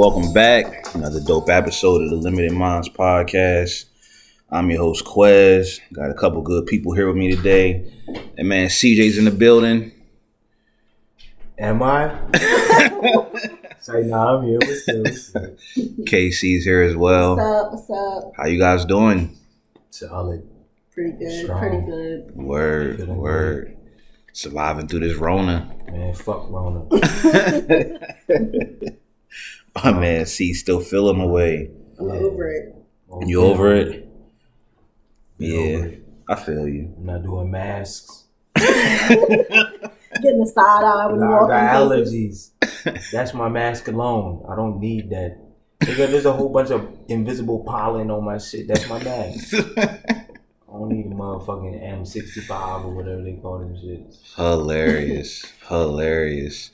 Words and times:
Welcome 0.00 0.32
back. 0.32 0.94
Another 0.94 1.20
dope 1.20 1.50
episode 1.50 2.00
of 2.00 2.08
the 2.08 2.16
Limited 2.16 2.52
Minds 2.52 2.88
podcast. 2.88 3.84
I'm 4.48 4.70
your 4.70 4.80
host, 4.80 5.04
Quez. 5.04 5.78
Got 5.92 6.08
a 6.08 6.14
couple 6.14 6.40
good 6.40 6.64
people 6.64 6.94
here 6.94 7.06
with 7.06 7.16
me 7.16 7.36
today. 7.36 7.92
And 8.38 8.48
man, 8.48 8.68
CJ's 8.68 9.18
in 9.18 9.26
the 9.26 9.30
building. 9.30 9.92
Am 11.58 11.82
I? 11.82 12.18
Say 13.80 14.04
nah, 14.04 14.38
I'm 14.38 14.46
here. 14.46 14.58
with 14.60 14.88
up? 14.88 15.04
What's 15.04 15.36
up? 15.36 15.42
KC's 16.06 16.64
here 16.64 16.80
as 16.80 16.96
well. 16.96 17.36
What's 17.36 17.44
up? 17.46 17.72
What's 17.72 17.90
up? 17.90 18.32
How 18.38 18.46
you 18.46 18.58
guys 18.58 18.86
doing? 18.86 19.36
Solid. 19.90 20.48
Pretty 20.92 21.12
good. 21.12 21.44
Strong. 21.44 21.58
Pretty 21.58 21.84
good. 21.84 22.34
Word, 22.36 22.96
Feeling 22.96 23.16
word. 23.18 23.76
Surviving 24.32 24.88
through 24.88 25.00
this 25.00 25.18
Rona. 25.18 25.70
Man, 25.92 26.14
fuck 26.14 26.48
Rona. 26.48 26.88
My 29.84 29.90
oh, 29.90 30.00
man, 30.00 30.26
see, 30.26 30.52
still 30.54 30.80
feeling 30.80 31.20
away. 31.20 31.70
I'm 31.98 32.08
Yeah. 32.08 32.14
over 32.14 32.50
it. 32.50 32.74
You 33.26 33.42
over 33.42 33.74
it? 33.74 34.08
Been 35.38 35.50
Yeah, 35.50 35.58
over 35.76 35.86
it. 35.86 36.02
I 36.28 36.34
feel 36.36 36.68
you. 36.68 36.94
I'm 36.96 37.06
not 37.06 37.22
doing 37.22 37.50
masks. 37.50 38.24
Getting 38.56 40.40
the 40.40 40.46
side 40.52 40.84
eye 40.84 41.06
when 41.06 41.20
you 41.20 41.26
walk 41.28 41.48
got 41.48 41.80
in 41.82 41.86
places. 41.88 42.52
allergies. 42.62 43.10
That's 43.12 43.32
my 43.34 43.48
mask 43.48 43.88
alone. 43.88 44.44
I 44.48 44.54
don't 44.56 44.80
need 44.80 45.10
that. 45.10 45.38
Nigga, 45.80 46.10
there's 46.10 46.26
a 46.26 46.32
whole 46.32 46.50
bunch 46.50 46.70
of 46.70 46.88
invisible 47.08 47.60
pollen 47.64 48.10
on 48.10 48.24
my 48.24 48.38
shit. 48.38 48.68
That's 48.68 48.88
my 48.88 49.02
mask. 49.02 49.54
I 49.78 50.72
don't 50.72 50.88
need 50.90 51.06
a 51.06 51.08
motherfucking 51.14 51.82
M65 51.82 52.84
or 52.84 52.94
whatever 52.94 53.22
they 53.22 53.32
call 53.34 53.58
them 53.60 53.74
shit. 53.80 54.14
Hilarious. 54.36 55.44
Hilarious. 55.68 56.70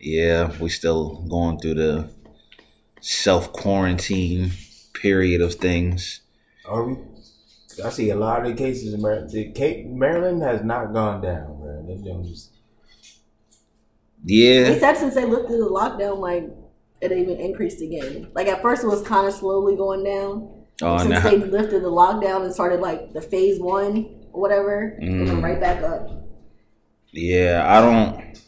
Yeah, 0.00 0.50
we 0.58 0.68
still 0.68 1.22
going 1.28 1.58
through 1.58 1.74
the 1.74 2.10
self 3.00 3.52
quarantine 3.52 4.52
period 4.94 5.40
of 5.40 5.54
things. 5.54 6.20
Are 6.66 6.84
we? 6.84 6.96
I 7.84 7.88
see 7.90 8.10
a 8.10 8.16
lot 8.16 8.42
of 8.42 8.48
the 8.48 8.54
cases 8.54 8.92
in 8.92 9.00
Maryland. 9.00 9.30
The 9.30 9.52
Cape, 9.52 9.86
Maryland 9.86 10.42
has 10.42 10.62
not 10.62 10.92
gone 10.92 11.22
down, 11.22 11.58
bro. 11.60 11.84
Them 11.86 12.04
Jones. 12.04 12.50
They 14.24 14.34
Yeah. 14.34 14.78
said 14.78 14.96
since 14.98 15.14
they 15.14 15.24
lifted 15.24 15.58
the 15.58 15.68
lockdown, 15.70 16.18
like 16.18 16.50
it 17.00 17.10
even 17.12 17.38
increased 17.40 17.80
again. 17.80 18.28
Like 18.34 18.48
at 18.48 18.60
first 18.60 18.84
it 18.84 18.88
was 18.88 19.02
kind 19.02 19.26
of 19.26 19.32
slowly 19.32 19.76
going 19.76 20.04
down. 20.04 20.50
Oh, 20.82 20.98
since 20.98 21.10
now. 21.10 21.30
they 21.30 21.36
lifted 21.38 21.82
the 21.82 21.90
lockdown 21.90 22.44
and 22.44 22.52
started 22.52 22.80
like 22.80 23.12
the 23.14 23.22
phase 23.22 23.58
one 23.58 24.26
or 24.32 24.40
whatever, 24.42 24.98
it 25.00 25.04
Mm. 25.08 25.26
went 25.28 25.42
right 25.42 25.60
back 25.60 25.82
up. 25.82 26.08
Yeah, 27.12 27.64
I 27.66 27.80
don't. 27.80 28.40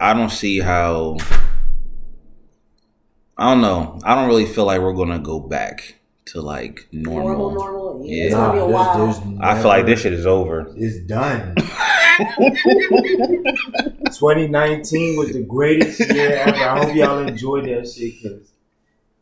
I 0.00 0.12
don't 0.14 0.30
see 0.30 0.58
how. 0.60 1.16
I 3.38 3.50
don't 3.52 3.60
know. 3.60 3.98
I 4.04 4.14
don't 4.14 4.28
really 4.28 4.46
feel 4.46 4.64
like 4.64 4.80
we're 4.80 4.94
gonna 4.94 5.18
go 5.18 5.38
back 5.40 5.96
to 6.26 6.40
like 6.40 6.86
normal. 6.90 7.50
Normal, 7.50 7.54
normal. 7.54 8.06
Yeah, 8.06 8.14
Yeah. 8.16 8.24
it's 8.24 8.34
gonna 8.34 8.52
be 8.52 8.58
a 8.58 8.62
Nah, 8.62 8.66
while. 8.68 8.98
there's- 8.98 9.18
there's 9.18 9.40
I 9.40 9.54
feel 9.60 9.68
like 9.68 9.86
this 9.86 10.00
shit 10.00 10.12
is 10.12 10.26
over. 10.26 10.72
It's 10.76 10.98
done. 11.00 11.54
2019 14.12 15.16
was 15.18 15.32
the 15.32 15.42
greatest 15.42 16.00
year 16.00 16.30
ever. 16.46 16.56
I 16.56 16.84
hope 16.84 16.94
y'all 16.94 17.18
enjoyed 17.26 17.64
that 17.66 17.88
shit 17.88 18.14
because 18.22 18.40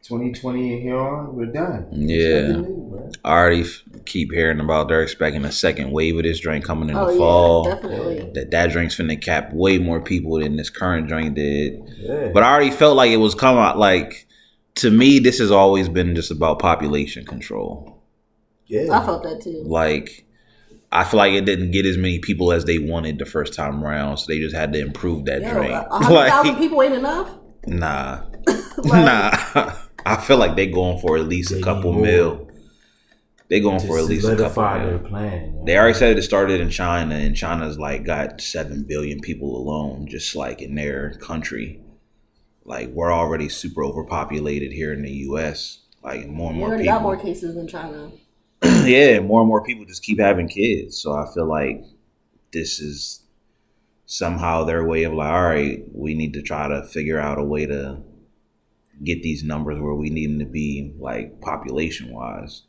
2020 0.04 0.72
and 0.74 0.82
here 0.82 0.98
on, 0.98 1.34
we're 1.34 1.46
done. 1.46 1.86
Yeah. 1.92 2.48
Nothing 2.48 2.62
new. 2.62 3.10
I 3.24 3.32
already 3.32 3.62
f- 3.62 3.82
keep 4.04 4.32
hearing 4.32 4.60
about 4.60 4.88
they're 4.88 5.02
expecting 5.02 5.44
a 5.44 5.52
second 5.52 5.92
wave 5.92 6.16
of 6.16 6.22
this 6.24 6.40
drink 6.40 6.64
coming 6.64 6.90
in 6.90 6.96
oh 6.96 7.06
the 7.06 7.12
yeah, 7.12 7.18
fall. 7.18 7.64
definitely. 7.64 8.30
That 8.34 8.50
that 8.50 8.70
drink's 8.70 8.96
finna 8.96 9.20
cap 9.20 9.52
way 9.52 9.78
more 9.78 10.00
people 10.02 10.38
than 10.38 10.56
this 10.56 10.68
current 10.70 11.08
drink 11.08 11.34
did. 11.34 11.80
Yeah. 11.98 12.30
But 12.34 12.42
I 12.42 12.52
already 12.52 12.70
felt 12.70 12.96
like 12.96 13.10
it 13.10 13.16
was 13.16 13.34
coming 13.34 13.62
out 13.62 13.78
like 13.78 14.26
to 14.76 14.90
me 14.90 15.18
this 15.20 15.38
has 15.38 15.50
always 15.50 15.88
been 15.88 16.14
just 16.14 16.30
about 16.30 16.58
population 16.58 17.24
control. 17.24 18.02
yeah. 18.66 18.92
I 19.00 19.04
felt 19.04 19.22
that 19.22 19.40
too. 19.42 19.62
Like 19.64 20.26
I 20.92 21.04
feel 21.04 21.18
like 21.18 21.32
it 21.32 21.44
didn't 21.46 21.70
get 21.72 21.86
as 21.86 21.96
many 21.96 22.18
people 22.18 22.52
as 22.52 22.64
they 22.66 22.78
wanted 22.78 23.18
the 23.18 23.24
first 23.26 23.54
time 23.54 23.82
around, 23.82 24.18
so 24.18 24.26
they 24.28 24.38
just 24.38 24.54
had 24.54 24.72
to 24.74 24.78
improve 24.80 25.24
that 25.24 25.40
Yo, 25.42 25.50
drink. 25.52 25.72
a 25.72 25.88
hundred 25.90 26.28
thousand 26.28 26.52
Like 26.52 26.58
people 26.58 26.82
ain't 26.82 26.94
enough. 26.94 27.30
nah. 27.66 28.20
Like, 28.76 29.04
nah. 29.54 29.74
I 30.06 30.16
feel 30.16 30.36
like 30.38 30.56
they're 30.56 30.66
going 30.66 31.00
for 31.00 31.16
at 31.16 31.26
least 31.28 31.50
They 31.50 31.60
a 31.60 31.62
couple 31.62 31.92
mil. 31.92 32.48
They're 33.48 33.60
going 33.60 33.80
for 33.80 33.98
at 33.98 34.04
least 34.04 34.28
a 34.28 34.36
couple 34.36 34.64
solidify 34.64 34.84
mil. 34.86 34.98
plan. 34.98 35.64
They 35.64 35.76
already 35.76 35.94
said 35.94 36.16
it 36.18 36.22
started 36.22 36.60
in 36.60 36.70
China, 36.70 37.14
and 37.14 37.36
China's 37.36 37.78
like 37.78 38.04
got 38.04 38.40
seven 38.40 38.84
billion 38.84 39.20
people 39.20 39.56
alone, 39.56 40.06
just 40.08 40.34
like 40.34 40.62
in 40.62 40.74
their 40.74 41.14
country. 41.14 41.80
Like 42.64 42.88
we're 42.90 43.12
already 43.12 43.48
super 43.48 43.84
overpopulated 43.84 44.72
here 44.72 44.92
in 44.92 45.02
the 45.02 45.10
U.S. 45.28 45.80
Like 46.02 46.26
more 46.28 46.50
and 46.50 46.58
We 46.58 46.60
more 46.60 46.68
already 46.68 46.84
people. 46.84 46.96
got 46.96 47.02
more 47.02 47.16
cases 47.16 47.54
than 47.54 47.68
China. 47.68 48.10
yeah, 48.84 49.20
more 49.20 49.40
and 49.40 49.48
more 49.48 49.62
people 49.64 49.84
just 49.84 50.02
keep 50.02 50.18
having 50.20 50.48
kids. 50.48 50.98
So 51.00 51.12
I 51.12 51.26
feel 51.32 51.46
like 51.46 51.82
this 52.52 52.80
is 52.80 53.22
somehow 54.06 54.64
their 54.64 54.84
way 54.84 55.04
of 55.04 55.12
like, 55.14 55.30
all 55.32 55.44
right, 55.44 55.82
we 55.92 56.14
need 56.14 56.34
to 56.34 56.42
try 56.42 56.68
to 56.68 56.84
figure 56.84 57.18
out 57.18 57.38
a 57.38 57.44
way 57.44 57.66
to 57.66 58.02
get 59.04 59.22
these 59.22 59.44
numbers 59.44 59.80
where 59.80 59.94
we 59.94 60.10
need 60.10 60.30
them 60.30 60.38
to 60.40 60.44
be, 60.46 60.92
like 60.98 61.40
population 61.40 62.12
wise. 62.12 62.62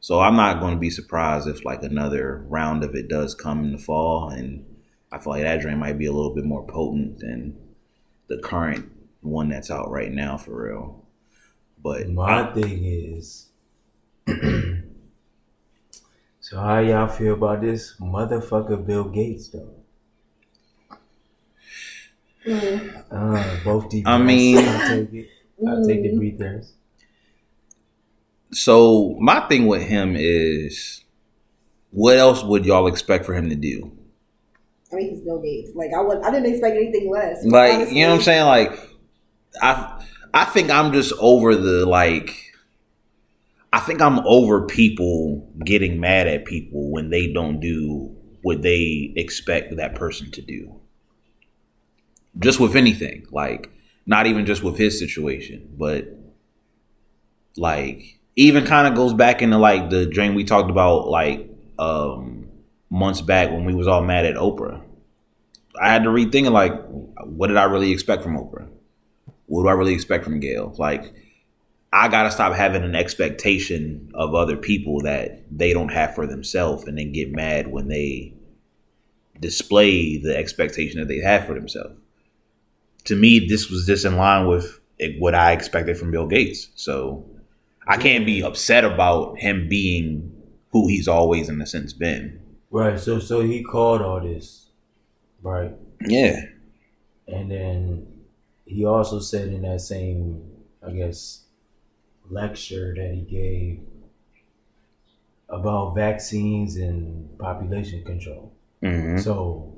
So 0.00 0.20
I'm 0.20 0.36
not 0.36 0.58
going 0.60 0.74
to 0.74 0.80
be 0.80 0.90
surprised 0.90 1.46
if 1.46 1.64
like 1.64 1.82
another 1.82 2.44
round 2.48 2.82
of 2.82 2.94
it 2.94 3.08
does 3.08 3.34
come 3.34 3.62
in 3.64 3.72
the 3.72 3.78
fall, 3.78 4.30
and 4.30 4.64
I 5.12 5.18
feel 5.18 5.34
like 5.34 5.42
that 5.42 5.60
drink 5.60 5.78
might 5.78 5.98
be 5.98 6.06
a 6.06 6.12
little 6.12 6.34
bit 6.34 6.44
more 6.44 6.66
potent 6.66 7.18
than 7.20 7.56
the 8.28 8.38
current 8.38 8.90
one 9.20 9.48
that's 9.48 9.70
out 9.70 9.90
right 9.90 10.10
now 10.10 10.36
for 10.36 10.64
real. 10.64 11.04
But 11.82 12.08
My 12.08 12.52
thing 12.52 12.84
is, 12.84 13.48
so 16.40 16.56
how 16.58 16.78
y'all 16.80 17.08
feel 17.08 17.34
about 17.34 17.60
this 17.60 17.94
motherfucker 18.00 18.84
Bill 18.84 19.04
Gates 19.04 19.48
though? 19.48 19.74
Mm. 22.44 23.04
Uh, 23.10 23.64
both 23.64 23.88
the 23.90 24.02
I 24.06 24.18
mean- 24.18 25.28
I'll 25.66 25.76
take 25.76 25.76
it. 25.76 25.78
I'll 25.78 25.86
take 25.86 26.02
the 26.02 26.08
mm-hmm. 26.08 26.36
breathers. 26.36 26.72
So 28.52 29.16
my 29.18 29.40
thing 29.48 29.66
with 29.66 29.82
him 29.82 30.14
is, 30.16 31.04
what 31.90 32.18
else 32.18 32.42
would 32.44 32.66
y'all 32.66 32.86
expect 32.86 33.24
for 33.24 33.34
him 33.34 33.48
to 33.48 33.56
do? 33.56 33.92
I 34.92 34.96
mean, 34.96 35.10
he's 35.10 35.20
Bill 35.22 35.40
Gates. 35.40 35.70
Like 35.74 35.90
I 35.96 36.00
would, 36.02 36.22
I 36.22 36.30
didn't 36.30 36.52
expect 36.52 36.76
anything 36.76 37.10
less. 37.10 37.44
Like, 37.44 37.74
honestly. 37.74 37.98
you 37.98 38.04
know 38.04 38.10
what 38.10 38.16
I'm 38.16 38.22
saying? 38.22 38.46
Like, 38.46 38.78
I, 39.62 40.04
I 40.34 40.44
think 40.44 40.70
I'm 40.70 40.92
just 40.92 41.12
over 41.18 41.56
the 41.56 41.86
like. 41.86 42.50
I 43.74 43.80
think 43.80 44.02
I'm 44.02 44.18
over 44.26 44.66
people 44.66 45.50
getting 45.64 45.98
mad 45.98 46.26
at 46.26 46.44
people 46.44 46.90
when 46.90 47.08
they 47.08 47.32
don't 47.32 47.58
do 47.58 48.14
what 48.42 48.60
they 48.60 49.14
expect 49.16 49.76
that 49.76 49.94
person 49.94 50.30
to 50.32 50.42
do. 50.42 50.78
Just 52.38 52.60
with 52.60 52.76
anything, 52.76 53.26
like 53.30 53.70
not 54.06 54.26
even 54.26 54.46
just 54.46 54.62
with 54.62 54.76
his 54.76 54.98
situation, 54.98 55.68
but 55.76 56.08
like 57.56 58.18
even 58.36 58.64
kind 58.64 58.86
of 58.86 58.94
goes 58.94 59.12
back 59.12 59.42
into 59.42 59.58
like 59.58 59.90
the 59.90 60.06
dream 60.06 60.34
we 60.34 60.44
talked 60.44 60.70
about 60.70 61.08
like 61.08 61.48
um 61.78 62.48
months 62.90 63.20
back 63.20 63.50
when 63.50 63.64
we 63.64 63.74
was 63.74 63.86
all 63.86 64.02
mad 64.02 64.24
at 64.24 64.36
Oprah. 64.36 64.82
I 65.80 65.90
had 65.90 66.04
to 66.04 66.10
rethink 66.10 66.50
like 66.50 66.72
what 67.24 67.48
did 67.48 67.56
I 67.56 67.64
really 67.64 67.92
expect 67.92 68.22
from 68.22 68.36
Oprah? 68.36 68.68
What 69.46 69.62
do 69.62 69.68
I 69.68 69.72
really 69.72 69.94
expect 69.94 70.24
from 70.24 70.40
Gail? 70.40 70.74
Like 70.78 71.12
I 71.92 72.08
gotta 72.08 72.30
stop 72.30 72.54
having 72.54 72.84
an 72.84 72.94
expectation 72.94 74.10
of 74.14 74.34
other 74.34 74.56
people 74.56 75.00
that 75.02 75.42
they 75.50 75.72
don't 75.72 75.92
have 75.92 76.14
for 76.14 76.26
themselves 76.26 76.84
and 76.84 76.96
then 76.96 77.12
get 77.12 77.32
mad 77.32 77.68
when 77.68 77.88
they 77.88 78.34
display 79.40 80.16
the 80.18 80.36
expectation 80.36 81.00
that 81.00 81.08
they 81.08 81.18
have 81.18 81.46
for 81.46 81.54
themselves. 81.54 82.01
To 83.04 83.16
me, 83.16 83.46
this 83.46 83.68
was 83.70 83.86
just 83.86 84.04
in 84.04 84.16
line 84.16 84.46
with 84.46 84.80
what 85.18 85.34
I 85.34 85.52
expected 85.52 85.96
from 85.98 86.10
Bill 86.10 86.26
Gates. 86.26 86.68
So 86.76 87.24
I 87.88 87.96
can't 87.96 88.24
be 88.24 88.42
upset 88.42 88.84
about 88.84 89.38
him 89.38 89.68
being 89.68 90.30
who 90.70 90.88
he's 90.88 91.08
always 91.08 91.48
in 91.48 91.60
a 91.60 91.66
sense 91.66 91.92
been. 91.92 92.40
Right. 92.70 92.98
So 92.98 93.18
so 93.18 93.40
he 93.40 93.62
called 93.62 94.00
all 94.02 94.20
this, 94.20 94.70
right? 95.42 95.72
Yeah. 96.06 96.40
And 97.28 97.50
then 97.50 98.06
he 98.64 98.84
also 98.84 99.20
said 99.20 99.48
in 99.48 99.62
that 99.62 99.80
same, 99.80 100.50
I 100.86 100.92
guess, 100.92 101.44
lecture 102.30 102.94
that 102.96 103.14
he 103.14 103.20
gave 103.22 103.80
about 105.48 105.94
vaccines 105.94 106.76
and 106.76 107.38
population 107.38 108.02
control. 108.04 108.52
hmm 108.82 109.18
So 109.18 109.71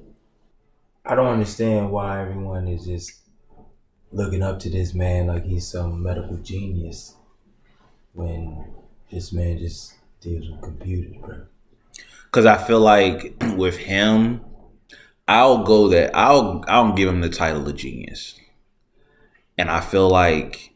I 1.06 1.14
don't 1.14 1.26
understand 1.26 1.90
why 1.90 2.22
everyone 2.22 2.66
is 2.66 2.86
just 2.86 3.20
looking 4.10 4.42
up 4.42 4.58
to 4.60 4.70
this 4.70 4.94
man 4.94 5.26
like 5.26 5.44
he's 5.44 5.66
some 5.66 6.02
medical 6.02 6.38
genius 6.38 7.14
when 8.14 8.64
this 9.12 9.30
man 9.30 9.58
just 9.58 9.98
deals 10.22 10.48
with 10.48 10.62
computers, 10.62 11.14
bro. 11.20 11.46
Cause 12.30 12.46
I 12.46 12.56
feel 12.56 12.80
like 12.80 13.36
with 13.56 13.76
him, 13.76 14.40
I'll 15.28 15.64
go 15.64 15.88
that 15.88 16.16
I'll 16.16 16.64
I'll 16.68 16.94
give 16.94 17.08
him 17.10 17.20
the 17.20 17.28
title 17.28 17.68
of 17.68 17.76
genius. 17.76 18.40
And 19.58 19.70
I 19.70 19.80
feel 19.80 20.08
like 20.08 20.74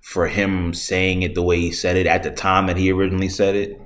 for 0.00 0.28
him 0.28 0.74
saying 0.74 1.22
it 1.22 1.34
the 1.34 1.42
way 1.42 1.58
he 1.58 1.72
said 1.72 1.96
it 1.96 2.06
at 2.06 2.22
the 2.22 2.30
time 2.30 2.66
that 2.66 2.76
he 2.76 2.92
originally 2.92 3.30
said 3.30 3.54
it, 3.54 3.80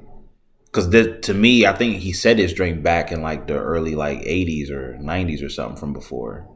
because 0.73 0.89
to 1.21 1.35
me, 1.35 1.67
I 1.67 1.75
think 1.75 1.99
he 1.99 2.15
said 2.15 2.39
this 2.39 2.55
drink 2.55 2.83
back 2.83 3.13
in 3.13 3.21
like 3.21 3.47
the 3.47 3.59
early 3.59 3.95
like 3.95 4.21
80s 4.21 4.71
or 4.71 4.99
90s 5.03 5.45
or 5.45 5.51
something 5.51 5.77
from 5.77 5.93
before. 5.93 6.49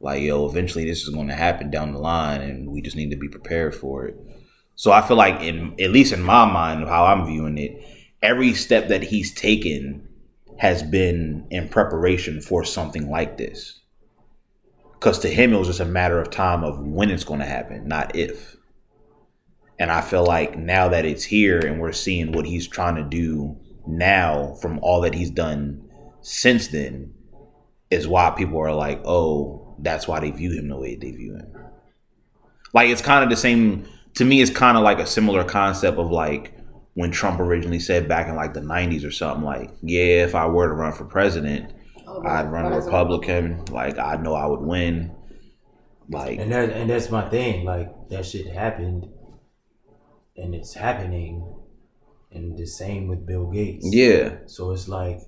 Like, 0.00 0.22
yo, 0.22 0.46
eventually 0.46 0.84
this 0.84 1.02
is 1.02 1.08
going 1.08 1.26
to 1.26 1.34
happen 1.34 1.70
down 1.70 1.92
the 1.92 1.98
line, 1.98 2.40
and 2.40 2.70
we 2.70 2.82
just 2.82 2.96
need 2.96 3.10
to 3.10 3.16
be 3.16 3.28
prepared 3.28 3.74
for 3.74 4.06
it. 4.06 4.16
So 4.76 4.92
I 4.92 5.02
feel 5.02 5.16
like, 5.16 5.40
in 5.40 5.74
at 5.80 5.90
least 5.90 6.12
in 6.12 6.22
my 6.22 6.44
mind, 6.44 6.86
how 6.86 7.06
I'm 7.06 7.26
viewing 7.26 7.58
it, 7.58 7.84
every 8.22 8.54
step 8.54 8.88
that 8.88 9.02
he's 9.02 9.34
taken 9.34 10.08
has 10.58 10.82
been 10.82 11.46
in 11.50 11.68
preparation 11.68 12.40
for 12.40 12.64
something 12.64 13.10
like 13.10 13.38
this. 13.38 13.80
Because 14.92 15.18
to 15.20 15.28
him, 15.28 15.52
it 15.52 15.58
was 15.58 15.68
just 15.68 15.80
a 15.80 15.84
matter 15.84 16.20
of 16.20 16.30
time 16.30 16.62
of 16.62 16.78
when 16.78 17.10
it's 17.10 17.24
going 17.24 17.40
to 17.40 17.46
happen, 17.46 17.88
not 17.88 18.14
if. 18.14 18.56
And 19.80 19.90
I 19.90 20.00
feel 20.00 20.24
like 20.24 20.56
now 20.56 20.88
that 20.88 21.04
it's 21.04 21.24
here 21.24 21.58
and 21.58 21.80
we're 21.80 21.92
seeing 21.92 22.30
what 22.30 22.46
he's 22.46 22.68
trying 22.68 22.94
to 22.96 23.02
do 23.02 23.58
now 23.86 24.54
from 24.60 24.78
all 24.80 25.00
that 25.02 25.14
he's 25.14 25.30
done 25.30 25.88
since 26.20 26.68
then, 26.68 27.14
is 27.90 28.08
why 28.08 28.30
people 28.30 28.58
are 28.58 28.74
like, 28.74 29.00
oh, 29.04 29.76
that's 29.78 30.08
why 30.08 30.20
they 30.20 30.30
view 30.30 30.52
him 30.52 30.68
the 30.68 30.76
way 30.76 30.96
they 30.96 31.10
view 31.10 31.34
him. 31.36 31.54
Like, 32.72 32.88
it's 32.88 33.02
kind 33.02 33.22
of 33.22 33.30
the 33.30 33.36
same, 33.36 33.86
to 34.14 34.24
me, 34.24 34.40
it's 34.40 34.50
kind 34.50 34.76
of 34.76 34.82
like 34.82 34.98
a 34.98 35.06
similar 35.06 35.44
concept 35.44 35.98
of 35.98 36.10
like, 36.10 36.52
when 36.94 37.10
Trump 37.10 37.40
originally 37.40 37.80
said 37.80 38.08
back 38.08 38.28
in 38.28 38.36
like 38.36 38.54
the 38.54 38.60
90s 38.60 39.06
or 39.06 39.10
something, 39.10 39.44
like, 39.44 39.70
yeah, 39.82 40.24
if 40.24 40.34
I 40.34 40.46
were 40.46 40.68
to 40.68 40.74
run 40.74 40.92
for 40.92 41.04
president, 41.04 41.72
oh, 42.06 42.22
I'd 42.24 42.50
run 42.50 42.72
a 42.72 42.76
Republican. 42.76 43.64
Like, 43.66 43.98
I 43.98 44.16
know 44.16 44.34
I 44.34 44.46
would 44.46 44.60
win. 44.60 45.14
Like, 46.08 46.38
and 46.38 46.52
that, 46.52 46.70
and 46.70 46.88
that's 46.88 47.10
my 47.10 47.28
thing. 47.28 47.64
Like, 47.64 48.08
that 48.10 48.26
shit 48.26 48.46
happened, 48.46 49.08
and 50.36 50.54
it's 50.54 50.74
happening, 50.74 51.54
and 52.34 52.56
the 52.58 52.66
same 52.66 53.08
with 53.08 53.26
Bill 53.26 53.46
Gates. 53.46 53.86
Yeah. 53.88 54.36
So 54.46 54.72
it's 54.72 54.88
like, 54.88 55.20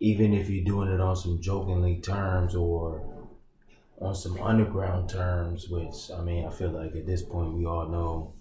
even 0.00 0.32
if 0.32 0.48
you're 0.48 0.64
doing 0.64 0.90
it 0.90 1.00
on 1.00 1.14
some 1.14 1.40
jokingly 1.40 2.00
terms 2.00 2.54
or 2.54 3.02
on 4.00 4.14
some 4.14 4.40
underground 4.40 5.10
terms, 5.10 5.68
which 5.68 6.10
I 6.16 6.22
mean, 6.22 6.46
I 6.46 6.50
feel 6.50 6.70
like 6.70 6.96
at 6.96 7.06
this 7.06 7.22
point 7.22 7.54
we 7.54 7.66
all 7.66 7.86
know 7.88 8.32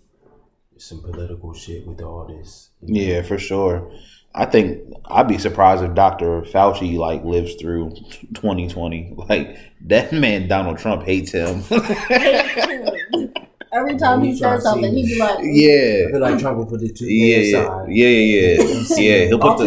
some 0.78 1.02
political 1.02 1.54
shit 1.54 1.86
with 1.86 2.02
all 2.02 2.26
this. 2.26 2.70
Yeah, 2.82 3.22
for 3.22 3.38
sure. 3.38 3.92
I 4.34 4.46
think 4.46 4.94
I'd 5.06 5.28
be 5.28 5.38
surprised 5.38 5.84
if 5.84 5.94
Dr. 5.96 6.44
Fauci 6.44 6.98
like 6.98 7.26
lives 7.26 7.56
through 7.56 7.92
2020. 8.36 9.16
Like 9.18 9.58
that 9.88 10.14
man, 10.14 10.48
Donald 10.48 10.78
Trump 10.78 11.04
hates 11.04 11.32
him. 11.32 11.64
Every 13.72 13.98
time 13.98 14.24
he 14.24 14.36
says 14.36 14.64
something, 14.64 14.92
he'd 14.96 15.06
be 15.06 15.20
like, 15.20 15.40
"Yeah." 15.44 16.08
I 16.08 16.12
feel 16.12 16.20
like 16.20 16.40
Trump 16.40 16.58
will 16.58 16.66
put 16.66 16.80
the 16.80 16.92
two 16.92 17.06
yeah, 17.06 17.60
aside. 17.60 17.86
Yeah, 17.90 18.08
yeah, 18.08 18.64
yeah. 18.64 18.84
yeah, 18.98 19.26
he'll 19.28 19.40
put 19.40 19.58
the 19.60 19.66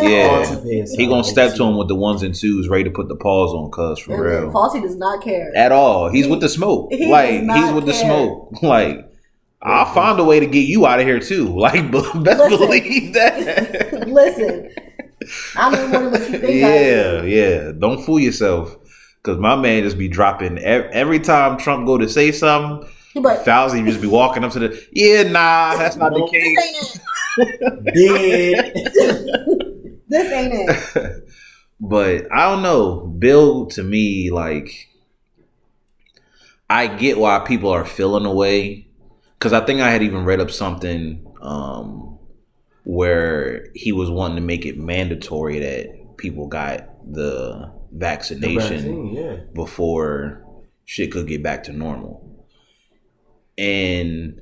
yeah. 0.00 0.86
He 0.96 1.06
gonna 1.06 1.22
step 1.22 1.54
to 1.56 1.64
him 1.64 1.76
with 1.76 1.88
the 1.88 1.94
ones 1.94 2.22
and 2.22 2.34
twos, 2.34 2.68
ready 2.68 2.84
to 2.84 2.90
put 2.90 3.08
the 3.08 3.14
paws 3.14 3.52
on, 3.52 3.70
cuz 3.70 4.00
for 4.00 4.20
real. 4.20 4.50
Fauci 4.50 4.82
does 4.82 4.96
not 4.96 5.22
care 5.22 5.52
at 5.56 5.70
all. 5.70 6.08
He's 6.08 6.26
with 6.26 6.40
the 6.40 6.48
smoke. 6.48 6.90
Like 6.92 7.42
he's 7.42 7.72
with 7.72 7.86
the 7.86 7.94
smoke. 7.94 8.52
Like 8.62 9.06
I'll 9.62 9.92
find 9.92 10.18
a 10.18 10.24
way 10.24 10.40
to 10.40 10.46
get 10.46 10.66
you 10.66 10.86
out 10.86 11.00
of 11.00 11.06
here 11.06 11.20
too. 11.20 11.46
Like, 11.66 11.90
best 11.90 12.14
listen, 12.14 12.58
believe 12.58 13.12
that. 13.14 14.08
listen, 14.08 14.70
I'm 15.56 15.74
in 15.74 16.10
what 16.10 16.20
you 16.20 16.38
think. 16.38 16.60
Yeah, 16.60 17.22
yeah. 17.22 17.72
Don't 17.72 18.04
fool 18.04 18.20
yourself, 18.20 18.76
because 19.22 19.38
my 19.38 19.56
man 19.56 19.82
just 19.82 19.98
be 19.98 20.08
dropping 20.08 20.58
every, 20.58 20.88
every 20.90 21.20
time 21.20 21.58
Trump 21.58 21.86
go 21.86 21.98
to 21.98 22.08
say 22.08 22.32
something. 22.32 22.88
But 23.22 23.44
Fauci 23.44 23.84
just 23.86 24.00
be 24.00 24.06
walking 24.06 24.44
up 24.44 24.52
to 24.52 24.58
the 24.58 24.86
yeah, 24.92 25.24
nah, 25.24 25.76
that's 25.76 25.96
not 25.96 26.12
the 26.12 26.28
case. 26.30 26.98
this 30.08 30.32
ain't 30.32 30.70
it. 30.70 31.28
but 31.80 32.32
I 32.32 32.50
don't 32.50 32.62
know. 32.62 33.00
Bill 33.00 33.66
to 33.66 33.82
me, 33.82 34.30
like, 34.30 34.88
I 36.68 36.86
get 36.86 37.18
why 37.18 37.38
people 37.40 37.70
are 37.70 37.84
feeling 37.84 38.26
away 38.26 38.86
because 39.38 39.52
I 39.52 39.64
think 39.64 39.80
I 39.80 39.90
had 39.90 40.02
even 40.02 40.24
read 40.24 40.40
up 40.40 40.50
something 40.50 41.26
um, 41.42 42.18
where 42.84 43.68
he 43.74 43.92
was 43.92 44.10
wanting 44.10 44.36
to 44.36 44.42
make 44.42 44.66
it 44.66 44.78
mandatory 44.78 45.58
that 45.60 46.16
people 46.16 46.46
got 46.46 46.88
the 47.12 47.70
vaccination 47.92 48.54
the 48.54 48.60
vaccine, 48.60 49.14
yeah. 49.14 49.36
before 49.54 50.42
shit 50.84 51.12
could 51.12 51.28
get 51.28 51.42
back 51.42 51.64
to 51.64 51.72
normal. 51.72 52.22
And 53.58 54.40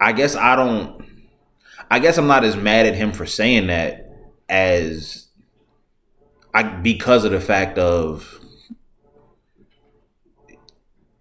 I 0.00 0.12
guess 0.12 0.36
I 0.36 0.56
don't 0.56 1.04
I 1.90 1.98
guess 1.98 2.18
I'm 2.18 2.26
not 2.26 2.44
as 2.44 2.56
mad 2.56 2.86
at 2.86 2.94
him 2.94 3.12
for 3.12 3.26
saying 3.26 3.68
that 3.68 4.10
as 4.48 5.28
I 6.52 6.62
because 6.62 7.24
of 7.24 7.32
the 7.32 7.40
fact 7.40 7.78
of 7.78 8.40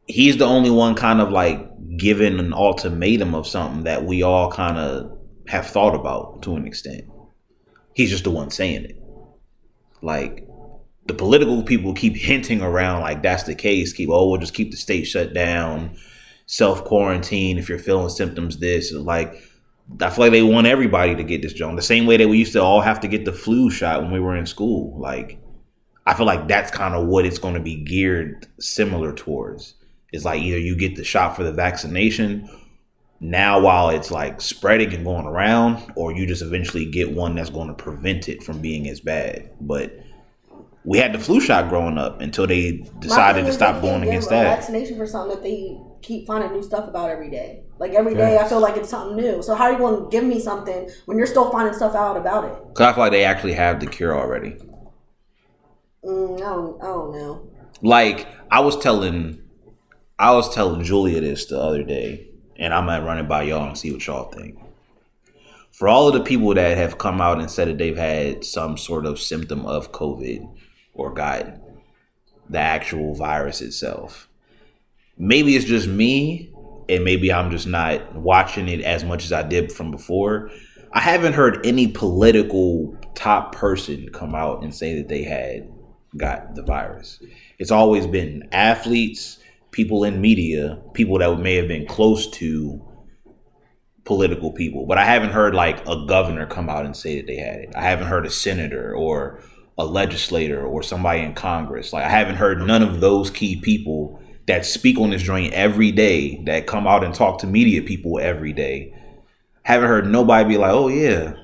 he's 0.07 0.37
the 0.37 0.45
only 0.45 0.69
one 0.69 0.95
kind 0.95 1.21
of 1.21 1.31
like 1.31 1.69
given 1.97 2.39
an 2.39 2.53
ultimatum 2.53 3.35
of 3.35 3.47
something 3.47 3.83
that 3.83 4.03
we 4.05 4.23
all 4.23 4.51
kind 4.51 4.77
of 4.77 5.17
have 5.47 5.67
thought 5.67 5.95
about 5.95 6.41
to 6.43 6.55
an 6.55 6.65
extent. 6.65 7.05
He's 7.93 8.09
just 8.09 8.23
the 8.23 8.31
one 8.31 8.49
saying 8.49 8.85
it. 8.85 9.01
Like 10.01 10.47
the 11.05 11.13
political 11.13 11.63
people 11.63 11.93
keep 11.93 12.15
hinting 12.15 12.61
around 12.61 13.01
like 13.01 13.21
that's 13.21 13.43
the 13.43 13.55
case. 13.55 13.93
Keep 13.93 14.09
oh 14.09 14.29
we'll 14.29 14.39
just 14.39 14.53
keep 14.53 14.71
the 14.71 14.77
state 14.77 15.05
shut 15.05 15.33
down, 15.33 15.97
self 16.45 16.83
quarantine 16.83 17.57
if 17.57 17.69
you're 17.69 17.79
feeling 17.79 18.09
symptoms. 18.09 18.57
This 18.57 18.91
like 18.91 19.41
I 19.99 20.09
feel 20.09 20.25
like 20.25 20.31
they 20.31 20.43
want 20.43 20.67
everybody 20.67 21.15
to 21.15 21.23
get 21.23 21.41
this 21.41 21.53
joint 21.53 21.75
the 21.75 21.81
same 21.81 22.05
way 22.05 22.17
that 22.17 22.29
we 22.29 22.37
used 22.37 22.53
to 22.53 22.61
all 22.61 22.81
have 22.81 23.01
to 23.01 23.07
get 23.07 23.25
the 23.25 23.33
flu 23.33 23.69
shot 23.69 24.01
when 24.01 24.11
we 24.11 24.19
were 24.19 24.35
in 24.35 24.45
school. 24.45 24.97
Like 24.99 25.39
I 26.05 26.13
feel 26.13 26.25
like 26.25 26.47
that's 26.47 26.71
kind 26.71 26.95
of 26.95 27.07
what 27.07 27.25
it's 27.25 27.39
going 27.39 27.53
to 27.55 27.59
be 27.59 27.83
geared 27.83 28.47
similar 28.59 29.13
towards 29.13 29.75
it's 30.13 30.23
like 30.23 30.41
either 30.41 30.59
you 30.59 30.77
get 30.77 30.95
the 30.95 31.03
shot 31.03 31.35
for 31.35 31.43
the 31.43 31.51
vaccination 31.51 32.47
now 33.19 33.59
while 33.59 33.89
it's 33.89 34.11
like 34.11 34.39
spreading 34.39 34.93
and 34.93 35.03
going 35.03 35.25
around, 35.25 35.91
or 35.95 36.13
you 36.13 36.27
just 36.27 36.43
eventually 36.43 36.85
get 36.85 37.11
one 37.11 37.35
that's 37.35 37.49
going 37.49 37.67
to 37.67 37.73
prevent 37.73 38.29
it 38.29 38.43
from 38.43 38.61
being 38.61 38.87
as 38.87 38.99
bad. 38.99 39.49
But 39.59 39.99
we 40.85 40.97
had 40.97 41.13
the 41.13 41.19
flu 41.19 41.39
shot 41.39 41.69
growing 41.69 41.97
up 41.97 42.19
until 42.21 42.45
they 42.45 42.83
decided 42.99 43.45
to 43.45 43.53
stop 43.53 43.81
going 43.81 44.03
against 44.03 44.29
that. 44.29 44.57
Vaccination 44.57 44.97
for 44.97 45.07
something 45.07 45.35
that 45.35 45.43
they 45.43 45.77
keep 46.01 46.27
finding 46.27 46.51
new 46.51 46.61
stuff 46.61 46.87
about 46.87 47.09
every 47.09 47.29
day. 47.29 47.63
Like 47.79 47.93
every 47.93 48.13
day, 48.13 48.37
I 48.37 48.47
feel 48.47 48.59
like 48.59 48.77
it's 48.77 48.89
something 48.89 49.15
new. 49.15 49.41
So 49.41 49.55
how 49.55 49.65
are 49.65 49.73
you 49.73 49.77
going 49.77 50.03
to 50.03 50.09
give 50.09 50.23
me 50.23 50.39
something 50.39 50.89
when 51.05 51.17
you're 51.17 51.27
still 51.27 51.49
finding 51.51 51.73
stuff 51.73 51.95
out 51.95 52.17
about 52.17 52.45
it? 52.45 52.67
Because 52.69 52.87
I 52.87 52.93
feel 52.93 53.03
like 53.03 53.11
they 53.11 53.23
actually 53.23 53.53
have 53.53 53.79
the 53.79 53.87
cure 53.87 54.17
already. 54.17 54.57
Mm, 56.03 56.35
I 56.37 56.39
don't, 56.39 56.81
I 56.81 56.85
don't 56.85 57.11
know. 57.13 57.49
Like 57.81 58.27
I 58.51 58.59
was 58.59 58.77
telling 58.77 59.41
I 60.19 60.31
was 60.31 60.53
telling 60.53 60.83
Julia 60.83 61.21
this 61.21 61.45
the 61.45 61.59
other 61.59 61.83
day, 61.83 62.27
and 62.57 62.73
I 62.73 62.81
might 62.81 63.03
run 63.03 63.17
it 63.17 63.27
by 63.27 63.43
y'all 63.43 63.67
and 63.67 63.77
see 63.77 63.91
what 63.91 64.05
y'all 64.05 64.31
think. 64.31 64.59
For 65.71 65.87
all 65.87 66.07
of 66.07 66.13
the 66.13 66.21
people 66.21 66.53
that 66.53 66.77
have 66.77 66.97
come 66.97 67.19
out 67.19 67.39
and 67.39 67.49
said 67.49 67.67
that 67.67 67.79
they've 67.79 67.97
had 67.97 68.45
some 68.45 68.77
sort 68.77 69.05
of 69.05 69.19
symptom 69.19 69.65
of 69.65 69.91
COVID 69.91 70.47
or 70.93 71.13
got 71.13 71.47
the 72.49 72.59
actual 72.59 73.15
virus 73.15 73.61
itself, 73.61 74.27
maybe 75.17 75.55
it's 75.55 75.65
just 75.65 75.87
me, 75.87 76.51
and 76.89 77.03
maybe 77.03 77.31
I'm 77.31 77.51
just 77.51 77.67
not 77.67 78.15
watching 78.15 78.67
it 78.67 78.81
as 78.81 79.03
much 79.03 79.23
as 79.23 79.31
I 79.31 79.43
did 79.43 79.71
from 79.71 79.91
before. 79.91 80.51
I 80.91 80.99
haven't 80.99 81.33
heard 81.33 81.65
any 81.65 81.87
political 81.87 82.95
top 83.15 83.55
person 83.55 84.09
come 84.09 84.35
out 84.35 84.63
and 84.63 84.73
say 84.73 84.95
that 84.95 85.07
they 85.07 85.23
had 85.23 85.71
got 86.17 86.55
the 86.55 86.61
virus. 86.61 87.19
It's 87.57 87.71
always 87.71 88.05
been 88.05 88.47
athletes 88.51 89.39
people 89.73 90.03
in 90.03 90.21
media, 90.21 90.79
people 90.93 91.17
that 91.17 91.39
may 91.39 91.55
have 91.55 91.67
been 91.67 91.85
close 91.85 92.29
to 92.29 92.81
political 94.05 94.51
people. 94.51 94.85
But 94.85 94.97
I 94.97 95.05
haven't 95.05 95.31
heard 95.31 95.53
like 95.53 95.85
a 95.87 96.05
governor 96.05 96.45
come 96.45 96.69
out 96.69 96.85
and 96.85 96.95
say 96.95 97.17
that 97.17 97.27
they 97.27 97.37
had 97.37 97.55
it. 97.55 97.73
I 97.75 97.81
haven't 97.81 98.07
heard 98.07 98.25
a 98.25 98.29
senator 98.29 98.95
or 98.95 99.41
a 99.77 99.85
legislator 99.85 100.65
or 100.65 100.83
somebody 100.83 101.21
in 101.21 101.33
Congress. 101.33 101.93
Like 101.93 102.05
I 102.05 102.09
haven't 102.09 102.35
heard 102.35 102.61
none 102.61 102.83
of 102.83 102.99
those 102.99 103.29
key 103.29 103.55
people 103.55 104.21
that 104.45 104.65
speak 104.65 104.99
on 104.99 105.09
this 105.09 105.21
joint 105.21 105.53
every 105.53 105.91
day, 105.91 106.41
that 106.45 106.67
come 106.67 106.85
out 106.85 107.03
and 107.03 107.13
talk 107.13 107.39
to 107.39 107.47
media 107.47 107.81
people 107.81 108.19
every 108.19 108.53
day. 108.53 108.93
Haven't 109.63 109.87
heard 109.87 110.05
nobody 110.07 110.49
be 110.49 110.57
like, 110.57 110.73
"Oh 110.73 110.89
yeah, 110.89 111.35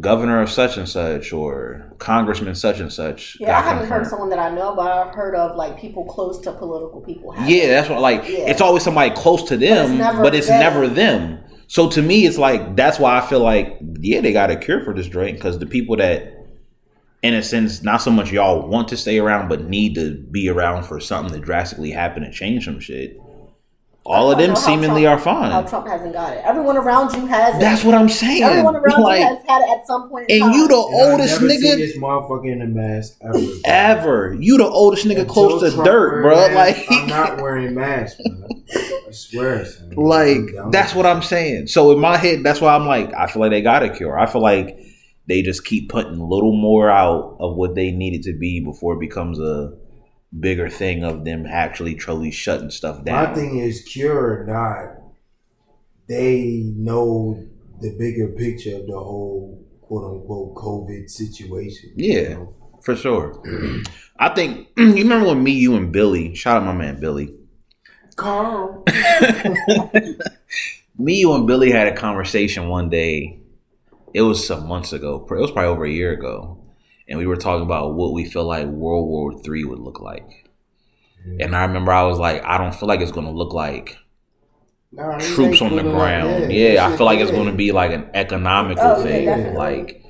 governor 0.00 0.40
of 0.40 0.50
such 0.50 0.76
and 0.76 0.88
such 0.88 1.32
or 1.32 1.92
congressman 1.98 2.54
such 2.54 2.80
and 2.80 2.92
such. 2.92 3.36
Yeah, 3.40 3.58
I 3.58 3.62
haven't 3.62 3.88
heard 3.88 4.06
someone 4.06 4.30
that 4.30 4.38
I 4.38 4.50
know, 4.50 4.74
but 4.74 4.90
I've 4.90 5.14
heard 5.14 5.34
of 5.34 5.56
like 5.56 5.78
people 5.78 6.04
close 6.04 6.40
to 6.40 6.52
political 6.52 7.00
people. 7.00 7.34
Yeah, 7.44 7.68
that's 7.68 7.88
what 7.88 8.00
like 8.00 8.22
yeah. 8.22 8.50
it's 8.50 8.60
always 8.60 8.82
somebody 8.82 9.10
close 9.14 9.42
to 9.44 9.56
them, 9.56 9.88
but 9.88 9.90
it's 9.90 9.98
never, 9.98 10.22
but 10.22 10.34
it's 10.34 10.46
them. 10.46 10.60
never 10.60 10.88
them. 10.88 11.44
So 11.66 11.88
to 11.90 12.02
me, 12.02 12.26
it's 12.26 12.38
like 12.38 12.76
that's 12.76 12.98
why 12.98 13.18
I 13.18 13.26
feel 13.26 13.40
like 13.40 13.78
yeah, 14.00 14.20
they 14.20 14.32
got 14.32 14.50
a 14.50 14.56
cure 14.56 14.84
for 14.84 14.94
this 14.94 15.06
drink 15.06 15.38
because 15.38 15.58
the 15.58 15.66
people 15.66 15.96
that 15.96 16.39
in 17.22 17.34
a 17.34 17.42
sense, 17.42 17.82
not 17.82 17.98
so 18.02 18.10
much 18.10 18.32
y'all 18.32 18.66
want 18.66 18.88
to 18.88 18.96
stay 18.96 19.18
around, 19.18 19.48
but 19.48 19.64
need 19.64 19.94
to 19.96 20.14
be 20.14 20.48
around 20.48 20.84
for 20.84 21.00
something 21.00 21.32
to 21.34 21.40
drastically 21.40 21.90
happen 21.90 22.22
and 22.22 22.32
change 22.32 22.64
some 22.64 22.80
shit. 22.80 23.20
All 24.06 24.32
of 24.32 24.38
them 24.38 24.46
don't 24.46 24.54
know 24.54 24.60
how 24.60 24.66
seemingly 24.66 25.02
Trump- 25.02 25.26
are 25.26 25.30
How 25.30 25.60
fine. 25.60 25.68
Trump 25.68 25.86
hasn't 25.86 26.14
got 26.14 26.32
it. 26.32 26.42
Everyone 26.44 26.78
around 26.78 27.14
you 27.14 27.26
has 27.26 27.54
it. 27.54 27.60
That's 27.60 27.84
what 27.84 27.94
I'm 27.94 28.08
saying. 28.08 28.42
Everyone 28.42 28.74
around 28.74 29.02
Like, 29.02 29.20
you 29.20 29.26
has 29.26 29.38
had 29.46 29.60
it 29.60 29.68
at 29.78 29.86
some 29.86 30.08
point. 30.08 30.30
In 30.30 30.42
and 30.42 30.50
time. 30.52 30.58
you 30.58 30.68
the 30.68 30.74
And 30.74 30.94
oldest 31.12 31.40
never 31.42 31.52
nigga 31.52 31.76
this 31.76 31.98
motherfucker 31.98 32.50
in 32.50 32.62
a 32.62 32.66
mask 32.66 33.18
ever. 33.20 33.38
ever. 33.66 34.36
You 34.40 34.56
the 34.56 34.66
oldest 34.66 35.04
nigga 35.04 35.20
Until 35.20 35.26
close 35.34 35.62
to 35.62 35.70
Trump 35.72 35.84
dirt, 35.84 36.12
wear 36.14 36.22
bro. 36.22 36.54
masks, 36.54 36.78
Like, 36.90 36.98
I'm 37.02 37.06
not 37.08 37.42
wearing 37.42 37.74
masks, 37.74 38.20
bro. 38.26 38.48
I 39.06 39.10
swear. 39.12 39.66
Son. 39.66 39.90
like 39.96 40.38
that's 40.70 40.94
what 40.94 41.04
I'm 41.04 41.20
saying. 41.22 41.66
So 41.66 41.92
in 41.92 42.00
my 42.00 42.16
head, 42.16 42.42
that's 42.42 42.62
why 42.62 42.74
I'm 42.74 42.86
like, 42.86 43.12
I 43.12 43.26
feel 43.26 43.40
like 43.42 43.50
they 43.50 43.60
got 43.60 43.82
a 43.82 43.90
cure. 43.90 44.18
I 44.18 44.24
feel 44.24 44.40
like 44.42 44.78
they 45.30 45.42
just 45.42 45.64
keep 45.64 45.88
putting 45.88 46.18
a 46.18 46.26
little 46.26 46.56
more 46.56 46.90
out 46.90 47.36
of 47.38 47.54
what 47.56 47.74
they 47.76 47.92
need 47.92 48.14
it 48.14 48.22
to 48.24 48.32
be 48.32 48.58
before 48.60 48.94
it 48.94 49.00
becomes 49.00 49.38
a 49.38 49.72
bigger 50.38 50.68
thing 50.68 51.04
of 51.04 51.24
them 51.24 51.46
actually 51.46 51.94
truly 51.94 52.30
shutting 52.30 52.70
stuff 52.70 53.04
down. 53.04 53.28
My 53.28 53.34
thing 53.34 53.58
is 53.58 53.82
cure 53.82 54.42
or 54.42 54.44
not, 54.44 55.02
they 56.08 56.64
know 56.76 57.46
the 57.80 57.96
bigger 57.96 58.28
picture 58.28 58.76
of 58.76 58.86
the 58.86 58.98
whole 58.98 59.64
quote 59.80 60.04
unquote 60.20 60.54
COVID 60.56 61.08
situation. 61.08 61.92
you 61.96 62.12
Yeah. 62.12 62.28
know? 62.34 62.54
For 62.82 62.96
sure. 62.96 63.42
I 64.18 64.30
think 64.30 64.68
you 64.76 64.94
remember 64.94 65.28
when 65.28 65.42
me, 65.42 65.52
you, 65.52 65.76
and 65.76 65.92
Billy, 65.92 66.34
shout 66.34 66.56
out 66.56 66.64
my 66.66 66.72
man 66.72 66.98
Billy. 66.98 67.34
Carl. 68.16 68.84
Me, 70.98 71.14
you, 71.20 71.32
and 71.34 71.46
Billy 71.46 71.70
had 71.70 71.86
a 71.86 71.96
conversation 71.96 72.68
one 72.68 72.90
day. 72.90 73.39
It 74.14 74.22
was 74.22 74.46
some 74.46 74.66
months 74.66 74.92
ago. 74.92 75.26
It 75.30 75.34
was 75.34 75.50
probably 75.50 75.68
over 75.70 75.84
a 75.84 75.90
year 75.90 76.12
ago. 76.12 76.58
And 77.08 77.18
we 77.18 77.26
were 77.26 77.36
talking 77.36 77.64
about 77.64 77.94
what 77.94 78.12
we 78.12 78.24
feel 78.24 78.44
like 78.44 78.66
World 78.66 79.08
War 79.08 79.38
Three 79.42 79.64
would 79.64 79.80
look 79.80 80.00
like. 80.00 80.48
And 81.40 81.54
I 81.54 81.64
remember 81.64 81.92
I 81.92 82.04
was 82.04 82.18
like, 82.18 82.42
I 82.44 82.56
don't 82.56 82.74
feel 82.74 82.88
like 82.88 83.00
it's 83.00 83.12
going 83.12 83.26
to 83.26 83.32
look 83.32 83.52
like 83.52 83.96
Nah, 84.92 85.18
troops 85.18 85.60
on 85.60 85.76
the 85.76 85.82
ground. 85.82 86.30
enough. 86.44 86.50
Yeah, 86.50 86.74
that 86.74 86.92
I 86.92 86.96
feel 86.96 87.06
like 87.06 87.18
it's 87.20 87.30
going 87.30 87.46
to 87.46 87.52
be 87.52 87.72
like 87.72 87.92
an 87.92 88.08
economical 88.14 88.82
Oh, 88.84 89.02
thing. 89.02 89.26
definitely. 89.26 89.56
like 89.56 90.04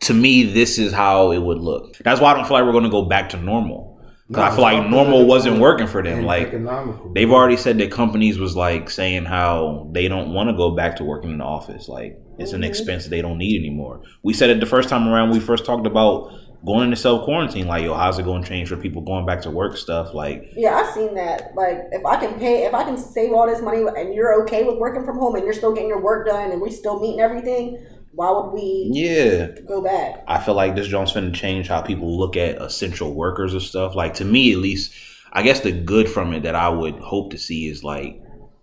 to 0.00 0.14
me, 0.14 0.42
this 0.44 0.78
is 0.78 0.92
how 0.92 1.30
it 1.32 1.38
would 1.38 1.58
look. 1.58 1.96
That's 1.98 2.20
why 2.20 2.32
I 2.32 2.34
don't 2.34 2.44
feel 2.44 2.54
like 2.56 2.64
we're 2.64 2.72
going 2.72 2.84
to 2.84 2.90
go 2.90 3.02
back 3.02 3.30
to 3.30 3.36
normal. 3.36 3.91
I 4.34 4.50
feel 4.50 4.62
like 4.62 4.88
normal 4.88 5.26
wasn't 5.26 5.58
working 5.58 5.86
for 5.86 6.02
them. 6.02 6.24
Like 6.24 6.48
economical. 6.48 7.12
they've 7.12 7.30
already 7.30 7.56
said 7.56 7.78
that 7.78 7.90
companies 7.90 8.38
was 8.38 8.56
like 8.56 8.90
saying 8.90 9.24
how 9.24 9.88
they 9.92 10.08
don't 10.08 10.32
want 10.32 10.48
to 10.48 10.56
go 10.56 10.70
back 10.74 10.96
to 10.96 11.04
working 11.04 11.30
in 11.30 11.38
the 11.38 11.44
office. 11.44 11.88
Like 11.88 12.18
it's 12.38 12.52
an 12.52 12.64
expense 12.64 13.06
they 13.06 13.22
don't 13.22 13.38
need 13.38 13.58
anymore. 13.58 14.02
We 14.22 14.32
said 14.32 14.50
it 14.50 14.60
the 14.60 14.66
first 14.66 14.88
time 14.88 15.08
around. 15.08 15.30
We 15.30 15.40
first 15.40 15.64
talked 15.64 15.86
about 15.86 16.32
going 16.64 16.84
into 16.84 16.96
self 16.96 17.24
quarantine. 17.24 17.66
Like 17.66 17.84
yo, 17.84 17.94
how's 17.94 18.18
it 18.18 18.24
going 18.24 18.42
to 18.42 18.48
change 18.48 18.68
for 18.68 18.76
people 18.76 19.02
going 19.02 19.26
back 19.26 19.42
to 19.42 19.50
work 19.50 19.76
stuff? 19.76 20.14
Like 20.14 20.52
Yeah, 20.56 20.74
I've 20.74 20.92
seen 20.94 21.14
that. 21.14 21.54
Like, 21.54 21.78
if 21.92 22.04
I 22.06 22.16
can 22.16 22.38
pay, 22.38 22.64
if 22.64 22.74
I 22.74 22.84
can 22.84 22.96
save 22.96 23.32
all 23.32 23.46
this 23.46 23.60
money, 23.60 23.82
and 23.82 24.14
you're 24.14 24.42
okay 24.42 24.64
with 24.64 24.78
working 24.78 25.04
from 25.04 25.18
home, 25.18 25.34
and 25.34 25.44
you're 25.44 25.54
still 25.54 25.72
getting 25.72 25.88
your 25.88 26.02
work 26.02 26.26
done, 26.26 26.52
and 26.52 26.60
we 26.60 26.70
still 26.70 27.00
meeting 27.00 27.20
everything, 27.20 27.84
why 28.12 28.30
would 28.30 28.50
we 28.52 28.90
yeah, 28.92 29.46
go 29.66 29.82
back? 29.82 30.22
I 30.28 30.38
feel 30.38 30.54
like 30.54 30.76
this 30.76 30.88
Jones 30.88 31.12
finna 31.12 31.34
change 31.34 31.68
how 31.68 31.80
people 31.80 32.18
look 32.18 32.36
at 32.36 32.60
essential 32.60 33.14
workers 33.14 33.54
and 33.54 33.62
stuff. 33.62 33.94
Like 33.94 34.14
to 34.14 34.24
me, 34.24 34.52
at 34.52 34.58
least, 34.58 34.92
I 35.32 35.42
guess 35.42 35.60
the 35.60 35.72
good 35.72 36.08
from 36.08 36.32
it 36.34 36.42
that 36.42 36.54
I 36.54 36.68
would 36.68 36.96
hope 36.96 37.30
to 37.30 37.38
see 37.38 37.68
is 37.68 37.82
like 37.82 38.20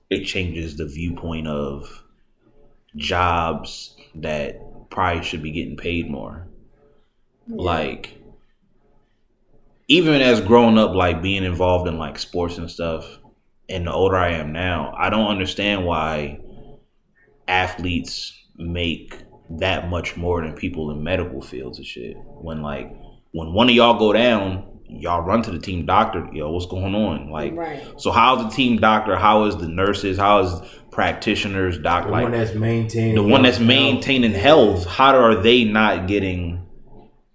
it 0.09 0.25
changes 0.25 0.77
the 0.77 0.85
viewpoint 0.85 1.47
of 1.47 2.03
jobs 2.95 3.95
that 4.15 4.89
probably 4.89 5.23
should 5.23 5.41
be 5.41 5.51
getting 5.51 5.77
paid 5.77 6.09
more. 6.09 6.47
Like 7.47 8.15
even 9.87 10.21
as 10.21 10.39
growing 10.41 10.77
up, 10.77 10.93
like 10.93 11.23
being 11.23 11.43
involved 11.43 11.87
in 11.87 11.97
like 11.97 12.19
sports 12.19 12.59
and 12.59 12.69
stuff, 12.69 13.17
and 13.67 13.87
the 13.87 13.91
older 13.91 14.15
I 14.15 14.33
am 14.33 14.53
now, 14.53 14.93
I 14.95 15.09
don't 15.09 15.27
understand 15.27 15.85
why 15.85 16.39
athletes 17.47 18.35
make 18.55 19.15
that 19.57 19.89
much 19.89 20.15
more 20.15 20.41
than 20.41 20.53
people 20.53 20.91
in 20.91 21.03
medical 21.03 21.41
fields 21.41 21.77
and 21.77 21.87
shit. 21.87 22.17
When 22.25 22.61
like 22.61 22.91
when 23.31 23.53
one 23.53 23.69
of 23.69 23.75
y'all 23.75 23.97
go 23.97 24.13
down, 24.13 24.79
y'all 24.87 25.21
run 25.21 25.41
to 25.43 25.51
the 25.51 25.59
team 25.59 25.85
doctor. 25.85 26.27
Yo, 26.33 26.51
what's 26.51 26.65
going 26.65 26.95
on? 26.95 27.29
Like, 27.29 27.55
right. 27.55 27.83
so 27.97 28.11
how's 28.11 28.43
the 28.43 28.49
team 28.49 28.79
doctor? 28.79 29.15
How 29.15 29.45
is 29.45 29.57
the 29.57 29.67
nurses? 29.67 30.17
How 30.17 30.39
is 30.39 30.61
practitioners? 30.91 31.77
Doc 31.77 32.05
the 32.05 32.11
like 32.11 32.23
one 32.23 32.31
that's 32.31 32.53
maintaining 32.53 33.15
the 33.15 33.23
one 33.23 33.43
that's 33.43 33.57
health. 33.57 33.67
maintaining 33.67 34.33
health. 34.33 34.85
How 34.85 35.15
are 35.15 35.35
they 35.35 35.63
not 35.63 36.07
getting 36.07 36.58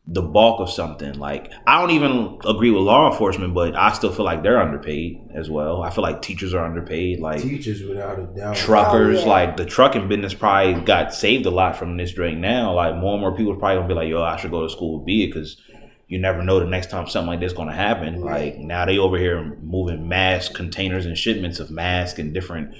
the 0.06 0.20
bulk 0.22 0.60
of 0.60 0.70
something? 0.70 1.14
Like 1.14 1.50
I 1.66 1.80
don't 1.80 1.90
even 1.92 2.38
agree 2.46 2.70
with 2.70 2.82
law 2.82 3.10
enforcement, 3.10 3.54
but 3.54 3.74
I 3.74 3.92
still 3.92 4.12
feel 4.12 4.24
like 4.24 4.42
they're 4.42 4.60
underpaid 4.60 5.20
as 5.34 5.48
well. 5.48 5.82
I 5.82 5.90
feel 5.90 6.02
like 6.02 6.20
teachers 6.22 6.52
are 6.54 6.64
underpaid. 6.64 7.20
Like 7.20 7.40
teachers 7.40 7.82
without 7.82 8.18
a 8.18 8.24
doubt. 8.24 8.56
truckers, 8.56 9.18
Oh, 9.20 9.22
yeah. 9.22 9.28
like 9.28 9.56
the 9.56 9.64
trucking 9.64 10.08
business 10.08 10.34
probably 10.34 10.74
got 10.82 11.14
saved 11.14 11.46
a 11.46 11.50
lot 11.50 11.76
from 11.76 11.96
this 11.96 12.12
drink 12.12 12.38
now. 12.38 12.74
Like 12.74 12.96
more 12.96 13.12
and 13.14 13.20
more 13.22 13.34
people 13.36 13.56
probably 13.56 13.76
gonna 13.76 13.88
be 13.88 13.94
like, 13.94 14.08
yo, 14.08 14.22
I 14.22 14.36
should 14.36 14.50
go 14.50 14.62
to 14.62 14.68
school 14.70 14.98
with 15.00 15.08
it 15.08 15.26
because 15.32 15.60
you 16.06 16.18
never 16.18 16.42
know 16.42 16.60
the 16.60 16.66
next 16.66 16.90
time 16.90 17.06
something 17.08 17.28
like 17.28 17.40
this 17.40 17.54
gonna 17.54 17.74
happen. 17.74 18.20
Like 18.20 18.58
now 18.58 18.84
they 18.84 18.98
over 18.98 19.16
here 19.16 19.56
moving 19.62 20.06
mass 20.06 20.50
containers 20.50 21.06
and 21.06 21.16
shipments 21.16 21.60
of 21.60 21.70
masks 21.70 22.18
and 22.18 22.34
different 22.34 22.74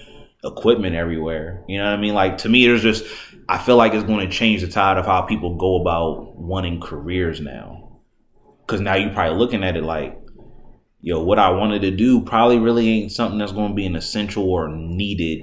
equipment 0.45 0.95
everywhere. 0.95 1.65
You 1.67 1.79
know 1.79 1.85
what 1.85 1.99
I 1.99 2.01
mean? 2.01 2.13
Like 2.13 2.37
to 2.39 2.51
me, 2.51 2.67
there's 2.67 2.83
just 2.83 3.07
I 3.49 3.59
feel 3.59 3.77
like 3.77 3.95
it's 3.95 4.05
going 4.05 4.29
to 4.29 4.35
change 4.35 4.63
the 4.63 4.69
tide 4.69 4.97
of 4.97 5.07
how 5.07 5.23
people 5.23 5.57
go 5.57 5.81
about 5.81 6.37
wanting 6.37 6.81
careers 6.81 7.41
now. 7.41 8.01
Because 8.67 8.81
now 8.81 8.95
you're 8.95 9.13
probably 9.13 9.39
looking 9.39 9.63
at 9.63 9.77
it 9.77 9.85
like, 9.85 10.19
yo, 11.01 11.23
what 11.23 11.39
I 11.39 11.51
wanted 11.51 11.83
to 11.83 11.91
do 11.91 12.23
probably 12.23 12.59
really 12.59 12.89
ain't 12.89 13.13
something 13.13 13.39
that's 13.39 13.53
going 13.53 13.71
to 13.71 13.75
be 13.75 13.85
an 13.85 13.97
essential 13.97 14.51
or 14.51 14.69
needed 14.69 15.43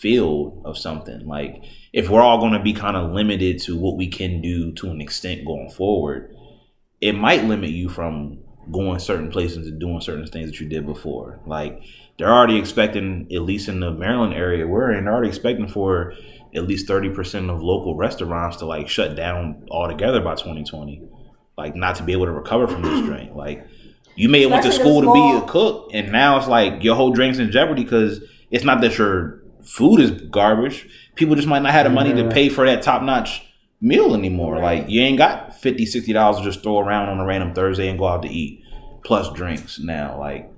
field 0.00 0.62
of 0.64 0.76
something. 0.76 1.26
Like 1.26 1.62
if 1.92 2.08
we're 2.08 2.20
all 2.20 2.38
going 2.38 2.52
to 2.52 2.62
be 2.62 2.72
kind 2.72 2.96
of 2.96 3.12
limited 3.12 3.60
to 3.62 3.76
what 3.76 3.96
we 3.96 4.08
can 4.08 4.40
do 4.40 4.72
to 4.72 4.90
an 4.90 5.00
extent 5.00 5.44
going 5.44 5.70
forward, 5.70 6.34
it 7.00 7.12
might 7.12 7.44
limit 7.44 7.70
you 7.70 7.88
from 7.88 8.40
going 8.72 8.98
certain 8.98 9.30
places 9.30 9.66
and 9.68 9.80
doing 9.80 10.00
certain 10.00 10.26
things 10.26 10.50
that 10.50 10.60
you 10.60 10.68
did 10.68 10.84
before. 10.84 11.40
Like 11.46 11.82
they're 12.18 12.32
already 12.32 12.58
expecting, 12.58 13.28
at 13.32 13.42
least 13.42 13.68
in 13.68 13.80
the 13.80 13.92
Maryland 13.92 14.34
area 14.34 14.66
we're 14.66 14.92
in, 14.92 15.04
they're 15.04 15.14
already 15.14 15.28
expecting 15.28 15.68
for 15.68 16.14
at 16.54 16.66
least 16.66 16.88
30% 16.88 17.50
of 17.50 17.62
local 17.62 17.94
restaurants 17.94 18.58
to 18.58 18.66
like 18.66 18.88
shut 18.88 19.16
down 19.16 19.66
altogether 19.70 20.20
by 20.20 20.34
2020. 20.34 21.02
Like 21.56 21.74
not 21.74 21.96
to 21.96 22.02
be 22.02 22.12
able 22.12 22.26
to 22.26 22.32
recover 22.32 22.66
from 22.66 22.82
this 22.82 23.00
drink. 23.06 23.34
Like 23.34 23.66
you 24.14 24.28
may 24.28 24.42
have 24.42 24.50
went 24.50 24.64
to 24.64 24.72
school 24.72 25.02
to 25.02 25.12
be 25.12 25.44
a 25.44 25.48
cook 25.48 25.90
and 25.92 26.10
now 26.12 26.38
it's 26.38 26.48
like 26.48 26.82
your 26.82 26.94
whole 26.94 27.12
drink's 27.12 27.38
in 27.38 27.50
jeopardy 27.50 27.84
because 27.84 28.22
it's 28.50 28.64
not 28.64 28.80
that 28.80 28.96
your 28.96 29.42
food 29.62 30.00
is 30.00 30.10
garbage. 30.10 30.88
People 31.16 31.34
just 31.34 31.48
might 31.48 31.62
not 31.62 31.72
have 31.72 31.84
the 31.84 31.90
money 31.90 32.14
to 32.14 32.28
pay 32.30 32.48
for 32.48 32.64
that 32.66 32.82
top 32.82 33.02
notch 33.02 33.42
meal 33.80 34.14
anymore. 34.14 34.54
Right. 34.54 34.80
Like 34.80 34.90
you 34.90 35.02
ain't 35.02 35.18
got 35.18 35.54
50 35.56 35.86
60 35.86 36.12
dollars 36.12 36.38
to 36.38 36.44
just 36.44 36.62
throw 36.62 36.78
around 36.78 37.08
on 37.08 37.20
a 37.20 37.24
random 37.24 37.54
Thursday 37.54 37.88
and 37.88 37.98
go 37.98 38.06
out 38.06 38.22
to 38.22 38.28
eat 38.28 38.62
plus 39.04 39.30
drinks 39.32 39.78
now. 39.78 40.18
Like 40.18 40.50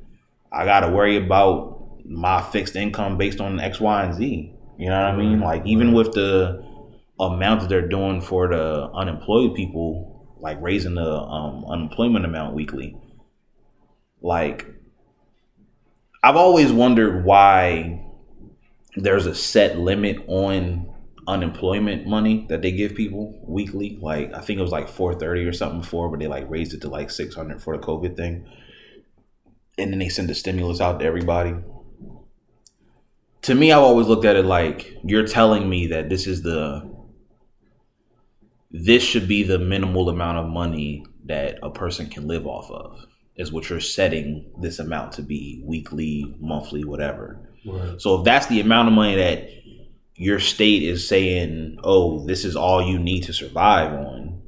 I 0.52 0.64
got 0.64 0.80
to 0.80 0.88
worry 0.88 1.16
about 1.16 1.80
my 2.04 2.42
fixed 2.42 2.76
income 2.76 3.16
based 3.16 3.40
on 3.40 3.60
X, 3.60 3.80
Y, 3.80 4.04
and 4.04 4.14
Z. 4.14 4.52
You 4.80 4.88
know 4.88 4.98
what 4.98 5.10
I 5.12 5.16
mean? 5.16 5.40
Like 5.40 5.66
even 5.66 5.92
with 5.92 6.12
the 6.12 6.64
amount 7.20 7.60
that 7.60 7.68
they're 7.68 7.86
doing 7.86 8.22
for 8.22 8.48
the 8.48 8.88
unemployed 8.94 9.54
people, 9.54 10.34
like 10.40 10.56
raising 10.62 10.94
the 10.94 11.06
um, 11.06 11.66
unemployment 11.66 12.24
amount 12.24 12.54
weekly. 12.54 12.96
Like 14.22 14.66
I've 16.22 16.36
always 16.36 16.72
wondered 16.72 17.26
why 17.26 18.06
there's 18.96 19.26
a 19.26 19.34
set 19.34 19.78
limit 19.78 20.24
on 20.28 20.90
unemployment 21.28 22.06
money 22.06 22.46
that 22.48 22.62
they 22.62 22.72
give 22.72 22.94
people 22.94 23.38
weekly. 23.46 23.98
Like 24.00 24.32
I 24.32 24.40
think 24.40 24.58
it 24.58 24.62
was 24.62 24.72
like 24.72 24.88
four 24.88 25.14
thirty 25.14 25.44
or 25.44 25.52
something 25.52 25.82
before, 25.82 26.08
but 26.08 26.20
they 26.20 26.26
like 26.26 26.48
raised 26.48 26.72
it 26.72 26.80
to 26.80 26.88
like 26.88 27.10
six 27.10 27.34
hundred 27.34 27.62
for 27.62 27.76
the 27.76 27.82
COVID 27.82 28.16
thing, 28.16 28.48
and 29.76 29.92
then 29.92 29.98
they 29.98 30.08
send 30.08 30.30
the 30.30 30.34
stimulus 30.34 30.80
out 30.80 31.00
to 31.00 31.04
everybody. 31.04 31.54
To 33.42 33.54
me, 33.54 33.72
I've 33.72 33.82
always 33.82 34.06
looked 34.06 34.24
at 34.24 34.36
it 34.36 34.44
like 34.44 34.98
you're 35.02 35.26
telling 35.26 35.68
me 35.68 35.86
that 35.88 36.08
this 36.08 36.26
is 36.26 36.42
the 36.42 36.88
this 38.70 39.02
should 39.02 39.26
be 39.26 39.42
the 39.42 39.58
minimal 39.58 40.08
amount 40.08 40.38
of 40.38 40.46
money 40.48 41.04
that 41.24 41.58
a 41.62 41.70
person 41.70 42.08
can 42.08 42.26
live 42.28 42.46
off 42.46 42.70
of 42.70 43.06
is 43.36 43.50
what 43.50 43.68
you're 43.68 43.80
setting 43.80 44.44
this 44.60 44.78
amount 44.78 45.12
to 45.12 45.22
be 45.22 45.62
weekly, 45.64 46.36
monthly, 46.38 46.84
whatever. 46.84 47.40
Right. 47.66 48.00
So 48.00 48.18
if 48.18 48.24
that's 48.24 48.46
the 48.46 48.60
amount 48.60 48.88
of 48.88 48.94
money 48.94 49.16
that 49.16 49.48
your 50.14 50.38
state 50.38 50.82
is 50.82 51.08
saying, 51.08 51.78
oh, 51.82 52.26
this 52.26 52.44
is 52.44 52.54
all 52.54 52.82
you 52.82 52.98
need 52.98 53.22
to 53.22 53.32
survive 53.32 53.92
on, 53.92 54.42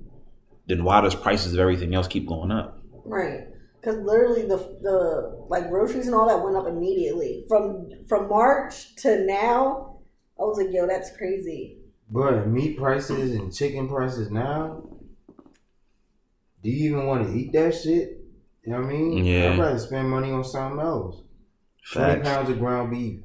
then 0.67 0.85
why 0.85 1.01
does 1.01 1.15
prices 1.15 1.55
of 1.55 1.61
everything 1.61 1.95
else 1.95 2.07
keep 2.07 2.27
going 2.27 2.53
up? 2.53 2.81
Right. 3.05 3.49
Because 3.83 3.99
literally 3.99 4.43
the 4.43 4.57
the 4.81 5.45
like 5.49 5.69
groceries 5.69 6.07
and 6.07 6.15
all 6.15 6.29
that 6.29 6.45
went 6.45 6.57
up 6.57 6.69
immediately 6.69 7.45
from 7.49 7.89
from 8.09 8.29
March 8.29 8.95
to 8.97 9.25
now. 9.27 9.99
I 10.39 10.45
was 10.45 10.57
like, 10.57 10.73
yo, 10.73 10.87
that's 10.87 11.17
crazy. 11.17 11.79
But 12.09 12.47
meat 12.47 12.79
prices 12.79 13.35
and 13.35 13.53
chicken 13.53 13.89
prices 13.89 14.31
now, 14.31 14.85
do 16.63 16.71
you 16.71 16.91
even 16.93 17.07
want 17.07 17.27
to 17.27 17.35
eat 17.35 17.53
that 17.53 17.75
shit? 17.75 18.21
You 18.65 18.73
know 18.73 18.83
what 18.83 18.87
I 18.87 18.93
mean? 18.93 19.25
Yeah. 19.25 19.53
I'd 19.53 19.59
rather 19.59 19.79
spend 19.79 20.09
money 20.09 20.31
on 20.31 20.45
something 20.45 20.81
else. 20.81 21.23
Twenty 21.93 22.23
pounds 22.23 22.51
of 22.51 22.61
ground 22.61 22.93
beef, 22.93 23.21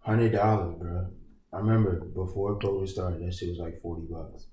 hundred 0.00 0.32
dollars, 0.32 0.74
bro. 0.78 1.08
I 1.52 1.58
remember 1.58 2.00
before 2.00 2.58
COVID 2.58 2.88
started, 2.88 3.26
that 3.26 3.32
shit 3.32 3.48
was 3.48 3.58
like 3.58 3.80
forty 3.80 4.02
bucks. 4.10 4.46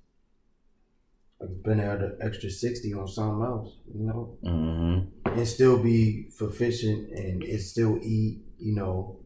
I 1.41 1.47
could 1.47 1.59
spend 1.61 1.81
an 1.81 2.17
extra 2.21 2.49
sixty 2.49 2.93
on 2.93 3.07
something 3.07 3.43
else, 3.43 3.73
you 3.93 4.05
know, 4.05 4.37
Mm-hmm. 4.45 5.37
and 5.39 5.47
still 5.47 5.81
be 5.81 6.29
sufficient 6.29 7.09
and 7.11 7.43
it 7.43 7.61
still 7.61 7.97
eat, 8.03 8.41
you 8.59 8.75
know, 8.75 9.17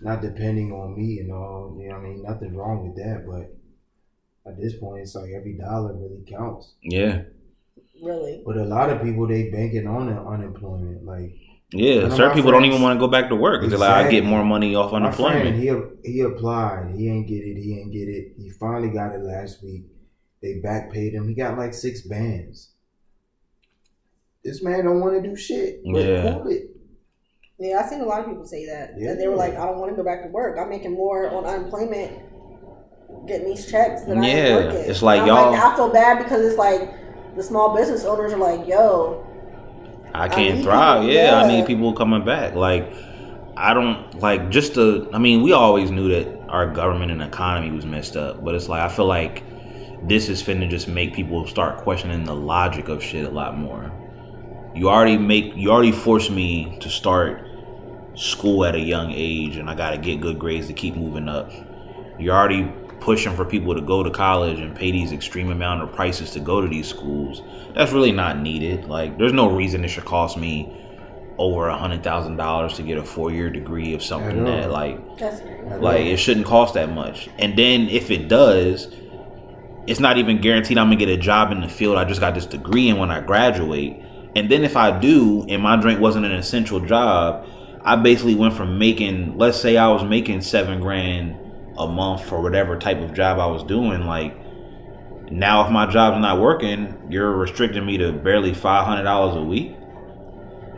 not 0.00 0.20
depending 0.22 0.72
on 0.72 0.96
me 0.96 1.18
and 1.20 1.30
all. 1.32 1.76
You 1.80 1.88
know, 1.90 1.96
I 1.96 2.00
mean, 2.00 2.22
nothing 2.22 2.56
wrong 2.56 2.86
with 2.86 2.96
that, 2.96 3.24
but 3.26 4.50
at 4.50 4.60
this 4.60 4.74
point, 4.74 5.02
it's 5.02 5.14
like 5.14 5.30
every 5.30 5.52
dollar 5.54 5.92
really 5.94 6.24
counts. 6.28 6.74
Yeah. 6.82 7.22
Really. 8.02 8.42
But 8.44 8.56
a 8.56 8.64
lot 8.64 8.88
of 8.90 9.02
people 9.02 9.26
they 9.28 9.50
banking 9.50 9.86
on 9.86 10.06
the 10.06 10.20
unemployment, 10.20 11.04
like. 11.04 11.34
Yeah. 11.72 12.08
Certain 12.08 12.28
my 12.30 12.34
people 12.34 12.50
don't 12.50 12.64
even 12.64 12.82
want 12.82 12.96
to 12.98 13.00
go 13.00 13.06
back 13.06 13.28
to 13.28 13.36
work 13.36 13.60
because 13.60 13.78
they're 13.78 13.88
like, 13.88 14.06
I 14.06 14.10
get 14.10 14.24
more 14.24 14.42
money 14.44 14.74
off 14.74 14.90
My 14.90 15.12
friend, 15.12 15.48
unemployment. 15.48 16.02
he 16.04 16.12
he 16.14 16.20
applied. 16.22 16.94
He 16.96 17.08
ain't 17.08 17.28
get 17.28 17.44
it. 17.44 17.56
He 17.62 17.78
ain't 17.78 17.92
get 17.92 18.08
it. 18.08 18.32
He 18.38 18.50
finally 18.50 18.88
got 18.90 19.14
it 19.14 19.20
last 19.20 19.62
week. 19.62 19.84
They 20.42 20.54
back 20.62 20.90
paid 20.92 21.12
him. 21.12 21.28
He 21.28 21.34
got 21.34 21.58
like 21.58 21.74
six 21.74 22.02
bands. 22.02 22.70
This 24.44 24.62
man 24.62 24.84
don't 24.84 25.00
want 25.00 25.22
to 25.22 25.28
do 25.28 25.36
shit. 25.36 25.80
Yeah. 25.84 26.32
cool 26.34 26.48
it. 26.50 26.70
Yeah, 27.58 27.78
I've 27.78 27.90
seen 27.90 28.00
a 28.00 28.06
lot 28.06 28.20
of 28.20 28.26
people 28.26 28.46
say 28.46 28.64
that. 28.66 28.92
Yeah. 28.96 29.10
That 29.10 29.18
they 29.18 29.28
were 29.28 29.36
like, 29.36 29.52
I 29.52 29.66
don't 29.66 29.78
want 29.78 29.90
to 29.90 29.96
go 29.96 30.02
back 30.02 30.22
to 30.22 30.28
work. 30.28 30.56
I'm 30.58 30.70
making 30.70 30.92
more 30.94 31.28
on 31.30 31.44
unemployment, 31.44 32.22
getting 33.26 33.48
these 33.48 33.70
checks 33.70 34.02
than 34.04 34.18
I 34.18 34.26
Yeah, 34.26 34.34
am 34.34 34.64
working. 34.66 34.90
it's 34.90 35.02
like 35.02 35.20
I'm 35.20 35.26
y'all- 35.28 35.54
I 35.54 35.76
feel 35.76 35.90
bad 35.92 36.22
because 36.24 36.40
it's 36.42 36.56
like 36.58 36.90
the 37.36 37.42
small 37.42 37.76
business 37.76 38.06
owners 38.06 38.32
are 38.32 38.38
like, 38.38 38.66
yo, 38.66 39.26
I 40.14 40.24
I 40.24 40.28
can't 40.28 40.56
need 40.56 40.64
thrive. 40.64 41.02
people, 41.02 41.14
Yeah, 41.14 41.36
I 41.42 41.46
need 41.48 41.66
people 41.66 41.92
coming 41.92 42.24
back. 42.24 42.54
Like, 42.54 42.90
I 43.58 43.74
don't 43.74 44.18
like 44.20 44.48
just 44.48 44.74
the. 44.74 45.06
I 45.12 45.18
mean, 45.18 45.42
we 45.42 45.52
always 45.52 45.90
knew 45.90 46.08
that 46.08 46.48
our 46.48 46.66
government 46.72 47.12
and 47.12 47.20
economy 47.22 47.70
was 47.70 47.84
messed 47.84 48.16
up, 48.16 48.42
but 48.42 48.54
it's 48.54 48.70
like 48.70 48.80
I 48.80 48.88
feel 48.88 49.04
like 49.04 49.42
this 50.02 50.28
is 50.28 50.42
finna 50.42 50.68
just 50.68 50.88
make 50.88 51.14
people 51.14 51.46
start 51.46 51.78
questioning 51.78 52.24
the 52.24 52.34
logic 52.34 52.88
of 52.88 53.02
shit 53.02 53.24
a 53.24 53.30
lot 53.30 53.56
more. 53.56 53.90
You 54.74 54.88
already 54.88 55.18
make 55.18 55.54
you 55.56 55.70
already 55.70 55.92
forced 55.92 56.30
me 56.30 56.78
to 56.80 56.88
start 56.88 57.46
school 58.14 58.64
at 58.64 58.74
a 58.74 58.80
young 58.80 59.12
age, 59.12 59.56
and 59.56 59.68
I 59.68 59.74
got 59.74 59.90
to 59.90 59.98
get 59.98 60.20
good 60.20 60.38
grades 60.38 60.66
to 60.68 60.72
keep 60.72 60.94
moving 60.94 61.28
up. 61.28 61.50
You're 62.18 62.36
already 62.36 62.70
pushing 63.00 63.34
for 63.34 63.44
people 63.44 63.74
to 63.74 63.80
go 63.80 64.02
to 64.02 64.10
college 64.10 64.60
and 64.60 64.76
pay 64.76 64.90
these 64.90 65.12
extreme 65.12 65.50
amount 65.50 65.82
of 65.82 65.92
prices 65.92 66.30
to 66.32 66.40
go 66.40 66.60
to 66.60 66.68
these 66.68 66.86
schools. 66.86 67.42
That's 67.74 67.92
really 67.92 68.12
not 68.12 68.38
needed. 68.38 68.84
Like, 68.86 69.16
there's 69.16 69.32
no 69.32 69.50
reason 69.50 69.84
it 69.84 69.88
should 69.88 70.04
cost 70.04 70.36
me 70.36 70.76
over 71.38 71.68
a 71.68 71.76
hundred 71.76 72.02
thousand 72.04 72.36
dollars 72.36 72.74
to 72.74 72.82
get 72.82 72.98
a 72.98 73.02
four 73.02 73.32
year 73.32 73.48
degree 73.48 73.94
of 73.94 74.02
something 74.02 74.44
that 74.44 74.70
like 74.70 74.98
like 75.80 76.02
it 76.02 76.18
shouldn't 76.18 76.44
cost 76.46 76.74
that 76.74 76.92
much. 76.92 77.30
And 77.38 77.56
then 77.58 77.88
if 77.88 78.10
it 78.10 78.28
does, 78.28 78.94
it's 79.90 79.98
not 79.98 80.18
even 80.18 80.40
guaranteed 80.40 80.78
I'm 80.78 80.86
gonna 80.86 80.94
get 80.94 81.08
a 81.08 81.16
job 81.16 81.50
in 81.50 81.60
the 81.60 81.68
field 81.68 81.96
I 81.96 82.04
just 82.04 82.20
got 82.20 82.32
this 82.32 82.46
degree 82.46 82.88
and 82.88 83.00
when 83.00 83.10
I 83.10 83.20
graduate. 83.20 84.00
And 84.36 84.48
then 84.48 84.62
if 84.62 84.76
I 84.76 84.96
do, 84.96 85.44
and 85.48 85.60
my 85.60 85.74
drink 85.74 85.98
wasn't 85.98 86.26
an 86.26 86.32
essential 86.32 86.78
job, 86.78 87.44
I 87.82 87.96
basically 87.96 88.36
went 88.36 88.54
from 88.54 88.78
making, 88.78 89.36
let's 89.36 89.60
say 89.60 89.76
I 89.76 89.88
was 89.88 90.04
making 90.04 90.42
seven 90.42 90.80
grand 90.80 91.36
a 91.76 91.88
month 91.88 92.24
for 92.24 92.40
whatever 92.40 92.78
type 92.78 92.98
of 92.98 93.14
job 93.14 93.40
I 93.40 93.46
was 93.46 93.64
doing. 93.64 94.06
Like 94.06 94.36
now, 95.28 95.66
if 95.66 95.72
my 95.72 95.86
job's 95.86 96.20
not 96.20 96.38
working, 96.38 97.08
you're 97.10 97.32
restricting 97.32 97.84
me 97.84 97.98
to 97.98 98.12
barely 98.12 98.54
five 98.54 98.86
hundred 98.86 99.02
dollars 99.02 99.34
a 99.34 99.42
week. 99.42 99.74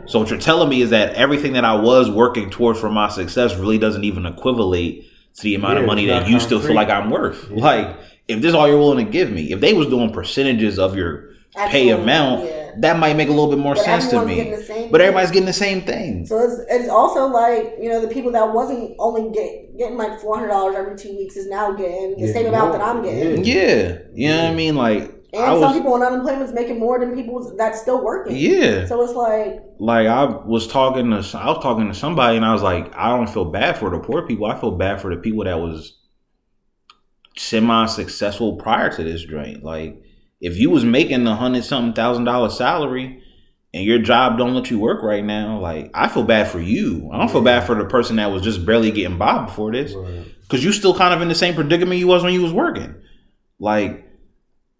So 0.07 0.17
what 0.17 0.31
you're 0.31 0.39
telling 0.39 0.69
me 0.69 0.81
is 0.81 0.89
that 0.89 1.13
everything 1.13 1.53
that 1.53 1.65
I 1.65 1.75
was 1.75 2.09
working 2.09 2.49
towards 2.49 2.79
for 2.79 2.89
my 2.89 3.09
success 3.09 3.55
really 3.57 3.77
doesn't 3.77 4.03
even 4.03 4.25
equivalate 4.25 5.07
to 5.35 5.43
the 5.43 5.55
amount 5.55 5.79
of 5.79 5.85
money 5.85 6.05
that 6.07 6.21
not 6.23 6.29
you 6.29 6.39
still 6.39 6.59
feel 6.61 6.75
like 6.75 6.89
I'm 6.89 7.09
worth. 7.09 7.49
Yeah. 7.49 7.61
Like 7.63 7.97
if 8.27 8.41
this 8.41 8.49
is 8.49 8.55
all 8.55 8.67
you're 8.67 8.77
willing 8.77 9.05
to 9.05 9.11
give 9.11 9.31
me, 9.31 9.51
if 9.51 9.59
they 9.59 9.73
was 9.73 9.87
doing 9.87 10.11
percentages 10.11 10.79
of 10.79 10.95
your 10.95 11.29
pay 11.69 11.89
amount, 11.89 12.45
yeah. 12.45 12.71
that 12.79 12.97
might 12.99 13.15
make 13.15 13.27
a 13.27 13.31
little 13.31 13.49
bit 13.49 13.59
more 13.59 13.75
But 13.75 13.83
sense 13.83 14.07
to 14.09 14.25
me. 14.25 14.35
getting 14.35 14.51
the 14.53 14.63
same 14.63 14.91
But 14.91 14.99
thing. 14.99 15.07
everybody's 15.07 15.31
getting 15.31 15.45
the 15.45 15.53
same 15.53 15.81
thing. 15.81 16.25
So 16.25 16.39
it's, 16.39 16.61
it's 16.69 16.89
also 16.89 17.27
like 17.27 17.75
you 17.81 17.89
know 17.89 18.01
the 18.01 18.07
people 18.07 18.31
that 18.31 18.53
wasn't 18.53 18.95
only 18.99 19.31
get, 19.33 19.77
getting 19.77 19.97
like 19.97 20.19
four 20.21 20.35
hundred 20.37 20.49
dollars 20.49 20.75
every 20.75 20.97
two 20.97 21.15
weeks 21.17 21.35
is 21.35 21.47
now 21.47 21.73
getting 21.73 22.15
the 22.17 22.27
Yeah, 22.27 22.33
same 22.33 22.45
amount 22.47 22.71
that 22.73 22.81
I'm 22.81 23.03
getting. 23.03 23.43
Yeah. 23.43 23.53
Yeah, 23.53 23.97
you 24.13 24.29
know 24.29 24.43
what 24.43 24.51
I 24.51 24.55
mean. 24.55 24.75
Like 24.75 25.22
And 25.33 25.43
I 25.43 25.53
some 25.53 25.61
was, 25.61 25.73
people 25.73 25.93
on 25.93 26.03
unemployment 26.03 26.43
is 26.43 26.53
making 26.53 26.79
more 26.79 26.99
than 26.99 27.15
people 27.15 27.55
that's 27.57 27.81
still 27.81 28.03
working. 28.03 28.35
yeah. 28.35 28.85
So 28.85 29.01
it's 29.01 29.13
like 29.13 29.63
like 29.79 30.07
I 30.07 30.25
was 30.25 30.67
talking 30.67 31.09
to 31.09 31.15
I 31.37 31.47
was 31.47 31.63
talking 31.63 31.87
to 31.87 31.93
somebody 31.93 32.37
and 32.37 32.45
I 32.45 32.53
was 32.53 32.61
like, 32.61 32.93
I 32.95 33.09
don't 33.09 33.27
feel 33.27 33.45
bad 33.45 33.77
for 33.77 33.89
the 33.89 33.99
poor 33.99 34.27
people. 34.27 34.45
I 34.45 34.59
feel 34.59 34.71
bad 34.71 35.01
for 35.01 35.13
the 35.13 35.19
people 35.19 35.43
that 35.45 35.59
was 35.59 35.97
semi 37.35 37.87
successful 37.87 38.57
prior 38.57 38.91
to 38.95 39.03
this 39.03 39.23
joint. 39.23 39.63
Like 39.63 40.03
if 40.39 40.57
you 40.57 40.69
was 40.69 40.85
making 40.85 41.25
a 41.25 41.35
hundred 41.35 41.63
something 41.63 41.93
thousand 41.93 42.25
dollar 42.25 42.51
salary 42.51 43.23
and 43.73 43.83
your 43.83 43.97
job 43.97 44.37
don't 44.37 44.53
let 44.53 44.69
you 44.69 44.77
work 44.77 45.01
right 45.01 45.23
now, 45.23 45.59
like 45.59 45.89
I 45.95 46.09
feel 46.09 46.23
bad 46.23 46.47
for 46.47 46.59
you. 46.59 47.09
I 47.11 47.17
don't 47.17 47.31
feel 47.31 47.41
bad 47.41 47.65
for 47.65 47.73
the 47.73 47.85
person 47.85 48.17
that 48.17 48.31
was 48.31 48.43
just 48.43 48.65
barely 48.67 48.91
getting 48.91 49.17
by 49.17 49.45
before 49.45 49.71
this. 49.71 49.93
Right. 49.93 50.25
Cause 50.47 50.63
you 50.63 50.71
still 50.71 50.95
kind 50.95 51.15
of 51.15 51.21
in 51.23 51.29
the 51.29 51.33
same 51.33 51.55
predicament 51.55 51.99
you 51.99 52.05
was 52.05 52.21
when 52.21 52.33
you 52.33 52.43
was 52.43 52.53
working. 52.53 52.93
Like 53.59 54.07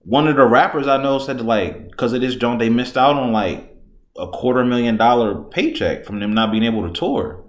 one 0.03 0.27
of 0.27 0.35
the 0.35 0.45
rappers 0.45 0.87
I 0.87 1.01
know 1.01 1.19
said 1.19 1.41
like 1.41 1.89
because 1.89 2.13
of 2.13 2.21
this 2.21 2.35
joint 2.35 2.59
they 2.59 2.69
missed 2.69 2.97
out 2.97 3.15
on 3.15 3.31
like 3.31 3.75
a 4.17 4.27
quarter 4.27 4.63
million 4.63 4.97
dollar 4.97 5.43
paycheck 5.43 6.05
from 6.05 6.19
them 6.19 6.33
not 6.33 6.51
being 6.51 6.63
able 6.63 6.87
to 6.87 6.93
tour. 6.93 7.43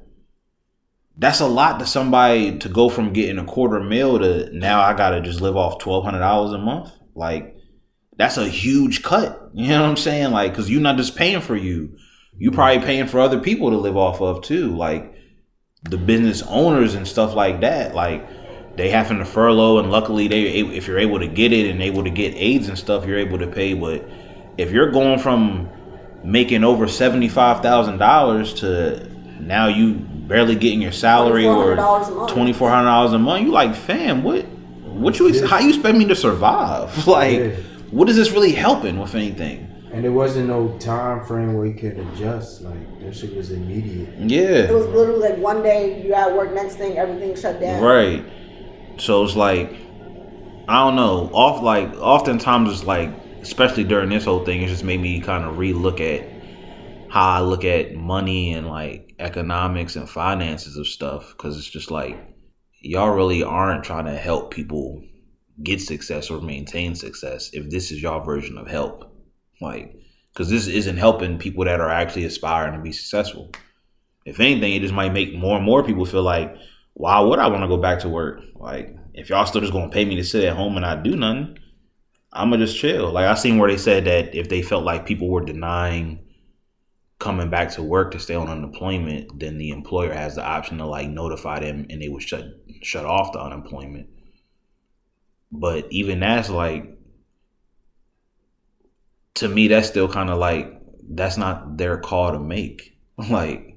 That's 1.17 1.41
a 1.41 1.47
lot 1.47 1.79
to 1.79 1.87
somebody 1.87 2.59
to 2.59 2.69
go 2.69 2.89
from 2.89 3.13
getting 3.13 3.39
a 3.39 3.45
quarter 3.45 3.81
mil 3.81 4.19
to 4.19 4.51
now 4.57 4.81
I 4.81 4.95
gotta 4.95 5.21
just 5.21 5.41
live 5.41 5.57
off 5.57 5.79
twelve 5.79 6.05
hundred 6.05 6.21
dollars 6.21 6.53
a 6.53 6.59
month. 6.59 6.91
Like 7.15 7.57
that's 8.17 8.37
a 8.37 8.49
huge 8.49 9.03
cut. 9.03 9.41
You 9.57 9.69
know 9.69 9.83
what 9.83 9.91
I'm 9.91 9.97
saying? 9.97 10.33
Like 10.33 10.51
because 10.51 10.69
you're 10.69 10.81
not 10.81 10.97
just 10.97 11.15
paying 11.15 11.41
for 11.41 11.55
you, 11.55 11.97
you're 12.37 12.51
mm-hmm. 12.51 12.57
probably 12.57 12.85
paying 12.85 13.07
for 13.07 13.21
other 13.21 13.39
people 13.39 13.71
to 13.71 13.77
live 13.77 13.97
off 13.97 14.21
of 14.21 14.43
too. 14.43 14.77
Like 14.77 15.15
the 15.85 15.97
business 15.97 16.43
owners 16.43 16.95
and 16.95 17.07
stuff 17.07 17.35
like 17.35 17.61
that. 17.61 17.95
Like 17.95 18.27
they 18.77 18.91
having 18.91 19.19
to 19.19 19.25
furlough, 19.25 19.79
and 19.79 19.91
luckily 19.91 20.29
they 20.29 20.43
if 20.61 20.87
you're 20.89 20.99
able 20.99 21.19
to 21.21 21.27
get 21.29 21.53
it 21.53 21.71
and 21.71 21.81
able 21.83 22.05
to 22.05 22.11
get 22.11 22.35
aids 22.37 22.69
and 22.69 22.77
stuff, 22.79 23.07
you're 23.07 23.19
able 23.19 23.39
to 23.39 23.47
pay. 23.47 23.75
But 23.75 24.09
if 24.59 24.71
you're 24.71 24.91
going 24.91 25.19
from 25.19 25.69
making 26.23 26.65
over 26.65 26.89
seventy 26.89 27.29
five 27.29 27.61
thousand 27.63 27.99
dollars 27.99 28.55
to 28.55 29.09
now 29.41 29.69
you 29.69 29.95
barely 29.95 30.55
getting 30.57 30.81
your 30.81 30.93
salary 30.93 31.47
or 31.47 31.77
$2,400 31.77 32.09
a 32.09 32.11
month. 32.15 32.33
twenty 32.33 32.53
four 32.53 32.71
hundred 32.71 32.87
dollars 32.87 33.13
a 33.13 33.19
month, 33.19 33.45
you 33.45 33.53
like 33.53 33.75
fam, 33.75 34.23
what 34.23 34.43
what 34.85 35.19
you 35.19 35.29
ex- 35.29 35.41
how 35.49 35.59
you 35.59 35.69
expect 35.71 35.97
me 35.99 36.05
to 36.07 36.15
survive? 36.17 37.07
Like 37.07 37.39
Yeah. 37.39 37.49
what 37.91 38.09
is 38.09 38.17
this 38.17 38.31
really 38.33 38.53
helping 38.53 38.99
with 38.99 39.15
anything? 39.15 39.71
And 39.93 40.03
there 40.03 40.13
wasn't 40.13 40.49
no 40.49 40.77
time 40.79 41.25
frame 41.25 41.55
where 41.55 41.67
you 41.67 41.75
could 41.75 41.99
adjust. 41.99 42.63
Like 42.63 43.01
that 43.01 43.15
shit 43.15 43.37
was 43.37 43.51
immediate. 43.53 44.09
Yeah. 44.19 44.41
it 44.71 44.75
was 44.75 44.87
literally 44.87 45.29
like 45.31 45.39
one 45.39 45.63
day 45.63 46.03
you 46.05 46.15
at 46.15 46.35
work, 46.35 46.53
next 46.55 46.77
thing 46.77 46.97
everything 46.99 47.37
shut 47.37 47.61
down. 47.61 47.83
Right. 47.83 48.25
So 48.99 49.25
it's 49.25 49.37
like 49.37 49.71
I 50.69 50.85
don't 50.85 50.97
know. 50.97 51.31
Off 51.33 51.63
like 51.63 51.93
oftentimes 51.95 52.71
it's 52.71 52.85
like 52.85 53.11
especially 53.41 53.85
during 53.85 54.09
this 54.09 54.25
whole 54.25 54.45
thing, 54.45 54.63
it 54.63 54.69
just 54.69 54.85
made 54.85 55.01
me 55.01 55.21
kind 55.21 55.45
of 55.45 55.57
relook 55.57 56.01
at 56.01 56.33
how 57.11 57.29
I 57.29 57.41
look 57.41 57.65
at 57.65 57.95
money 57.95 58.55
and 58.55 58.67
like 58.67 59.15
economics 59.19 59.97
and 59.97 60.09
finances 60.09 60.77
of 60.77 60.87
stuff 60.87 61.35
because 61.37 61.59
it's 61.59 61.69
just 61.69 61.91
like 61.91 62.17
y'all 62.81 63.11
really 63.11 63.43
aren't 63.43 63.85
trying 63.85 64.07
to 64.07 64.17
help 64.17 64.53
people 64.53 65.03
get 65.63 65.81
success 65.81 66.31
or 66.31 66.41
maintain 66.41 66.95
success 66.95 67.51
if 67.53 67.71
this 67.71 67.91
is 67.91 68.03
y'all 68.03 68.25
version 68.25 68.59
of 68.59 68.67
help. 68.67 69.11
Like, 69.61 69.97
because 70.33 70.51
this 70.51 70.67
isn't 70.67 70.97
helping 70.97 71.39
people 71.39 71.65
that 71.65 71.81
are 71.81 71.89
actually 71.89 72.25
aspiring 72.25 72.75
to 72.75 72.81
be 72.81 72.93
successful. 72.93 73.53
If 74.25 74.41
anything, 74.41 74.75
it 74.75 74.81
just 74.81 74.95
might 74.95 75.13
make 75.13 75.35
more 75.35 75.57
and 75.57 75.65
more 75.65 75.85
people 75.85 76.05
feel 76.05 76.23
like, 76.23 76.57
why 76.95 77.21
would 77.21 77.39
I 77.39 77.49
want 77.49 77.63
to 77.63 77.69
go 77.69 77.77
back 77.77 78.01
to 78.01 78.09
work? 78.09 78.41
Like, 78.55 78.97
if 79.13 79.29
y'all 79.29 79.47
still 79.47 79.61
just 79.61 79.73
gonna 79.73 79.91
pay 79.91 80.05
me 80.05 80.17
to 80.17 80.25
sit 80.25 80.45
at 80.45 80.57
home 80.57 80.77
and 80.77 80.83
not 80.83 81.03
do 81.03 81.17
nothing, 81.17 81.59
I'ma 82.33 82.57
just 82.57 82.77
chill. 82.77 83.13
Like 83.13 83.27
I 83.27 83.35
seen 83.35 83.59
where 83.59 83.71
they 83.71 83.79
said 83.79 84.05
that 84.07 84.35
if 84.35 84.49
they 84.49 84.63
felt 84.63 84.85
like 84.85 85.07
people 85.07 85.29
were 85.29 85.45
denying 85.45 86.21
coming 87.21 87.49
back 87.49 87.71
to 87.71 87.83
work 87.83 88.11
to 88.11 88.19
stay 88.19 88.35
on 88.35 88.49
unemployment, 88.49 89.39
then 89.39 89.57
the 89.57 89.71
employer 89.71 90.13
has 90.13 90.35
the 90.35 90.45
option 90.45 90.79
to 90.79 90.87
like 90.87 91.09
notify 91.09 91.61
them 91.61 91.87
and 91.89 92.03
they 92.03 92.09
would 92.09 92.23
shut 92.23 92.45
shut 92.83 93.07
off 93.07 93.33
the 93.33 93.41
unemployment. 93.41 94.09
But 95.53 95.87
even 95.91 96.21
that's 96.21 96.51
like 96.51 96.99
to 99.35 99.49
me 99.49 99.69
that's 99.69 99.89
still 99.89 100.09
kind 100.09 100.29
of 100.29 100.39
like 100.39 100.73
that's 101.09 101.37
not 101.37 101.77
their 101.77 101.99
call 101.99 102.33
to 102.33 102.39
make. 102.39 102.91
Like 103.31 103.74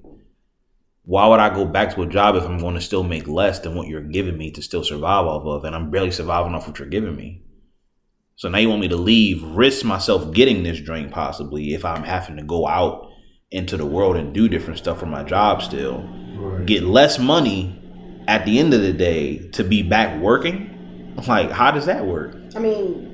why 1.08 1.26
would 1.26 1.40
I 1.40 1.56
go 1.56 1.64
back 1.64 1.96
to 1.96 2.02
a 2.02 2.06
job 2.06 2.36
if 2.36 2.44
I'm 2.44 2.58
going 2.58 2.76
to 2.76 2.82
still 2.82 3.02
make 3.02 3.30
less 3.30 3.60
than 3.60 3.76
what 3.76 3.88
you're 3.88 4.02
giving 4.02 4.38
me 4.38 4.52
to 4.52 4.62
still 4.62 4.84
survive 4.84 5.26
off 5.26 5.46
of 5.46 5.64
and 5.64 5.74
I'm 5.74 5.90
barely 5.90 6.12
surviving 6.12 6.54
off 6.54 6.68
what 6.68 6.80
you're 6.80 6.90
giving 6.90 7.16
me? 7.16 7.44
So 8.36 8.50
now 8.50 8.58
you 8.58 8.68
want 8.68 8.82
me 8.82 8.90
to 8.90 8.98
leave, 8.98 9.42
risk 9.42 9.86
myself 9.86 10.34
getting 10.34 10.64
this 10.64 10.82
drink 10.82 11.14
possibly 11.14 11.74
if 11.74 11.86
I'm 11.86 12.04
having 12.04 12.36
to 12.36 12.44
go 12.44 12.68
out 12.68 13.08
into 13.52 13.78
the 13.78 13.86
world 13.86 14.18
and 14.18 14.34
do 14.34 14.50
different 14.50 14.80
stuff 14.80 15.00
for 15.00 15.06
my 15.06 15.24
job 15.24 15.62
still. 15.62 16.02
Right. 16.36 16.66
Get 16.66 16.84
less 16.84 17.18
money 17.18 17.82
at 18.28 18.44
the 18.44 18.60
end 18.60 18.74
of 18.74 18.82
the 18.82 18.92
day 18.92 19.48
to 19.52 19.64
be 19.64 19.84
back 19.84 20.22
working. 20.22 20.74
Like, 21.28 21.50
how 21.50 21.72
does 21.72 21.88
that 21.88 22.06
work? 22.06 22.36
I 22.56 22.60
mean, 22.60 23.07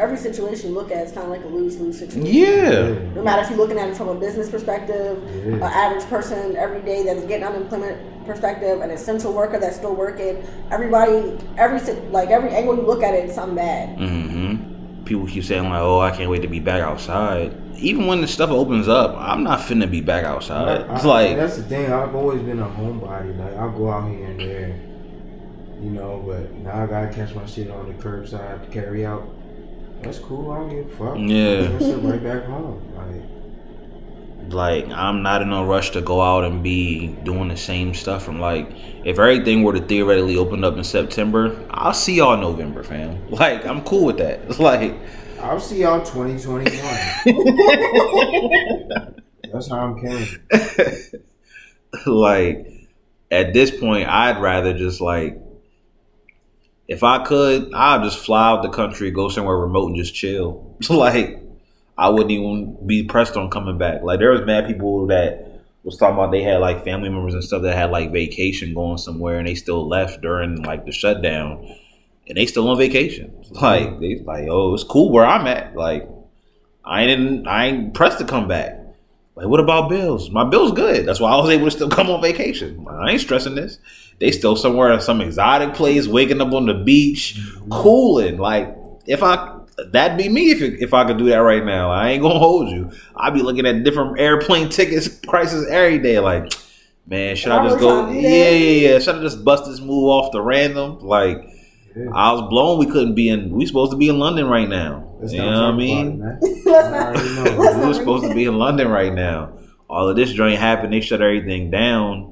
every 0.00 0.16
situation 0.16 0.70
you 0.70 0.74
look 0.74 0.90
at 0.90 1.06
is 1.06 1.12
kind 1.12 1.24
of 1.24 1.30
like 1.30 1.44
a 1.44 1.48
lose 1.48 1.78
lose 1.78 1.98
situation. 1.98 2.26
Yeah. 2.34 2.98
No 3.14 3.22
matter 3.22 3.42
if 3.42 3.50
you're 3.50 3.58
looking 3.58 3.78
at 3.78 3.88
it 3.90 3.96
from 3.96 4.08
a 4.08 4.14
business 4.14 4.48
perspective, 4.48 5.18
Yeah. 5.46 5.54
an 5.56 5.62
average 5.62 6.04
person 6.06 6.56
every 6.56 6.80
day 6.82 7.04
that's 7.04 7.22
getting 7.26 7.46
unemployment 7.46 7.98
perspective, 8.26 8.80
an 8.80 8.90
essential 8.90 9.32
worker 9.32 9.58
that's 9.58 9.76
still 9.76 9.94
working, 9.94 10.42
everybody, 10.70 11.36
every 11.58 11.78
like 12.10 12.30
every 12.30 12.50
angle 12.50 12.76
you 12.76 12.82
look 12.82 13.02
at 13.02 13.14
it, 13.14 13.24
it's 13.26 13.34
something 13.34 13.56
bad. 13.56 13.98
Mm-hmm. 13.98 15.04
People 15.04 15.26
keep 15.26 15.44
saying 15.44 15.64
like, 15.68 15.80
"Oh, 15.80 15.98
I 16.00 16.10
can't 16.12 16.30
wait 16.30 16.42
to 16.42 16.48
be 16.48 16.60
back 16.60 16.80
outside." 16.82 17.52
Even 17.76 18.06
when 18.06 18.20
the 18.20 18.26
stuff 18.28 18.50
opens 18.50 18.88
up, 18.88 19.16
I'm 19.18 19.42
not 19.42 19.60
finna 19.60 19.90
be 19.90 20.00
back 20.02 20.24
outside. 20.24 20.82
I- 20.82 20.94
It's 20.94 21.04
I- 21.04 21.08
like, 21.08 21.36
that's 21.36 21.56
the 21.56 21.62
thing. 21.64 21.90
I've 21.92 22.14
always 22.14 22.42
been 22.42 22.60
a 22.60 22.66
homebody. 22.66 23.36
Like 23.38 23.56
I'll 23.56 23.70
go 23.72 23.90
out 23.90 24.08
here 24.10 24.26
and 24.26 24.38
there, 24.40 24.74
you 25.82 25.90
know. 25.90 26.22
But 26.26 26.52
now 26.54 26.82
I 26.84 26.86
gotta 26.86 27.08
catch 27.12 27.34
my 27.34 27.44
shit 27.46 27.70
on 27.70 27.88
the 27.88 27.94
curbside 27.94 28.62
to 28.64 28.70
carry 28.70 29.04
out. 29.04 29.24
That's 30.02 30.18
cool. 30.18 30.52
I 30.52 30.58
don't 30.58 30.68
give. 30.68 31.30
Yeah. 31.30 31.76
I 31.76 31.78
sit 31.78 32.02
right 32.02 32.22
back 32.22 32.44
home. 32.44 32.82
Like 32.96 33.40
like 34.52 34.88
I'm 34.88 35.22
not 35.22 35.42
in 35.42 35.52
a 35.52 35.64
rush 35.64 35.90
to 35.90 36.00
go 36.00 36.20
out 36.20 36.44
and 36.44 36.62
be 36.62 37.08
doing 37.24 37.48
the 37.48 37.56
same 37.56 37.94
stuff. 37.94 38.24
From 38.24 38.40
like, 38.40 38.68
if 39.04 39.18
everything 39.18 39.62
were 39.62 39.72
to 39.72 39.80
theoretically 39.80 40.36
open 40.36 40.64
up 40.64 40.76
in 40.76 40.84
September, 40.84 41.58
I'll 41.70 41.94
see 41.94 42.16
y'all 42.16 42.36
November, 42.36 42.82
fam. 42.82 43.18
Like, 43.30 43.64
I'm 43.64 43.82
cool 43.84 44.06
with 44.06 44.18
that. 44.18 44.40
It's 44.48 44.58
like, 44.58 44.94
I'll 45.40 45.60
see 45.60 45.80
y'all 45.80 46.04
2021. 46.04 46.74
That's 49.52 49.68
how 49.68 49.78
I'm 49.78 50.00
carrying. 50.00 50.26
like 52.06 52.88
at 53.30 53.52
this 53.52 53.70
point, 53.70 54.08
I'd 54.08 54.40
rather 54.40 54.76
just 54.76 55.00
like, 55.00 55.39
if 56.90 57.04
I 57.04 57.22
could, 57.22 57.72
I'd 57.72 58.02
just 58.02 58.18
fly 58.18 58.50
out 58.50 58.62
the 58.62 58.68
country, 58.68 59.12
go 59.12 59.28
somewhere 59.28 59.56
remote, 59.56 59.86
and 59.86 59.96
just 59.96 60.12
chill. 60.12 60.76
like, 60.90 61.40
I 61.96 62.08
wouldn't 62.08 62.32
even 62.32 62.84
be 62.84 63.04
pressed 63.04 63.36
on 63.36 63.48
coming 63.48 63.78
back. 63.78 64.02
Like, 64.02 64.18
there 64.18 64.32
was 64.32 64.40
mad 64.42 64.66
people 64.66 65.06
that 65.06 65.62
was 65.84 65.96
talking 65.96 66.14
about 66.14 66.32
they 66.32 66.42
had 66.42 66.58
like 66.58 66.84
family 66.84 67.08
members 67.08 67.32
and 67.32 67.44
stuff 67.44 67.62
that 67.62 67.76
had 67.76 67.92
like 67.92 68.10
vacation 68.10 68.74
going 68.74 68.98
somewhere, 68.98 69.38
and 69.38 69.46
they 69.46 69.54
still 69.54 69.86
left 69.86 70.20
during 70.20 70.64
like 70.64 70.84
the 70.84 70.90
shutdown, 70.90 71.64
and 72.26 72.36
they 72.36 72.44
still 72.44 72.68
on 72.68 72.76
vacation. 72.76 73.36
Like, 73.50 73.98
they 73.98 74.20
like, 74.20 74.46
oh, 74.48 74.74
it's 74.74 74.84
cool 74.84 75.10
where 75.10 75.26
I'm 75.26 75.48
at. 75.48 75.74
Like, 75.74 76.08
I 76.84 77.02
ain't 77.02 77.48
I 77.48 77.66
ain't 77.66 77.94
pressed 77.94 78.18
to 78.18 78.24
come 78.24 78.46
back. 78.46 78.78
Like, 79.34 79.46
what 79.46 79.58
about 79.58 79.88
bills? 79.88 80.30
My 80.30 80.44
bill's 80.44 80.70
good. 80.70 81.04
That's 81.04 81.18
why 81.18 81.32
I 81.32 81.36
was 81.36 81.50
able 81.50 81.64
to 81.64 81.70
still 81.70 81.88
come 81.98 82.10
on 82.10 82.20
vacation. 82.20 82.86
I 82.88 83.10
ain't 83.10 83.20
stressing 83.20 83.56
this. 83.56 83.78
They 84.20 84.30
still 84.30 84.54
somewhere 84.54 84.92
in 84.92 85.00
some 85.00 85.20
exotic 85.20 85.74
place, 85.74 86.06
waking 86.06 86.40
up 86.40 86.52
on 86.52 86.66
the 86.66 86.74
beach, 86.74 87.40
cooling. 87.70 88.36
Like, 88.36 88.76
if 89.06 89.22
I 89.22 89.60
that'd 89.88 90.18
be 90.18 90.28
me 90.28 90.50
if 90.50 90.60
if 90.60 90.94
I 90.94 91.04
could 91.06 91.18
do 91.18 91.26
that 91.26 91.38
right 91.38 91.64
now. 91.64 91.90
I 91.90 92.10
ain't 92.10 92.22
gonna 92.22 92.38
hold 92.38 92.70
you. 92.70 92.90
I'd 93.16 93.34
be 93.34 93.42
looking 93.42 93.66
at 93.66 93.84
different 93.84 94.18
airplane 94.20 94.68
tickets 94.70 95.08
prices 95.08 95.68
every 95.68 95.98
day. 95.98 96.18
Like, 96.18 96.52
man, 97.06 97.36
should 97.36 97.52
I 97.52 97.66
just 97.68 97.80
go? 97.80 98.10
Yeah, 98.10 98.50
yeah, 98.50 98.88
yeah. 98.90 98.98
Should 98.98 99.16
I 99.16 99.22
just 99.22 99.44
bust 99.44 99.64
this 99.66 99.80
move 99.80 100.04
off 100.04 100.32
the 100.32 100.40
random? 100.40 100.98
Like, 101.00 101.38
I 102.12 102.32
was 102.32 102.42
blown. 102.48 102.78
We 102.78 102.86
couldn't 102.86 103.14
be 103.14 103.28
in. 103.28 103.50
We 103.50 103.66
supposed 103.66 103.92
to 103.92 103.96
be 103.96 104.08
in 104.08 104.18
London 104.18 104.46
right 104.46 104.68
now. 104.68 105.06
Let's 105.20 105.32
you 105.32 105.40
know 105.40 105.66
what 105.66 105.74
I 105.74 105.76
mean? 105.76 106.08
it, 106.08 106.18
man. 106.18 106.38
Let's 106.40 106.66
I 106.66 106.90
not. 106.90 107.16
already 107.16 107.34
know. 107.34 107.56
Let's 107.58 107.76
we 107.78 107.86
were 107.86 107.94
supposed 107.94 108.24
to 108.24 108.34
be 108.34 108.44
in 108.44 108.58
London 108.58 108.88
right 108.88 109.12
now. 109.12 109.58
All 109.88 110.08
of 110.08 110.16
this 110.16 110.32
joint 110.32 110.58
happened. 110.58 110.92
They 110.92 111.00
shut 111.00 111.20
everything 111.20 111.70
down. 111.70 112.29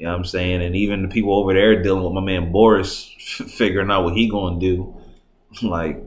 You 0.00 0.06
know 0.06 0.12
what 0.12 0.20
I'm 0.20 0.24
saying? 0.24 0.62
And 0.62 0.74
even 0.74 1.02
the 1.02 1.08
people 1.08 1.34
over 1.34 1.52
there 1.52 1.82
dealing 1.82 2.02
with 2.02 2.14
my 2.14 2.22
man 2.22 2.52
Boris, 2.52 3.14
figuring 3.18 3.90
out 3.90 4.02
what 4.02 4.16
he 4.16 4.30
going 4.30 4.58
to 4.58 4.66
do. 4.66 4.96
Like, 5.62 6.00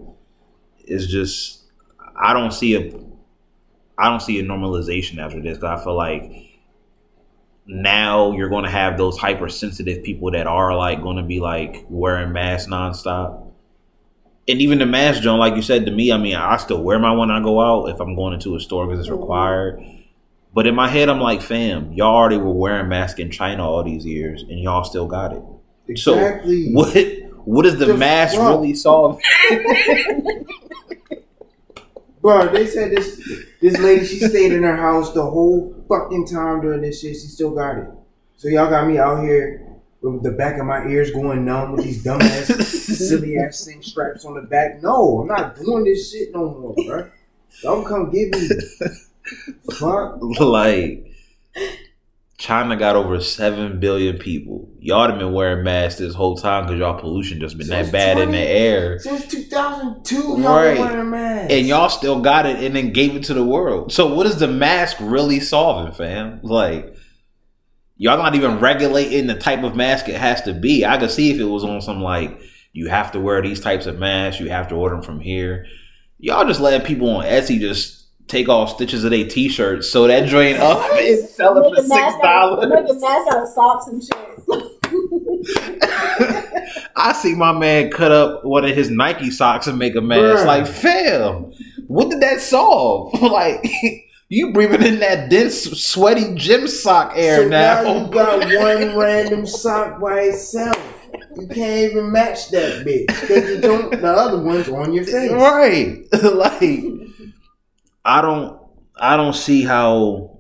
it's 0.86 1.06
just, 1.06 1.64
I 2.16 2.34
don't 2.34 2.54
see 2.54 2.76
a, 2.76 2.98
I 3.98 4.10
don't 4.10 4.22
see 4.22 4.40
a 4.40 4.44
normalization 4.44 5.20
after 5.20 5.42
this. 5.42 5.62
I 5.62 5.84
feel 5.84 5.96
like 5.96 6.60
now 7.68 8.32
you're 8.32 8.50
going 8.50 8.64
to 8.64 8.72
have 8.72 8.98
those 8.98 9.18
hypersensitive 9.18 10.02
people 10.02 10.32
that 10.32 10.48
are 10.48 10.76
like 10.76 11.04
going 11.04 11.18
to 11.18 11.24
be 11.24 11.42
like 11.42 11.86
wearing 11.90 12.32
masks 12.32 12.72
nonstop. 12.72 13.52
And 14.48 14.62
even 14.62 14.80
the 14.80 14.86
mask, 14.86 15.22
John, 15.22 15.40
like 15.40 15.56
you 15.56 15.62
said 15.62 15.86
to 15.86 15.92
me, 15.92 16.12
I 16.12 16.18
mean, 16.18 16.36
I 16.36 16.56
still 16.56 16.82
wear 16.82 16.98
my 16.98 17.12
one 17.12 17.28
when 17.28 17.38
I 17.38 17.44
go 17.44 17.62
out 17.62 17.90
if 17.90 18.00
I'm 18.00 18.16
going 18.16 18.34
into 18.34 18.56
a 18.56 18.60
store 18.62 18.88
because 18.88 19.02
it's 19.02 19.10
required. 19.10 19.86
But 20.54 20.68
in 20.68 20.76
my 20.76 20.88
head, 20.88 21.10
I'm 21.10 21.20
like, 21.20 21.42
fam, 21.42 21.94
y'all 21.94 22.16
already 22.16 22.38
were 22.38 22.52
wearing 22.52 22.88
masks 22.88 23.20
in 23.20 23.32
China 23.32 23.68
all 23.68 23.84
these 23.84 24.06
years, 24.06 24.44
and 24.44 24.60
y'all 24.60 24.84
still 24.84 25.08
got 25.08 25.34
it. 25.34 25.42
Exactly. 25.88 26.66
So 26.68 26.72
what? 26.72 26.96
What 27.46 27.64
does 27.64 27.78
the, 27.78 27.88
The 27.88 27.98
mask 27.98 28.36
fuck? 28.36 28.52
really 28.52 28.74
solve? 28.74 29.20
Bro, 32.22 32.54
they 32.54 32.66
said 32.68 32.92
this 32.92 33.18
this 33.60 33.78
lady 33.80 34.06
she 34.06 34.20
stayed 34.20 34.54
in 34.54 34.64
her 34.64 34.78
house 34.78 35.12
the 35.14 35.22
whole 35.24 35.76
fucking 35.90 36.26
time 36.28 36.62
during 36.62 36.82
this 36.82 37.02
shit. 37.02 37.16
She 37.16 37.28
still 37.28 37.54
got 37.54 37.78
it. 37.78 37.88
So 38.38 38.48
y'all 38.48 38.70
got 38.70 38.88
me 38.88 38.98
out 38.98 39.22
here 39.24 39.68
with 40.02 40.24
the 40.24 40.32
back 40.32 40.58
of 40.58 40.66
my 40.66 40.88
ears 40.88 41.12
going 41.12 41.44
numb 41.44 41.74
with 41.74 41.84
these 41.84 42.02
dumbass 42.04 42.62
silly 42.64 43.38
ass 43.38 43.66
thing 43.66 43.82
straps 43.82 44.24
on 44.24 44.36
the 44.36 44.42
back. 44.44 44.82
No, 44.82 45.20
I'm 45.22 45.28
not 45.28 45.58
doing 45.58 45.84
this 45.84 46.12
shit 46.12 46.34
no 46.34 46.50
more, 46.50 46.76
bro. 46.88 47.10
Don't 47.62 47.86
come 47.86 48.10
get 48.10 48.32
me. 48.32 48.50
Fuck. 49.80 50.18
like, 50.40 51.08
China 52.38 52.76
got 52.76 52.96
over 52.96 53.22
seven 53.22 53.80
billion 53.80 54.18
people. 54.18 54.70
Y'all 54.80 55.08
have 55.08 55.18
been 55.18 55.32
wearing 55.32 55.64
masks 55.64 56.00
this 56.00 56.14
whole 56.14 56.36
time 56.36 56.66
because 56.66 56.80
y'all 56.80 57.00
pollution 57.00 57.40
just 57.40 57.58
been 57.58 57.68
that 57.68 57.84
Since 57.86 57.92
bad 57.92 58.18
in 58.18 58.32
the 58.32 58.38
air. 58.38 59.00
Since 59.00 59.28
2002, 59.28 60.16
y'all 60.16 60.38
Right. 60.40 60.74
been 60.76 60.86
wearing 60.88 61.10
masks. 61.12 61.54
and 61.54 61.68
y'all 61.68 61.90
still 61.90 62.20
got 62.22 62.46
it 62.46 62.62
and 62.62 62.76
then 62.76 62.92
gave 62.92 63.16
it 63.16 63.24
to 63.26 63.34
the 63.34 63.44
world. 63.46 63.94
So 63.94 64.14
what 64.14 64.26
is 64.26 64.38
the 64.38 64.48
mask 64.48 64.98
really 65.00 65.40
solving, 65.40 65.94
fam? 65.94 66.40
Like 66.44 66.94
y'all 67.96 68.18
not 68.18 68.36
even 68.36 68.60
regulating 68.60 69.28
the 69.28 69.36
type 69.36 69.64
of 69.64 69.76
mask 69.76 70.10
it 70.10 70.16
has 70.16 70.42
to 70.42 70.54
be. 70.54 70.84
I 70.86 70.98
could 70.98 71.12
see 71.12 71.32
if 71.32 71.40
it 71.40 71.46
was 71.46 71.64
on 71.64 71.82
some 71.82 72.02
like 72.02 72.42
you 72.74 72.90
have 72.90 73.12
to 73.14 73.20
wear 73.22 73.42
these 73.42 73.62
types 73.62 73.86
of 73.86 74.00
masks, 74.00 74.42
you 74.42 74.50
have 74.50 74.68
to 74.70 74.76
order 74.76 74.96
them 74.96 75.04
from 75.04 75.20
here. 75.22 75.66
Y'all 76.20 76.46
just 76.48 76.60
letting 76.60 76.86
people 76.86 77.10
on 77.10 77.24
Etsy 77.24 77.60
just 77.60 78.03
take 78.28 78.48
off 78.50 78.76
stitches 78.76 79.04
of 79.04 79.12
their 79.12 79.28
t-shirts 79.28 79.90
so 79.90 80.08
that 80.08 80.28
joint 80.28 80.58
up 80.60 80.90
and 80.94 81.28
sell 81.30 81.58
it 81.58 81.70
for 81.70 81.76
six 81.78 81.90
masks 81.90 82.24
out 82.24 82.64
of- 82.64 82.70
dollars. 82.70 83.04
Out 83.04 83.42
of 83.44 83.48
socks 83.50 83.88
and 83.88 84.04
shit. 84.04 84.18
I 86.96 87.14
see 87.14 87.36
my 87.36 87.52
man 87.52 87.92
cut 87.92 88.12
up 88.12 88.46
one 88.46 88.66
of 88.66 88.76
his 88.76 88.90
Nike 88.90 89.32
socks 89.32 89.68
and 89.68 89.78
make 89.78 89.96
a 89.96 90.02
mask. 90.02 90.44
Bruh. 90.44 90.46
Like, 90.46 90.68
fam, 90.68 91.52
what 91.88 92.10
did 92.10 92.22
that 92.22 92.40
solve? 92.40 93.14
like, 93.22 93.66
you 94.30 94.54
breathing 94.54 94.84
in 94.84 95.00
that 95.00 95.30
dense, 95.30 95.64
sweaty 95.82 96.34
gym 96.36 96.68
sock 96.68 97.14
air 97.16 97.44
so 97.44 97.48
now. 97.50 97.84
now 97.84 98.06
you 98.06 98.12
got 98.12 98.40
one 98.64 98.98
random 98.98 99.46
sock 99.46 100.00
by 100.00 100.22
itself. 100.22 100.78
You 101.36 101.48
can't 101.48 101.92
even 101.92 102.12
match 102.12 102.50
that 102.50 102.86
bitch 102.86 103.08
because 103.08 103.50
you 103.50 103.62
don't. 103.62 103.92
The 103.92 104.08
other 104.08 104.42
one's 104.42 104.70
on 104.70 104.94
your 104.94 105.04
face. 105.04 105.32
right? 105.32 106.04
like, 106.24 106.72
I 108.06 108.22
don't, 108.22 108.60
I 109.00 109.18
don't 109.18 109.36
see 109.36 109.64
how 109.64 110.40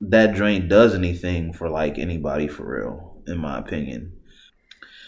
that 0.00 0.34
joint 0.34 0.68
does 0.68 0.94
anything 0.94 1.52
for 1.52 1.68
like 1.68 1.98
anybody 1.98 2.48
for 2.48 2.64
real, 2.80 3.22
in 3.26 3.38
my 3.38 3.58
opinion. 3.58 4.12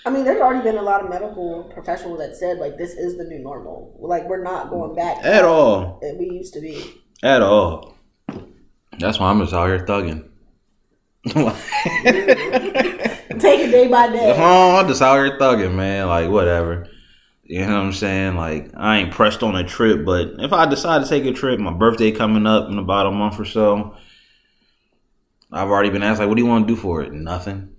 I 0.05 0.11
mean, 0.11 0.25
there's 0.25 0.41
already 0.41 0.63
been 0.63 0.79
a 0.79 0.83
lot 0.83 1.03
of 1.03 1.11
medical 1.11 1.65
professionals 1.75 2.21
that 2.21 2.37
said 2.37 2.59
like 2.59 2.79
this 2.79 2.93
is 2.93 3.19
the 3.19 3.25
new 3.25 3.41
normal. 3.41 3.97
Like 4.01 4.29
we're 4.29 4.43
not 4.43 4.71
going 4.71 4.95
back 4.95 5.19
At 5.25 5.45
all. 5.45 5.99
that 6.01 6.17
we 6.17 6.31
used 6.31 6.55
to 6.55 6.61
be. 6.61 7.03
At 7.23 7.43
all. 7.43 7.97
That's 8.99 9.19
why 9.19 9.31
I'm 9.31 9.41
just 9.41 9.53
out 9.53 9.67
here 9.67 9.85
thugging. 9.85 10.29
Take 13.41 13.61
it 13.61 13.71
day 13.73 13.89
by 13.89 14.09
day. 14.13 14.33
Oh, 14.39 14.77
I'm 14.77 14.87
just 14.87 15.03
out 15.03 15.17
here 15.17 15.37
thugging, 15.39 15.75
man. 15.75 16.07
Like 16.07 16.31
whatever. 16.31 16.87
You 17.49 17.61
know 17.61 17.75
what 17.75 17.87
I'm 17.87 17.93
saying? 17.93 18.35
Like 18.37 18.71
I 18.77 18.99
ain't 18.99 19.13
pressed 19.13 19.43
on 19.43 19.55
a 19.55 19.63
trip, 19.65 20.05
but 20.05 20.33
if 20.39 20.53
I 20.53 20.67
decide 20.67 21.03
to 21.03 21.09
take 21.09 21.25
a 21.27 21.33
trip, 21.33 21.61
my 21.61 21.73
birthday 21.73 22.11
coming 22.11 22.47
up 22.47 22.69
in 22.69 22.79
about 22.79 23.07
a 23.07 23.13
month 23.13 23.39
or 23.39 23.45
so. 23.45 23.97
I've 25.53 25.69
already 25.69 25.91
been 25.91 26.03
asked 26.03 26.19
like, 26.19 26.29
what 26.29 26.37
do 26.37 26.43
you 26.43 26.49
want 26.49 26.67
to 26.67 26.75
do 26.75 26.79
for 26.79 27.03
it? 27.03 27.13
Nothing. 27.13 27.77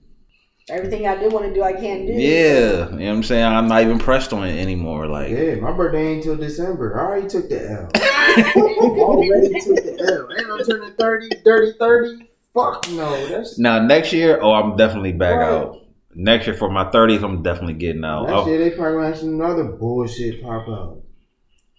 Everything 0.70 1.06
I 1.08 1.18
do 1.20 1.30
want 1.30 1.46
to 1.46 1.54
do, 1.54 1.64
I 1.64 1.74
can't 1.74 2.08
do. 2.08 2.14
Yeah, 2.14 2.90
you 2.90 2.92
know 2.92 2.92
what 2.92 3.02
I'm 3.02 3.24
saying. 3.24 3.44
I'm 3.46 3.68
not 3.68 3.82
even 3.82 4.00
pressed 4.00 4.34
on 4.34 4.46
it 4.48 4.58
anymore. 4.60 5.08
Like, 5.08 5.30
Yeah, 5.30 5.56
my 5.56 5.72
birthday 5.72 6.14
ain't 6.14 6.24
till 6.24 6.36
December. 6.38 7.00
I 7.00 7.04
already 7.06 7.28
took 7.28 7.48
the 7.50 7.70
L. 7.70 7.90
already 8.56 9.50
took 9.60 9.76
the 9.76 9.98
L. 10.00 10.28
And 10.30 10.52
I'm 10.52 10.66
turning 10.66 10.94
30, 10.94 11.30
30, 11.44 11.78
30. 11.78 12.30
Fuck 12.54 12.90
no. 12.92 13.28
That's 13.28 13.60
now 13.60 13.80
next 13.80 14.12
year, 14.12 14.40
oh, 14.42 14.54
I'm 14.54 14.76
definitely 14.76 15.12
back 15.14 15.38
Right. 15.40 15.50
out. 15.50 15.78
Next 16.20 16.48
year 16.48 16.56
for 16.56 16.72
my 16.72 16.86
30th, 16.86 17.24
I'm 17.24 17.44
definitely 17.44 17.76
getting 17.76 18.04
out. 18.04 18.28
Next 18.28 18.48
year 18.48 18.58
they 18.58 18.72
probably 18.72 18.94
gonna 18.94 19.08
have 19.10 19.18
some 19.20 19.40
other 19.40 19.66
bullshit 19.66 20.42
pop 20.42 20.68
out. 20.68 21.04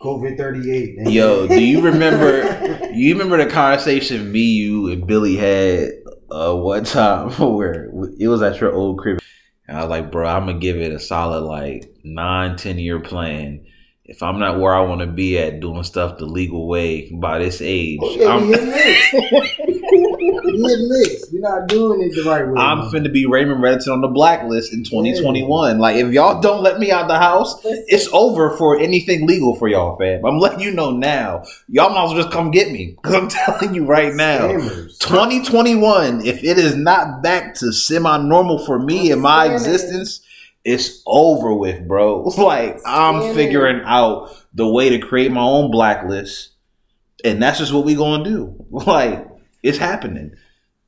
COVID 0.00 0.36
thirty 0.36 0.70
eight. 0.70 1.10
Yo, 1.12 1.48
do 1.48 1.60
you 1.60 1.80
remember? 1.80 2.88
you 2.92 3.14
remember 3.14 3.42
the 3.42 3.50
conversation 3.50 4.30
me, 4.30 4.42
you, 4.42 4.92
and 4.92 5.04
Billy 5.08 5.34
had 5.34 5.90
uh, 6.30 6.54
one 6.54 6.84
time 6.84 7.30
where 7.56 7.90
it 8.16 8.28
was 8.28 8.40
at 8.40 8.60
your 8.60 8.72
old 8.72 8.98
crib, 8.98 9.18
and 9.66 9.76
I 9.76 9.80
was 9.80 9.90
like, 9.90 10.12
bro, 10.12 10.28
I'm 10.28 10.46
gonna 10.46 10.60
give 10.60 10.76
it 10.76 10.92
a 10.92 11.00
solid 11.00 11.40
like 11.40 11.92
nine, 12.04 12.56
ten 12.56 12.78
year 12.78 13.00
plan. 13.00 13.66
If 14.04 14.22
I'm 14.22 14.38
not 14.38 14.60
where 14.60 14.72
I 14.72 14.82
want 14.82 15.00
to 15.00 15.06
be 15.08 15.36
at 15.36 15.58
doing 15.60 15.82
stuff 15.82 16.16
the 16.16 16.26
legal 16.26 16.68
way 16.68 17.10
by 17.10 17.40
this 17.40 17.60
age, 17.60 17.98
Oh, 18.00 18.10
yeah, 18.16 18.28
I'm, 18.28 18.48
we 20.18 20.26
hitting 20.26 20.42
licks. 20.42 20.62
we 20.62 20.68
hitting 20.68 20.88
licks. 20.88 21.32
We're 21.32 21.40
not 21.40 21.68
doing 21.68 22.02
it 22.02 22.14
the 22.14 22.28
right 22.28 22.46
way. 22.46 22.60
I'm 22.60 22.90
finna 22.90 23.12
be 23.12 23.26
Raymond 23.26 23.62
Reddington 23.62 23.92
on 23.92 24.00
the 24.00 24.08
blacklist 24.08 24.72
in 24.72 24.84
2021. 24.84 25.78
Like, 25.78 25.96
if 25.96 26.12
y'all 26.12 26.40
don't 26.40 26.62
let 26.62 26.78
me 26.78 26.90
out 26.90 27.08
the 27.08 27.18
house, 27.18 27.60
it's 27.64 28.08
over 28.12 28.56
for 28.56 28.78
anything 28.78 29.26
legal 29.26 29.54
for 29.56 29.68
y'all, 29.68 29.96
fam. 29.96 30.24
I'm 30.24 30.38
letting 30.38 30.60
you 30.60 30.72
know 30.72 30.90
now. 30.90 31.44
Y'all 31.68 31.90
might 31.90 32.04
as 32.04 32.10
well 32.12 32.22
just 32.22 32.32
come 32.32 32.50
get 32.50 32.70
me. 32.70 32.96
Because 33.02 33.14
I'm 33.14 33.28
telling 33.58 33.74
you 33.74 33.84
right 33.86 34.12
now. 34.14 34.48
Scammers. 34.48 34.98
2021, 34.98 36.26
if 36.26 36.42
it 36.44 36.58
is 36.58 36.74
not 36.76 37.22
back 37.22 37.54
to 37.56 37.72
semi 37.72 38.16
normal 38.18 38.64
for 38.64 38.78
me 38.78 39.10
in 39.10 39.20
my 39.20 39.48
Scamming. 39.48 39.54
existence, 39.54 40.20
it's 40.64 41.02
over 41.06 41.54
with, 41.54 41.86
bro. 41.88 42.24
Like, 42.38 42.78
I'm 42.84 43.34
figuring 43.34 43.82
out 43.84 44.34
the 44.54 44.68
way 44.68 44.90
to 44.90 44.98
create 44.98 45.30
my 45.30 45.42
own 45.42 45.70
blacklist. 45.70 46.50
And 47.24 47.42
that's 47.42 47.58
just 47.58 47.72
what 47.72 47.84
we 47.84 47.94
going 47.94 48.24
to 48.24 48.30
do. 48.30 48.64
Like, 48.70 49.26
it's 49.62 49.78
happening. 49.78 50.34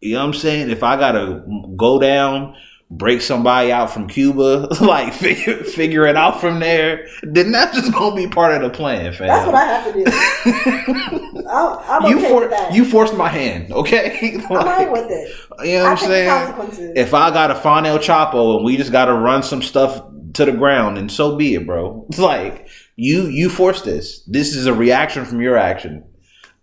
You 0.00 0.14
know 0.14 0.20
what 0.20 0.34
I'm 0.34 0.34
saying? 0.34 0.70
If 0.70 0.82
I 0.82 0.96
got 0.96 1.12
to 1.12 1.42
go 1.76 1.98
down, 1.98 2.56
break 2.90 3.20
somebody 3.20 3.70
out 3.70 3.90
from 3.90 4.08
Cuba, 4.08 4.68
like, 4.80 5.12
figure, 5.12 5.62
figure 5.62 6.06
it 6.06 6.16
out 6.16 6.40
from 6.40 6.58
there, 6.58 7.06
then 7.22 7.52
that's 7.52 7.76
just 7.76 7.92
going 7.92 8.16
to 8.16 8.28
be 8.28 8.32
part 8.32 8.54
of 8.54 8.62
the 8.62 8.76
plan, 8.76 9.12
fam. 9.12 9.28
that's 9.28 9.46
what 9.46 9.54
I 9.54 9.64
have 9.64 9.84
to 9.84 9.92
do. 9.92 11.46
I'm, 11.50 12.04
I'm 12.04 12.10
you, 12.10 12.18
okay 12.18 12.28
for, 12.28 12.40
with 12.40 12.50
that. 12.50 12.72
you 12.72 12.84
forced 12.84 13.14
my 13.14 13.28
hand, 13.28 13.72
okay? 13.72 14.40
I'm 14.50 14.50
alright 14.50 14.90
with 14.90 15.10
it. 15.10 15.36
You 15.64 15.78
know 15.78 15.84
what 15.84 16.02
I'm 16.02 16.70
saying? 16.70 16.92
If 16.96 17.14
I 17.14 17.30
got 17.30 17.50
a 17.50 17.54
find 17.54 17.86
El 17.86 17.98
Chapo 17.98 18.56
and 18.56 18.64
we 18.64 18.76
just 18.76 18.92
got 18.92 19.06
to 19.06 19.14
run 19.14 19.42
some 19.42 19.62
stuff 19.62 20.02
to 20.34 20.44
the 20.44 20.52
ground, 20.52 20.98
and 20.98 21.10
so 21.10 21.36
be 21.36 21.54
it, 21.54 21.66
bro. 21.66 22.06
It's 22.08 22.18
like 22.18 22.68
you 22.96 23.24
you 23.24 23.48
forced 23.48 23.84
this. 23.84 24.22
This 24.26 24.54
is 24.54 24.66
a 24.66 24.74
reaction 24.74 25.24
from 25.24 25.40
your 25.40 25.56
action. 25.56 26.04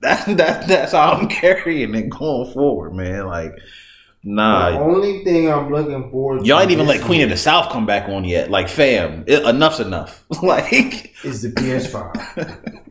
That 0.01 0.37
that 0.37 0.67
that's 0.67 0.91
how 0.91 1.13
I'm 1.13 1.27
carrying 1.27 1.95
it 1.95 2.09
going 2.09 2.53
forward, 2.53 2.93
man. 2.93 3.25
Like, 3.25 3.53
The 4.23 4.29
nah, 4.31 4.79
only 4.79 5.23
thing 5.23 5.51
I'm 5.51 5.71
looking 5.71 6.11
forward 6.11 6.45
y'all 6.45 6.59
ain't 6.59 6.71
even 6.71 6.85
let 6.85 7.01
Queen 7.01 7.21
of 7.21 7.29
the 7.29 7.37
South 7.37 7.71
come 7.71 7.85
back 7.85 8.07
on 8.09 8.23
yet. 8.23 8.51
Like, 8.51 8.69
fam, 8.69 9.23
it, 9.27 9.43
enough's 9.43 9.79
enough. 9.79 10.23
like, 10.43 11.15
is 11.25 11.41
the 11.41 11.49
PS5. 11.49 12.83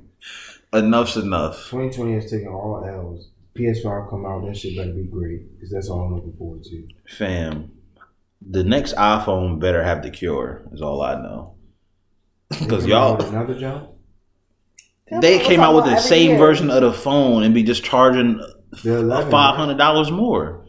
enough's 0.72 1.16
enough. 1.16 1.56
2020 1.70 2.14
has 2.14 2.30
taken 2.30 2.48
all 2.48 2.84
L's. 2.84 3.28
PS5 3.56 4.10
come 4.10 4.26
out, 4.26 4.44
that 4.46 4.56
shit 4.56 4.76
better 4.76 4.92
be 4.92 5.04
great 5.04 5.54
because 5.54 5.70
that's 5.70 5.88
all 5.88 6.00
I'm 6.02 6.14
looking 6.14 6.34
forward 6.36 6.62
to. 6.64 6.86
Fam, 7.08 7.70
the 8.46 8.62
next 8.64 8.94
iPhone 8.96 9.58
better 9.60 9.82
have 9.82 10.02
the 10.02 10.10
cure. 10.10 10.62
Is 10.72 10.82
all 10.82 11.02
I 11.02 11.14
know. 11.14 11.54
Because 12.50 12.84
They 12.84 12.90
come 12.90 13.02
out 13.02 13.20
y'all, 13.20 13.28
another 13.28 13.58
jump. 15.08 15.22
they 15.22 15.38
came 15.38 15.60
out 15.60 15.74
with 15.74 15.84
with 15.84 15.94
the 15.94 16.00
same 16.00 16.30
year? 16.30 16.38
version 16.38 16.70
of 16.70 16.82
the 16.82 16.92
phone 16.92 17.42
and 17.42 17.54
be 17.54 17.62
just 17.62 17.84
charging 17.84 18.40
five 18.76 19.56
hundred 19.56 19.78
dollars 19.78 20.10
more. 20.10 20.64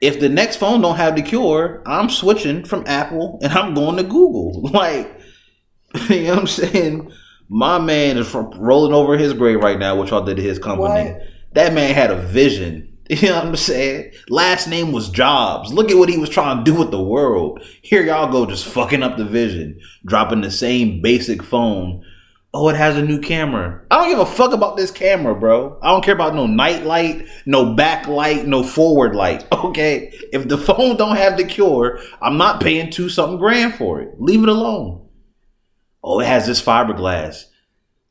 If 0.00 0.20
the 0.20 0.28
next 0.28 0.56
phone 0.56 0.80
don't 0.80 0.96
have 0.96 1.16
the 1.16 1.22
cure, 1.22 1.82
I'm 1.84 2.08
switching 2.08 2.64
from 2.64 2.84
Apple 2.86 3.38
and 3.42 3.52
I'm 3.52 3.74
going 3.74 3.96
to 3.96 4.04
Google. 4.04 4.70
Like, 4.72 5.20
you 6.10 6.24
know 6.24 6.30
what 6.30 6.38
I'm 6.40 6.46
saying? 6.46 7.12
My 7.48 7.78
man 7.78 8.18
is 8.18 8.28
from 8.30 8.50
rolling 8.50 8.92
over 8.92 9.16
his 9.16 9.32
grave 9.32 9.60
right 9.60 9.78
now, 9.78 9.98
which 9.98 10.10
y'all 10.10 10.24
did 10.24 10.36
to 10.36 10.42
his 10.42 10.58
company. 10.58 11.10
What? 11.12 11.22
That 11.54 11.72
man 11.72 11.94
had 11.94 12.10
a 12.10 12.16
vision. 12.16 12.84
You 13.10 13.30
know 13.30 13.36
what 13.36 13.46
I'm 13.46 13.56
saying? 13.56 14.12
Last 14.28 14.68
name 14.68 14.92
was 14.92 15.08
Jobs. 15.08 15.72
Look 15.72 15.90
at 15.90 15.96
what 15.96 16.10
he 16.10 16.18
was 16.18 16.28
trying 16.28 16.62
to 16.62 16.70
do 16.70 16.78
with 16.78 16.90
the 16.90 17.02
world. 17.02 17.64
Here 17.80 18.02
y'all 18.02 18.30
go 18.30 18.44
just 18.44 18.66
fucking 18.66 19.02
up 19.02 19.16
the 19.16 19.24
vision, 19.24 19.80
dropping 20.04 20.42
the 20.42 20.50
same 20.50 21.00
basic 21.00 21.42
phone. 21.42 22.04
Oh, 22.54 22.70
it 22.70 22.76
has 22.76 22.96
a 22.96 23.02
new 23.02 23.20
camera. 23.20 23.82
I 23.90 23.96
don't 23.96 24.08
give 24.08 24.18
a 24.20 24.26
fuck 24.26 24.52
about 24.54 24.76
this 24.78 24.90
camera, 24.90 25.34
bro. 25.34 25.78
I 25.82 25.88
don't 25.88 26.02
care 26.02 26.14
about 26.14 26.34
no 26.34 26.46
night 26.46 26.84
light, 26.84 27.26
no 27.44 27.76
backlight, 27.76 28.46
no 28.46 28.62
forward 28.62 29.14
light. 29.14 29.46
Okay? 29.68 30.10
If 30.32 30.48
the 30.48 30.56
phone 30.56 30.96
don't 30.96 31.16
have 31.16 31.36
the 31.36 31.44
cure, 31.44 32.00
I'm 32.22 32.38
not 32.38 32.62
paying 32.62 32.90
two 32.90 33.10
something 33.10 33.38
grand 33.38 33.74
for 33.74 34.00
it. 34.00 34.14
Leave 34.18 34.42
it 34.42 34.48
alone. 34.48 35.06
Oh, 36.02 36.20
it 36.20 36.26
has 36.26 36.46
this 36.46 36.62
fiberglass. 36.62 37.44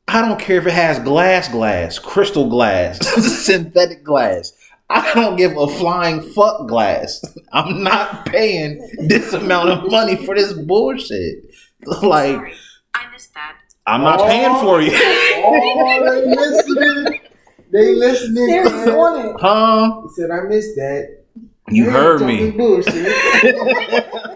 I 0.06 0.20
don't 0.22 0.38
care 0.38 0.58
if 0.58 0.66
it 0.66 0.72
has 0.72 1.00
glass 1.00 1.48
glass, 1.48 1.98
crystal 1.98 2.48
glass, 2.48 2.98
synthetic 3.44 4.04
glass. 4.04 4.52
I 4.88 5.12
don't 5.14 5.36
give 5.36 5.56
a 5.56 5.66
flying 5.66 6.22
fuck 6.22 6.68
glass. 6.68 7.22
I'm 7.52 7.82
not 7.82 8.26
paying 8.26 8.88
this 9.08 9.32
amount 9.32 9.70
of 9.70 9.90
money 9.90 10.16
for 10.16 10.34
this 10.34 10.52
bullshit. 10.52 11.54
Like, 11.84 12.36
Sorry, 12.36 12.54
I 12.94 13.10
missed 13.10 13.34
that. 13.34 13.56
I'm 13.88 14.02
not 14.02 14.20
Oh. 14.20 14.26
paying 14.26 14.54
for 14.60 14.80
you. 14.82 14.90
Oh, 14.94 16.04
they 16.04 16.26
listening. 16.36 17.20
They 17.72 17.94
listening. 17.94 18.46
Man. 18.64 18.88
on 18.90 19.26
it. 19.26 19.36
huh? 19.40 20.00
He 20.02 20.08
said, 20.14 20.30
I 20.30 20.40
missed 20.42 20.76
that. 20.76 21.22
You 21.70 21.84
Man, 21.84 21.92
heard 21.92 22.20
me. 22.22 22.50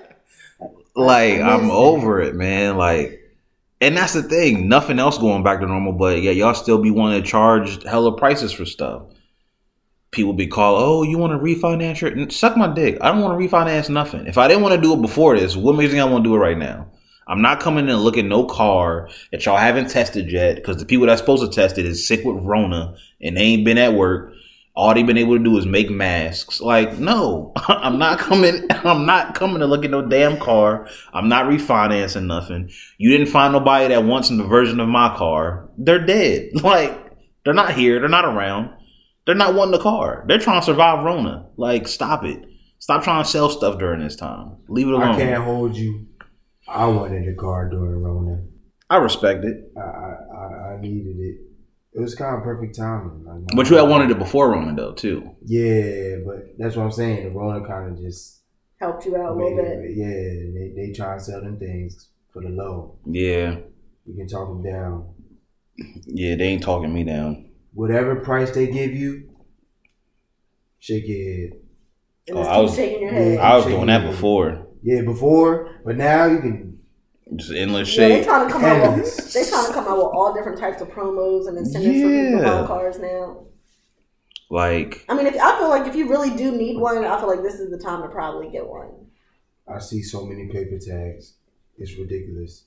Like, 0.95 1.41
I 1.41 1.55
I'm 1.55 1.63
missed 1.63 1.73
over 1.73 2.21
it, 2.21 2.35
man. 2.35 2.77
Like, 2.77 3.19
and 3.81 3.97
that's 3.97 4.13
the 4.13 4.23
thing. 4.23 4.69
Nothing 4.69 4.99
else 4.99 5.17
going 5.17 5.43
back 5.43 5.61
to 5.61 5.67
normal, 5.67 5.95
but 5.95 6.21
yeah, 6.21 6.33
y'all 6.33 6.53
still 6.55 6.77
be 6.83 6.91
wanting 6.91 7.23
to 7.23 7.27
charge 7.29 7.83
hella 7.85 8.15
prices 8.17 8.53
for 8.53 8.67
stuff. 8.67 9.05
People 10.11 10.35
be 10.35 10.47
called, 10.47 10.83
oh, 10.83 11.03
you 11.03 11.17
want 11.17 11.33
to 11.33 11.39
refinance 11.39 12.01
your 12.03 12.29
suck 12.29 12.59
my 12.59 12.67
dick. 12.73 12.99
I 13.01 13.11
don't 13.11 13.23
want 13.23 13.41
to 13.41 13.49
refinance 13.49 13.89
nothing. 13.89 14.27
If 14.27 14.37
I 14.37 14.47
didn't 14.47 14.63
want 14.63 14.75
to 14.75 14.81
do 14.81 14.93
it 14.93 15.01
before 15.01 15.39
this, 15.39 15.57
what 15.57 15.75
makes 15.75 15.95
me 15.95 16.01
I 16.01 16.05
want 16.05 16.23
to 16.25 16.29
do 16.29 16.35
it 16.35 16.39
right 16.39 16.59
now? 16.59 16.89
I'm 17.33 17.41
not 17.41 17.61
coming 17.61 17.87
in 17.87 17.91
and 17.91 18.03
looking 18.03 18.29
no 18.29 18.45
car 18.45 19.09
that 19.31 19.47
y'all 19.47 19.57
haven't 19.57 19.89
tested 19.89 20.31
yet 20.31 20.57
because 20.57 20.77
the 20.77 20.85
people 20.85 21.07
that's 21.07 21.23
supposed 21.23 21.43
to 21.43 21.49
test 21.49 21.79
it 21.79 21.87
is 21.87 22.07
sick 22.07 22.27
with 22.27 22.37
Rona 22.37 22.95
and 23.23 23.39
they 23.39 23.41
ain't 23.41 23.65
been 23.65 23.79
at 23.79 23.95
work. 23.95 24.35
All 24.77 24.93
they 24.93 25.03
been 25.03 25.17
able 25.17 25.39
to 25.39 25.43
do 25.43 25.57
is 25.57 25.65
make 25.65 25.89
masks. 25.89 26.61
Like, 26.61 26.99
no, 26.99 27.55
I'm 27.57 27.99
not 27.99 28.19
coming. 28.19 28.67
I'm 28.71 29.07
not 29.07 29.35
coming 29.35 29.61
to 29.61 29.67
look 29.67 29.83
at 29.83 29.91
no 29.91 30.07
damn 30.07 30.39
car. 30.39 30.87
I'm 31.15 31.31
not 31.31 31.47
refinancing 31.47 32.27
nothing. 32.27 32.71
You 32.99 33.11
didn't 33.11 33.33
find 33.33 33.55
nobody 33.55 33.89
that 33.89 34.05
wants 34.05 34.29
in 34.29 34.37
the 34.37 34.45
version 34.45 34.79
of 34.79 34.91
my 34.91 35.17
car. 35.17 35.71
They're 35.79 36.05
dead. 36.05 36.51
Like, 36.63 36.99
they're 37.47 37.55
not 37.55 37.73
here. 37.73 37.99
They're 37.99 38.11
not 38.11 38.27
around. 38.27 38.77
They're 39.25 39.35
not 39.35 39.55
wanting 39.55 39.73
the 39.73 39.83
car. 39.83 40.27
They're 40.29 40.39
trying 40.39 40.61
to 40.61 40.67
survive 40.67 41.03
Rona. 41.03 41.47
Like, 41.57 41.89
stop 41.89 42.25
it. 42.25 42.45
Stop 42.79 43.05
trying 43.05 43.23
to 43.23 43.31
sell 43.31 43.49
stuff 43.49 43.79
during 43.79 44.01
this 44.01 44.17
time. 44.17 44.57
Leave 44.69 44.89
it 44.89 44.93
alone. 44.93 45.15
I 45.15 45.17
can't 45.17 45.45
hold 45.45 45.77
you. 45.77 46.09
I 46.73 46.87
wanted 46.87 47.29
a 47.29 47.35
car 47.35 47.69
during 47.69 48.03
Rona. 48.03 48.43
I 48.91 48.97
respect 48.97 49.45
it. 49.45 49.73
I, 49.77 49.81
I, 49.81 50.17
I- 50.37 50.73
I 50.75 50.81
needed 50.81 51.19
it. 51.19 51.41
It 51.95 52.01
was 52.01 52.15
kind 52.15 52.37
of 52.37 52.43
perfect 52.43 52.75
timing. 52.77 53.23
Like, 53.27 53.43
But 53.55 53.69
you 53.69 53.77
had 53.77 53.83
wanted 53.89 54.11
it 54.11 54.19
before 54.19 54.51
Rona, 54.53 54.75
though, 54.75 54.93
too. 54.95 55.37
Yeah, 55.45 56.17
but 56.27 56.55
that's 56.59 56.75
what 56.75 56.85
I'm 56.85 56.91
saying. 56.93 57.25
The 57.25 57.31
Rona 57.31 57.67
kind 57.67 57.93
of 57.93 57.99
just 58.03 58.41
Helped 58.81 59.05
you 59.07 59.15
out 59.17 59.33
a 59.33 59.35
little 59.35 59.55
bit. 59.57 59.95
Yeah, 59.95 60.07
they 60.09 60.73
they 60.75 60.93
try 60.93 61.13
and 61.13 61.23
sell 61.23 61.41
them 61.41 61.57
things 61.59 62.09
for 62.33 62.43
the 62.43 62.49
low. 62.49 62.97
Yeah. 63.07 63.57
You 64.07 64.15
can 64.17 64.27
talk 64.27 64.49
them 64.49 64.63
down. 64.65 65.15
Yeah, 66.07 66.35
they 66.37 66.45
ain't 66.47 66.63
talking 66.65 66.93
me 66.93 67.05
down. 67.05 67.51
Whatever 67.75 68.17
price 68.17 68.51
they 68.51 68.67
give 68.67 68.93
you, 68.93 69.31
shake 70.81 71.07
your 71.07 71.23
head. 71.23 71.51
Oh, 72.33 72.43
I 72.43 72.59
was- 72.59 72.75
shaking 72.75 73.03
your 73.03 73.13
head. 73.13 73.39
I 73.39 73.57
was 73.57 73.67
doing 73.67 73.87
that 73.87 74.11
before. 74.11 74.67
Yeah, 74.83 75.03
before, 75.03 75.81
but 75.85 75.97
now 75.97 76.27
you 76.27 76.39
can. 76.41 76.79
Just 77.37 77.53
endless 77.53 77.97
yeah, 77.97 78.09
they 78.09 78.15
shade. 78.17 78.25
trying 78.25 78.47
to 78.47 78.53
come 78.53 78.65
out 78.65 78.95
with 78.97 79.33
they 79.33 79.49
trying 79.49 79.67
to 79.67 79.73
come 79.73 79.89
out 79.89 79.97
with 79.97 80.07
all 80.07 80.35
different 80.35 80.59
types 80.59 80.83
of 80.83 80.89
promos 80.89 81.49
and 81.49 81.57
incentives 81.57 82.03
for 82.03 82.09
people 82.09 82.41
Yeah. 82.41 82.45
buying 82.45 82.67
cars 82.67 82.99
now. 82.99 83.47
Like, 84.51 85.07
I 85.09 85.15
mean, 85.15 85.27
if 85.27 85.35
I 85.41 85.59
feel 85.59 85.71
like 85.71 85.87
if 85.87 85.97
you 85.97 86.11
really 86.11 86.29
do 86.37 86.53
need 86.53 86.77
one, 86.79 87.03
I 87.05 87.19
feel 87.19 87.29
like 87.29 87.43
this 87.43 87.55
is 87.55 87.71
the 87.71 87.79
time 87.79 88.03
to 88.03 88.09
probably 88.09 88.51
get 88.51 88.67
one. 88.67 88.91
I 89.67 89.79
see 89.79 90.03
so 90.03 90.27
many 90.27 90.49
paper 90.49 90.79
tags. 90.79 91.35
It's 91.79 91.97
ridiculous. 91.97 92.65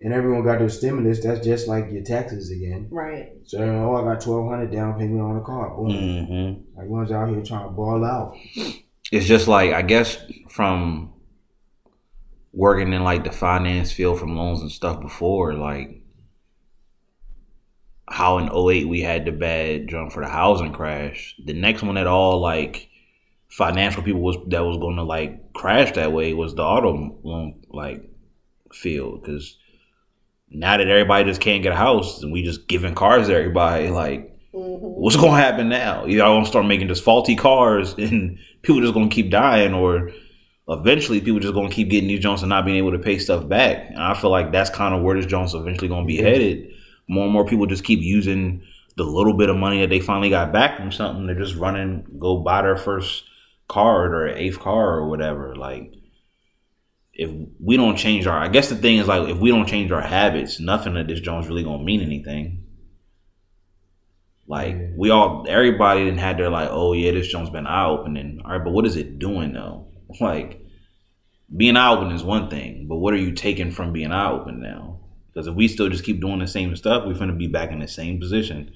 And 0.00 0.14
everyone 0.14 0.42
got 0.42 0.58
their 0.60 0.70
stimulus. 0.70 1.22
That's 1.22 1.44
just 1.44 1.68
like 1.68 1.92
your 1.92 2.02
taxes 2.02 2.50
again. 2.50 2.88
Right. 2.90 3.32
So 3.44 3.58
oh, 3.58 3.96
I 3.96 4.04
got 4.14 4.22
twelve 4.22 4.48
hundred 4.48 4.72
down 4.72 4.98
payment 4.98 5.20
on 5.20 5.36
a 5.36 5.42
car. 5.42 5.68
Boom. 5.76 6.26
hmm 6.26 6.80
Everyone's 6.80 7.12
out 7.12 7.28
here 7.28 7.42
trying 7.42 7.66
to 7.66 7.70
ball 7.72 8.04
out. 8.04 8.34
it's 9.12 9.26
just 9.26 9.48
like, 9.48 9.72
I 9.72 9.82
guess 9.82 10.16
from 10.48 11.11
working 12.52 12.92
in 12.92 13.02
like 13.02 13.24
the 13.24 13.32
finance 13.32 13.92
field 13.92 14.18
from 14.18 14.36
loans 14.36 14.60
and 14.60 14.70
stuff 14.70 15.00
before, 15.00 15.54
like, 15.54 16.02
how 18.08 18.38
in 18.38 18.50
08 18.52 18.88
we 18.88 19.00
had 19.00 19.24
the 19.24 19.32
bad 19.32 19.88
jump 19.88 20.12
for 20.12 20.22
the 20.22 20.28
housing 20.28 20.72
crash. 20.72 21.34
The 21.44 21.54
next 21.54 21.82
one 21.82 21.96
at 21.96 22.06
all, 22.06 22.40
like, 22.40 22.90
financial 23.52 24.02
people 24.02 24.22
was 24.22 24.38
that 24.48 24.64
was 24.64 24.78
going 24.78 24.96
to 24.96 25.02
like 25.02 25.52
crash 25.52 25.92
that 25.92 26.10
way 26.10 26.32
was 26.32 26.54
the 26.54 26.62
auto 26.62 27.18
loan 27.22 27.62
like 27.68 28.02
field 28.72 29.22
because 29.22 29.58
now 30.48 30.78
that 30.78 30.88
everybody 30.88 31.24
just 31.28 31.40
can't 31.40 31.62
get 31.62 31.72
a 31.72 31.76
house 31.76 32.22
and 32.22 32.32
we 32.32 32.42
just 32.42 32.66
giving 32.66 32.94
cars 32.94 33.26
to 33.26 33.34
everybody, 33.34 33.90
like 33.90 34.20
mm-hmm. 34.54 34.86
what's 34.86 35.16
gonna 35.16 35.36
happen 35.36 35.68
now? 35.68 36.06
Y'all 36.06 36.34
gonna 36.34 36.46
start 36.46 36.64
making 36.64 36.88
just 36.88 37.04
faulty 37.04 37.36
cars 37.36 37.92
and 37.98 38.38
people 38.62 38.80
just 38.80 38.94
gonna 38.94 39.08
keep 39.08 39.30
dying 39.30 39.74
or 39.74 40.10
eventually 40.72 41.20
people 41.20 41.40
just 41.40 41.54
gonna 41.54 41.70
keep 41.70 41.88
getting 41.88 42.08
these 42.08 42.20
Jones 42.20 42.42
and 42.42 42.50
not 42.50 42.64
being 42.64 42.76
able 42.76 42.92
to 42.92 42.98
pay 42.98 43.18
stuff 43.18 43.48
back. 43.48 43.88
And 43.90 44.02
I 44.02 44.14
feel 44.14 44.30
like 44.30 44.52
that's 44.52 44.70
kind 44.70 44.94
of 44.94 45.02
where 45.02 45.16
this 45.16 45.26
Jones 45.26 45.54
eventually 45.54 45.88
gonna 45.88 46.06
be 46.06 46.16
headed. 46.16 46.72
More 47.08 47.24
and 47.24 47.32
more 47.32 47.44
people 47.44 47.66
just 47.66 47.84
keep 47.84 48.00
using 48.00 48.62
the 48.96 49.04
little 49.04 49.36
bit 49.36 49.48
of 49.48 49.56
money 49.56 49.80
that 49.80 49.90
they 49.90 50.00
finally 50.00 50.30
got 50.30 50.52
back 50.52 50.76
from 50.76 50.92
something. 50.92 51.26
They're 51.26 51.34
just 51.34 51.56
running, 51.56 52.06
go 52.18 52.38
buy 52.38 52.62
their 52.62 52.76
first 52.76 53.24
card 53.68 54.14
or 54.14 54.28
eighth 54.28 54.60
car 54.60 54.98
or 54.98 55.08
whatever. 55.08 55.56
Like 55.56 55.94
if 57.14 57.30
we 57.58 57.76
don't 57.76 57.96
change 57.96 58.26
our, 58.26 58.38
I 58.38 58.48
guess 58.48 58.68
the 58.68 58.76
thing 58.76 58.98
is 58.98 59.08
like 59.08 59.28
if 59.28 59.38
we 59.38 59.50
don't 59.50 59.66
change 59.66 59.90
our 59.90 60.02
habits, 60.02 60.60
nothing 60.60 60.96
of 60.96 61.08
this 61.08 61.20
Jones 61.20 61.48
really 61.48 61.64
gonna 61.64 61.82
mean 61.82 62.02
anything. 62.02 62.64
Like 64.46 64.76
we 64.96 65.10
all, 65.10 65.46
everybody 65.48 66.04
didn't 66.04 66.18
had 66.18 66.38
their 66.38 66.50
like, 66.50 66.68
oh 66.70 66.92
yeah, 66.92 67.12
this 67.12 67.28
Jones 67.28 67.50
been 67.50 67.66
eye 67.66 67.86
opening. 67.86 68.40
All 68.44 68.52
right, 68.52 68.64
but 68.64 68.72
what 68.72 68.86
is 68.86 68.96
it 68.96 69.18
doing 69.18 69.52
though? 69.52 69.91
Like 70.20 70.60
being 71.54 71.76
eye 71.76 71.90
open 71.90 72.12
is 72.12 72.22
one 72.22 72.48
thing, 72.48 72.86
but 72.88 72.96
what 72.96 73.14
are 73.14 73.18
you 73.18 73.32
taking 73.32 73.70
from 73.70 73.92
being 73.92 74.12
eye 74.12 74.30
open 74.30 74.60
now? 74.60 75.00
Because 75.32 75.46
if 75.46 75.54
we 75.54 75.68
still 75.68 75.88
just 75.88 76.04
keep 76.04 76.20
doing 76.20 76.38
the 76.38 76.46
same 76.46 76.74
stuff, 76.76 77.04
we're 77.06 77.18
gonna 77.18 77.32
be 77.32 77.48
back 77.48 77.70
in 77.70 77.80
the 77.80 77.88
same 77.88 78.20
position. 78.20 78.72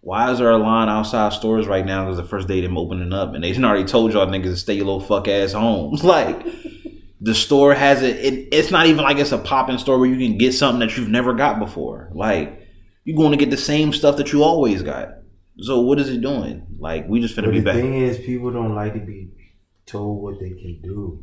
Why 0.00 0.32
is 0.32 0.38
there 0.38 0.50
a 0.50 0.58
line 0.58 0.88
outside 0.88 1.32
stores 1.32 1.68
right 1.68 1.86
now? 1.86 2.04
Because 2.04 2.16
the 2.16 2.24
first 2.24 2.48
day 2.48 2.60
them 2.60 2.76
opening 2.76 3.12
up, 3.12 3.34
and 3.34 3.44
they 3.44 3.56
already 3.56 3.84
told 3.84 4.12
y'all 4.12 4.26
niggas 4.26 4.44
to 4.44 4.56
stay 4.56 4.74
your 4.74 4.86
little 4.86 5.00
fuck 5.00 5.28
ass 5.28 5.52
home. 5.52 5.96
Like 6.02 6.44
the 7.20 7.36
store 7.36 7.72
has 7.72 8.02
it, 8.02 8.16
it. 8.16 8.48
It's 8.50 8.72
not 8.72 8.86
even 8.86 9.04
like 9.04 9.16
it's 9.18 9.30
a 9.30 9.38
popping 9.38 9.78
store 9.78 9.98
where 9.98 10.08
you 10.08 10.18
can 10.18 10.36
get 10.38 10.54
something 10.54 10.80
that 10.80 10.96
you've 10.96 11.08
never 11.08 11.32
got 11.34 11.60
before. 11.60 12.10
Like 12.12 12.66
you're 13.04 13.16
going 13.16 13.30
to 13.30 13.36
get 13.36 13.50
the 13.50 13.56
same 13.56 13.92
stuff 13.92 14.16
that 14.16 14.32
you 14.32 14.42
always 14.42 14.82
got. 14.82 15.18
So 15.58 15.80
what 15.82 16.00
is 16.00 16.08
it 16.08 16.20
doing? 16.20 16.66
Like 16.80 17.08
we 17.08 17.20
just 17.20 17.36
finna 17.36 17.44
But 17.44 17.52
be 17.52 17.58
the 17.60 17.64
back. 17.64 17.74
The 17.76 17.82
thing 17.82 17.94
is, 17.94 18.18
people 18.18 18.50
don't 18.50 18.74
like 18.74 18.94
to 18.94 19.00
be 19.00 19.30
told 19.86 20.22
what 20.22 20.38
they 20.40 20.50
can 20.50 20.80
do. 20.82 21.22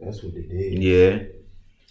That's 0.00 0.22
what 0.22 0.34
they 0.34 0.42
did. 0.42 0.82
Yeah. 0.82 1.18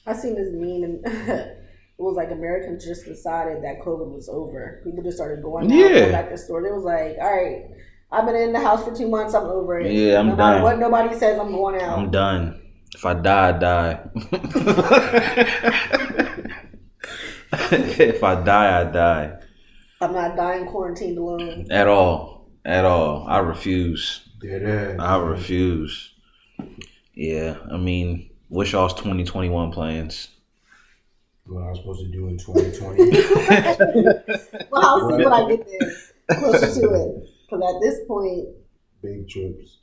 I 0.05 0.13
seen 0.13 0.35
this 0.35 0.49
meme 0.53 0.83
and 0.83 1.01
it 1.05 1.57
was 1.97 2.15
like 2.15 2.31
Americans 2.31 2.85
just 2.85 3.05
decided 3.05 3.63
that 3.63 3.79
COVID 3.81 4.09
was 4.13 4.29
over. 4.29 4.81
People 4.83 5.03
just 5.03 5.17
started 5.17 5.43
going 5.43 5.65
out, 5.71 5.77
Yeah. 5.77 5.89
going 5.99 6.11
back 6.11 6.25
to 6.25 6.31
the 6.31 6.37
store. 6.37 6.61
They 6.63 6.71
was 6.71 6.83
like, 6.83 7.17
all 7.19 7.31
right, 7.35 7.65
I've 8.11 8.25
been 8.25 8.35
in 8.35 8.53
the 8.53 8.59
house 8.61 8.83
for 8.85 8.95
two 8.95 9.09
months. 9.09 9.33
I'm 9.33 9.45
over 9.45 9.79
it. 9.79 9.91
Yeah, 9.91 10.19
I'm 10.19 10.27
no 10.29 10.35
matter 10.37 10.55
done. 10.59 10.63
what 10.63 10.79
nobody 10.79 11.13
says, 11.17 11.37
I'm 11.39 11.51
going 11.51 11.81
out. 11.81 11.97
I'm 11.99 12.09
done. 12.11 12.61
If 12.95 13.05
I 13.05 13.13
die, 13.15 13.49
I 13.49 13.51
die. 13.59 13.99
if 17.51 18.23
I 18.23 18.35
die, 18.43 18.81
I 18.81 18.83
die. 18.85 19.33
I'm 19.99 20.13
not 20.13 20.35
dying 20.35 20.67
quarantined 20.67 21.17
alone. 21.17 21.65
At 21.71 21.87
all. 21.87 22.49
At 22.63 22.85
all. 22.85 23.25
I 23.27 23.39
refuse. 23.39 24.26
Dead 24.41 24.63
ass. 24.63 24.99
I 24.99 25.17
refuse. 25.17 26.13
Yeah, 27.13 27.57
I 27.71 27.77
mean, 27.77 28.29
what's 28.49 28.71
y'all's 28.71 28.93
2021 28.93 29.71
plans? 29.71 30.29
What 31.45 31.63
I 31.63 31.69
was 31.69 31.79
supposed 31.79 32.01
to 32.01 32.11
do 32.11 32.27
in 32.27 32.37
2020. 32.37 33.11
Well, 34.71 34.85
I'll 34.85 35.09
see 35.09 35.23
when 35.23 35.33
I 35.33 35.47
get 35.49 35.65
there 35.65 36.37
closer 36.39 36.81
to 36.81 36.93
it. 36.93 37.29
Because 37.49 37.75
at 37.75 37.81
this 37.81 38.05
point, 38.05 38.49
Big 39.01 39.29
trips. 39.29 39.77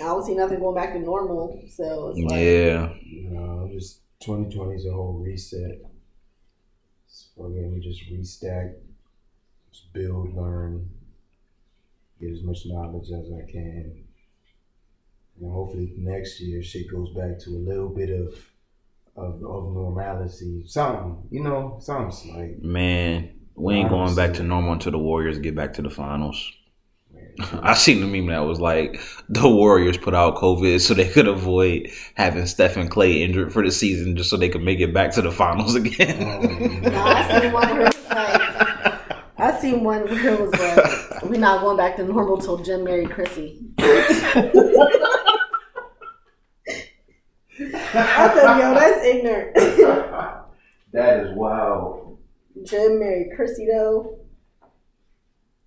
I 0.00 0.04
don't 0.04 0.24
see 0.24 0.34
nothing 0.34 0.60
going 0.60 0.74
back 0.74 0.94
to 0.94 0.98
normal. 0.98 1.62
So 1.68 2.08
it's 2.08 2.20
like, 2.20 2.40
Yeah. 2.40 2.94
You 3.02 3.30
know, 3.30 3.68
just 3.70 4.00
2020 4.20 4.74
is 4.76 4.86
a 4.86 4.92
whole 4.92 5.12
reset. 5.12 5.78
It's 7.06 7.28
fucking 7.36 7.74
we 7.74 7.80
just 7.80 8.10
restack, 8.10 8.76
just 9.70 9.92
build, 9.92 10.34
learn, 10.34 10.88
get 12.20 12.32
as 12.32 12.42
much 12.42 12.66
knowledge 12.66 13.10
as 13.10 13.30
I 13.32 13.50
can. 13.50 14.04
And 15.40 15.52
hopefully 15.52 15.92
next 15.98 16.40
year 16.40 16.62
shit 16.62 16.90
goes 16.90 17.12
back 17.14 17.38
to 17.40 17.50
a 17.50 17.62
little 17.66 17.88
bit 17.88 18.10
of 18.10 18.34
of, 19.16 19.34
of 19.36 19.72
normalcy. 19.72 20.62
Something, 20.66 21.26
you 21.30 21.42
know, 21.42 21.78
something 21.80 22.12
slight. 22.12 22.62
Man, 22.62 23.30
we 23.54 23.74
ain't 23.74 23.88
going 23.88 24.14
back 24.14 24.34
to 24.34 24.42
normal 24.42 24.74
until 24.74 24.92
the 24.92 24.98
Warriors 24.98 25.38
get 25.38 25.54
back 25.54 25.72
to 25.74 25.82
the 25.82 25.90
finals. 25.90 26.52
I 27.62 27.74
seen 27.74 28.00
the 28.00 28.06
meme 28.06 28.28
that 28.28 28.40
was 28.40 28.60
like 28.60 29.00
the 29.28 29.48
Warriors 29.48 29.98
put 29.98 30.14
out 30.14 30.36
COVID 30.36 30.80
so 30.80 30.94
they 30.94 31.08
could 31.08 31.28
avoid 31.28 31.90
having 32.14 32.46
Stephen 32.46 32.88
Klay 32.88 33.20
injured 33.20 33.52
for 33.52 33.62
the 33.62 33.70
season 33.70 34.16
just 34.16 34.30
so 34.30 34.36
they 34.36 34.48
could 34.48 34.62
make 34.62 34.80
it 34.80 34.94
back 34.94 35.12
to 35.12 35.22
the 35.22 35.30
finals 35.32 35.74
again. 35.76 36.82
No, 36.82 36.90
I 36.94 37.40
seen 37.40 37.52
one 37.52 37.76
where 37.76 37.86
it's 37.86 38.08
like, 38.10 38.45
I 39.56 39.60
seen 39.60 39.84
one 39.84 40.02
where 40.02 40.34
it 40.34 40.40
was 40.40 40.52
like, 40.52 41.22
we're 41.30 41.40
not 41.40 41.62
going 41.62 41.78
back 41.78 41.96
to 41.96 42.04
normal 42.04 42.36
till 42.36 42.58
Jim 42.58 42.84
married 42.84 43.10
Chrissy. 43.10 43.58
I 43.78 44.52
said, 48.34 48.58
yo, 48.58 48.74
that's 48.74 49.04
ignorant. 49.04 49.54
that 50.92 51.20
is 51.20 51.34
wow. 51.34 52.18
Jim 52.64 53.00
married 53.00 53.30
Chrissy 53.34 53.66
though. 53.72 54.18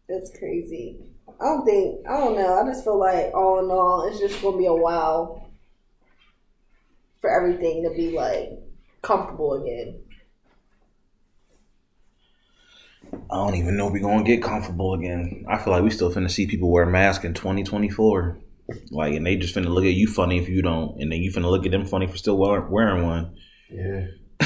That's 0.07 0.37
crazy. 0.37 0.99
I 1.41 1.45
don't 1.45 1.65
think 1.65 2.07
I 2.07 2.17
don't 2.17 2.35
know. 2.35 2.59
I 2.59 2.65
just 2.67 2.83
feel 2.83 2.99
like 2.99 3.33
all 3.33 3.57
in 3.63 3.71
all, 3.71 4.07
it's 4.07 4.19
just 4.19 4.39
gonna 4.41 4.57
be 4.57 4.67
a 4.67 4.73
while 4.73 5.49
for 7.21 7.29
everything 7.29 7.83
to 7.83 7.89
be 7.89 8.11
like 8.11 8.51
comfortable 9.01 9.53
again. 9.53 9.99
I 13.31 13.35
don't 13.35 13.55
even 13.55 13.77
know 13.77 13.87
if 13.87 13.93
we're 13.93 13.99
gonna 13.99 14.23
get 14.23 14.41
comfortable 14.43 14.93
again. 14.93 15.45
I 15.47 15.57
feel 15.57 15.73
like 15.73 15.83
we 15.83 15.91
still 15.91 16.11
finna 16.11 16.31
see 16.31 16.47
people 16.47 16.71
wear 16.71 16.85
masks 16.85 17.25
in 17.25 17.33
2024. 17.33 18.37
Like, 18.91 19.15
and 19.15 19.25
they 19.25 19.35
just 19.35 19.55
finna 19.55 19.67
look 19.69 19.85
at 19.85 19.93
you 19.93 20.07
funny 20.07 20.39
if 20.39 20.47
you 20.47 20.61
don't, 20.61 20.99
and 21.01 21.11
then 21.11 21.21
you 21.21 21.31
finna 21.31 21.49
look 21.49 21.65
at 21.65 21.71
them 21.71 21.85
funny 21.85 22.07
for 22.07 22.17
still 22.17 22.37
wearing 22.37 23.05
one. 23.05 23.35
yeah. 23.69 24.07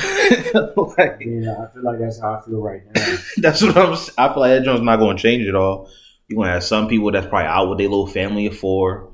like, 0.76 1.22
Yeah, 1.22 1.56
I 1.62 1.72
feel 1.72 1.84
like 1.84 2.00
that's 2.00 2.20
how 2.20 2.36
I 2.36 2.42
feel 2.42 2.62
right 2.62 2.82
now. 2.96 3.18
that's 3.38 3.62
what 3.62 3.78
I'm. 3.78 3.94
I 4.18 4.34
feel 4.34 4.40
like 4.40 4.52
that 4.52 4.64
joint's 4.64 4.82
not 4.82 4.98
gonna 4.98 5.18
change 5.18 5.48
at 5.48 5.56
all. 5.56 5.90
You're 6.28 6.38
gonna 6.38 6.54
have 6.54 6.64
some 6.64 6.88
people 6.88 7.12
that's 7.12 7.28
probably 7.28 7.48
out 7.48 7.70
with 7.70 7.78
their 7.78 7.90
little 7.90 8.08
family 8.08 8.48
of 8.48 8.58
four, 8.58 9.14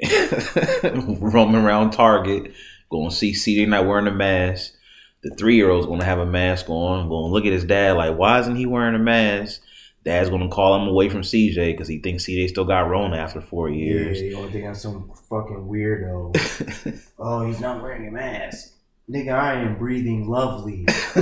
roaming 0.82 1.62
around 1.62 1.92
Target, 1.92 2.52
going 2.90 3.10
to 3.10 3.14
see 3.14 3.34
see 3.34 3.56
they're 3.56 3.66
not 3.66 3.86
wearing 3.86 4.06
a 4.06 4.12
mask. 4.12 4.74
The 5.22 5.30
three 5.30 5.56
year 5.56 5.70
old's 5.70 5.86
gonna 5.86 6.04
have 6.04 6.18
a 6.18 6.26
mask 6.26 6.68
on, 6.68 7.08
going 7.08 7.28
to 7.28 7.32
look 7.32 7.44
at 7.44 7.52
his 7.52 7.64
dad 7.64 7.96
like, 7.96 8.16
why 8.16 8.38
isn't 8.40 8.56
he 8.56 8.66
wearing 8.66 8.94
a 8.94 9.00
mask? 9.00 9.60
Dad's 10.04 10.30
gonna 10.30 10.48
call 10.48 10.80
him 10.80 10.88
away 10.88 11.08
from 11.08 11.22
CJ 11.22 11.72
because 11.72 11.88
he 11.88 11.98
thinks 11.98 12.24
CJ 12.24 12.48
still 12.48 12.64
got 12.64 12.88
Rona 12.88 13.16
after 13.16 13.40
four 13.40 13.68
years. 13.68 14.20
Yeah, 14.20 14.28
you 14.28 14.36
gonna 14.36 14.50
think 14.50 14.66
I'm 14.66 14.74
some 14.74 15.10
fucking 15.28 15.68
weirdo. 15.68 17.02
oh, 17.18 17.46
he's 17.46 17.60
not 17.60 17.82
wearing 17.82 18.08
a 18.08 18.10
mask. 18.10 18.74
Nigga, 19.10 19.32
I 19.32 19.54
am 19.54 19.78
breathing 19.78 20.28
lovely. 20.28 20.86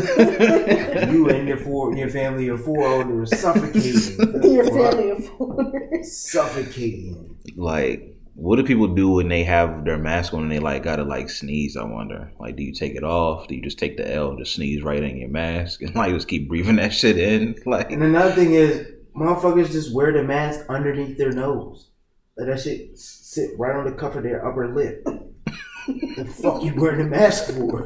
you 1.14 1.28
and 1.28 1.46
your 1.46 1.56
four, 1.56 1.96
your 1.96 2.08
family 2.08 2.48
of 2.48 2.64
four 2.64 2.84
older 2.84 3.22
are 3.22 3.26
suffocating. 3.26 4.42
Your 4.42 4.64
family 4.64 5.10
of 5.10 5.24
four. 5.28 5.72
suffocating. 6.02 7.36
like, 7.54 8.15
what 8.36 8.56
do 8.56 8.64
people 8.64 8.88
do 8.88 9.12
when 9.12 9.28
they 9.28 9.44
have 9.44 9.86
their 9.86 9.96
mask 9.96 10.34
on 10.34 10.42
and 10.42 10.52
they 10.52 10.58
like 10.58 10.82
gotta 10.82 11.04
like 11.04 11.30
sneeze? 11.30 11.74
I 11.74 11.84
wonder. 11.84 12.30
Like, 12.38 12.56
do 12.56 12.62
you 12.62 12.72
take 12.72 12.94
it 12.94 13.02
off? 13.02 13.48
Do 13.48 13.54
you 13.54 13.62
just 13.62 13.78
take 13.78 13.96
the 13.96 14.12
L, 14.12 14.30
and 14.30 14.38
just 14.38 14.54
sneeze 14.54 14.82
right 14.82 15.02
in 15.02 15.16
your 15.16 15.30
mask, 15.30 15.80
and 15.80 15.94
like 15.96 16.12
just 16.12 16.28
keep 16.28 16.46
breathing 16.48 16.76
that 16.76 16.92
shit 16.92 17.18
in? 17.18 17.56
Like, 17.66 17.90
And 17.90 18.02
another 18.02 18.32
thing 18.32 18.52
is, 18.52 18.86
motherfuckers 19.16 19.72
just 19.72 19.92
wear 19.92 20.12
the 20.12 20.22
mask 20.22 20.66
underneath 20.68 21.16
their 21.16 21.32
nose. 21.32 21.88
Let 22.36 22.48
that 22.48 22.60
shit 22.60 22.98
sit 22.98 23.58
right 23.58 23.74
on 23.74 23.86
the 23.86 23.92
cuff 23.92 24.14
of 24.14 24.22
their 24.22 24.46
upper 24.46 24.72
lip. 24.74 25.02
the 25.86 26.26
fuck 26.26 26.62
you 26.62 26.74
wearing 26.76 26.98
the 26.98 27.04
mask 27.04 27.52
for? 27.54 27.82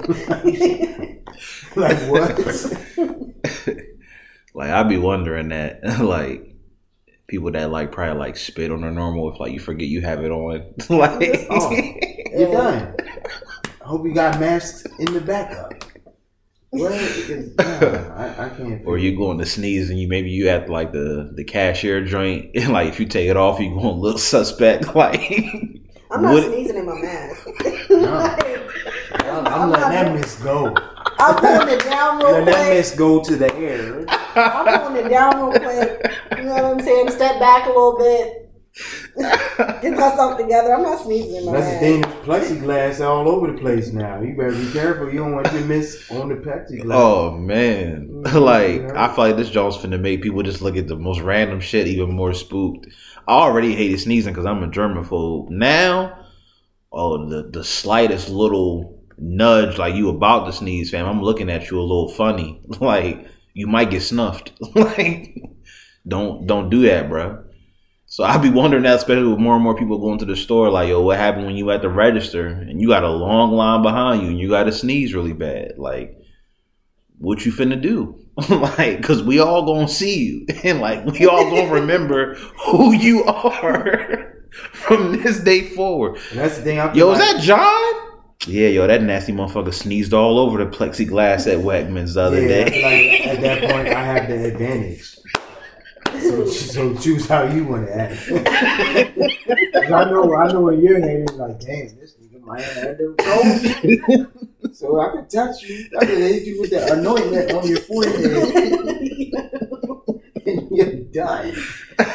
like 1.76 1.98
what? 2.10 2.36
like 4.54 4.70
I'd 4.70 4.88
be 4.88 4.98
wondering 4.98 5.50
that, 5.50 5.80
like 6.00 6.49
people 7.30 7.50
that 7.52 7.70
like 7.70 7.92
probably 7.92 8.18
like 8.18 8.36
spit 8.36 8.72
on 8.72 8.82
their 8.82 8.90
normal 8.90 9.32
if 9.32 9.40
like 9.40 9.52
you 9.52 9.60
forget 9.60 9.86
you 9.86 10.02
have 10.02 10.22
it 10.22 10.30
on, 10.30 10.74
like. 10.90 11.46
Oh. 11.48 11.70
You're 12.32 12.52
done. 12.52 12.94
I 13.80 13.84
hope 13.84 14.06
you 14.06 14.14
got 14.14 14.38
masks 14.38 14.86
in 14.98 15.12
the 15.14 15.20
backup. 15.20 15.72
What? 16.70 16.92
Because, 16.92 17.56
nah, 17.56 18.14
I, 18.14 18.46
I 18.46 18.48
can't. 18.50 18.86
Or 18.86 18.96
you 18.96 19.16
going 19.16 19.38
to 19.38 19.46
sneeze 19.46 19.90
and 19.90 19.98
you 19.98 20.06
maybe 20.06 20.30
you 20.30 20.48
at 20.48 20.68
like 20.68 20.92
the 20.92 21.32
the 21.34 21.42
cashier 21.42 22.04
joint 22.04 22.50
and 22.54 22.72
like 22.72 22.88
if 22.88 23.00
you 23.00 23.06
take 23.06 23.28
it 23.28 23.36
off 23.36 23.58
you 23.58 23.70
going 23.70 23.86
a 23.86 23.90
little 23.92 24.18
suspect 24.18 24.94
like 24.94 25.20
I'm 26.12 26.22
not 26.22 26.34
Would- 26.34 26.44
sneezing 26.44 26.76
in 26.76 26.86
my 26.86 26.94
mask. 27.00 27.48
I'm, 27.90 29.46
I'm 29.46 29.70
letting 29.70 29.90
that 29.90 30.14
miss 30.14 30.36
go. 30.36 30.74
I'm 31.20 31.36
pulling 31.36 31.68
it 31.68 31.84
down 31.84 32.18
real 32.18 32.32
Let 32.32 32.44
that 32.46 32.54
quick. 32.54 32.74
miss 32.78 32.94
go 32.94 33.22
to 33.22 33.36
the 33.36 33.54
air. 33.56 34.04
I'm 34.36 34.80
pulling 34.80 35.06
it 35.06 35.08
down 35.10 35.50
real 35.50 35.60
quick. 35.60 36.12
You 36.36 36.44
know 36.44 36.54
what 36.54 36.64
I'm 36.64 36.80
saying? 36.80 37.10
Step 37.10 37.38
back 37.38 37.66
a 37.66 37.68
little 37.68 37.98
bit. 37.98 38.50
Get 39.82 39.92
myself 39.96 40.38
together. 40.38 40.74
I'm 40.74 40.82
not 40.82 41.00
sneezing 41.00 41.34
in 41.36 41.46
my 41.46 41.52
That's 41.52 41.80
the 41.80 42.00
mask. 42.00 42.14
thing. 42.14 42.22
Plexiglass 42.24 43.04
all 43.04 43.28
over 43.28 43.50
the 43.50 43.58
place 43.58 43.92
now. 43.92 44.20
You 44.22 44.34
better 44.36 44.52
be 44.52 44.70
careful. 44.72 45.10
You 45.10 45.18
don't 45.18 45.34
want 45.34 45.46
to 45.48 45.60
miss 45.64 46.10
on 46.10 46.28
the 46.28 46.36
plexiglass. 46.36 46.94
Oh 46.94 47.32
man, 47.36 48.08
mm-hmm. 48.08 48.38
like 48.38 48.82
I 48.96 49.12
feel 49.14 49.24
like 49.24 49.36
this 49.36 49.50
joint's 49.50 49.76
finna 49.76 50.00
make 50.00 50.22
people 50.22 50.42
just 50.42 50.62
look 50.62 50.76
at 50.76 50.86
the 50.86 50.96
most 50.96 51.20
random 51.20 51.60
shit 51.60 51.88
even 51.88 52.14
more 52.14 52.32
spooked. 52.32 52.86
I 53.26 53.32
already 53.32 53.74
hated 53.74 54.00
sneezing 54.00 54.32
because 54.32 54.46
I'm 54.46 54.62
a 54.62 54.68
germaphobe. 54.68 55.50
Now, 55.50 56.26
oh 56.92 57.28
the 57.28 57.50
the 57.50 57.64
slightest 57.64 58.28
little 58.30 58.99
nudge, 59.20 59.78
like 59.78 59.94
you 59.94 60.08
about 60.08 60.46
to 60.46 60.52
sneeze, 60.52 60.90
fam, 60.90 61.06
I'm 61.06 61.22
looking 61.22 61.50
at 61.50 61.70
you 61.70 61.78
a 61.78 61.82
little 61.82 62.08
funny. 62.08 62.60
Like 62.80 63.26
you 63.52 63.66
might 63.66 63.90
get 63.90 64.02
snuffed. 64.02 64.52
like 64.74 65.36
don't 66.08 66.46
don't 66.46 66.70
do 66.70 66.82
that, 66.82 67.08
bro. 67.08 67.44
So 68.06 68.24
I 68.24 68.38
be 68.38 68.50
wondering 68.50 68.82
that, 68.84 68.96
especially 68.96 69.28
with 69.28 69.38
more 69.38 69.54
and 69.54 69.62
more 69.62 69.76
people 69.76 69.98
going 69.98 70.18
to 70.18 70.24
the 70.24 70.34
store, 70.34 70.68
like, 70.68 70.88
yo, 70.88 71.00
what 71.00 71.16
happened 71.16 71.46
when 71.46 71.54
you 71.54 71.70
at 71.70 71.80
the 71.80 71.88
register 71.88 72.46
and 72.46 72.80
you 72.80 72.88
got 72.88 73.04
a 73.04 73.08
long 73.08 73.52
line 73.52 73.82
behind 73.82 74.22
you 74.22 74.28
and 74.28 74.38
you 74.38 74.48
got 74.48 74.64
to 74.64 74.72
sneeze 74.72 75.14
really 75.14 75.32
bad? 75.32 75.74
Like, 75.78 76.16
what 77.18 77.46
you 77.46 77.52
finna 77.52 77.80
do? 77.80 78.18
like, 78.48 79.02
cause 79.02 79.22
we 79.22 79.38
all 79.38 79.64
gonna 79.64 79.86
see 79.86 80.24
you 80.24 80.46
and 80.64 80.80
like 80.80 81.04
we 81.04 81.26
all 81.26 81.50
gonna 81.50 81.72
remember 81.72 82.34
who 82.64 82.92
you 82.92 83.24
are 83.24 84.44
from 84.72 85.12
this 85.12 85.40
day 85.40 85.62
forward. 85.62 86.18
And 86.30 86.40
that's 86.40 86.56
the 86.56 86.62
thing. 86.62 86.80
I 86.80 86.92
Yo, 86.94 87.12
is 87.12 87.18
that 87.18 87.40
John? 87.40 88.09
Yeah, 88.46 88.68
yo, 88.68 88.86
that 88.86 89.02
nasty 89.02 89.32
motherfucker 89.32 89.74
sneezed 89.74 90.14
all 90.14 90.38
over 90.38 90.64
the 90.64 90.70
plexiglass 90.70 91.46
at 91.46 91.58
Wegmans 91.58 92.14
the 92.14 92.22
other 92.22 92.40
yeah, 92.40 92.64
day. 92.64 92.82
like 92.82 93.36
at 93.36 93.40
that 93.42 93.70
point, 93.70 93.88
I 93.88 94.02
have 94.02 94.28
the 94.28 94.46
advantage. 94.46 95.16
So, 96.22 96.46
so 96.46 96.94
choose 96.96 97.28
how 97.28 97.42
you 97.44 97.64
want 97.64 97.86
to 97.86 97.96
act. 97.96 98.18
I 99.92 100.04
know, 100.04 100.34
I 100.34 100.52
know 100.52 100.68
in 100.68 100.80
your 100.80 101.00
head, 101.00 101.20
it's 101.20 101.32
like, 101.34 101.60
damn, 101.60 101.98
this 101.98 102.14
nigga 102.14 102.40
might 102.40 102.62
have 102.62 102.98
the 102.98 103.14
cold. 103.18 104.26
So 104.72 105.00
I 105.00 105.10
can 105.10 105.28
touch 105.28 105.62
you. 105.62 105.88
I 106.00 106.04
can 106.06 106.16
hit 106.16 106.44
you 106.44 106.60
with 106.60 106.70
the 106.70 106.92
anointment 106.92 107.52
on 107.52 107.66
your 107.66 107.80
forehead, 107.80 108.14
and 110.46 110.68
you're 110.70 110.92
done. 111.12 111.52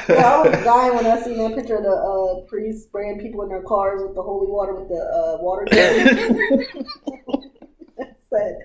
Yeah, 0.09 0.41
I 0.43 0.47
was 0.49 0.63
dying 0.63 0.95
when 0.95 1.05
I 1.05 1.21
seen 1.21 1.38
that 1.38 1.55
picture 1.55 1.78
of 1.78 1.84
the 1.84 1.89
uh, 1.91 2.45
priest 2.47 2.88
spraying 2.88 3.19
people 3.19 3.43
in 3.43 3.49
their 3.49 3.61
cars 3.63 4.01
with 4.03 4.15
the 4.15 4.21
holy 4.23 4.47
water 4.51 4.73
with 4.76 4.89
the 4.89 4.95
uh, 4.95 5.38
water 5.41 5.65
gun. 5.71 7.41
Said, 8.30 8.57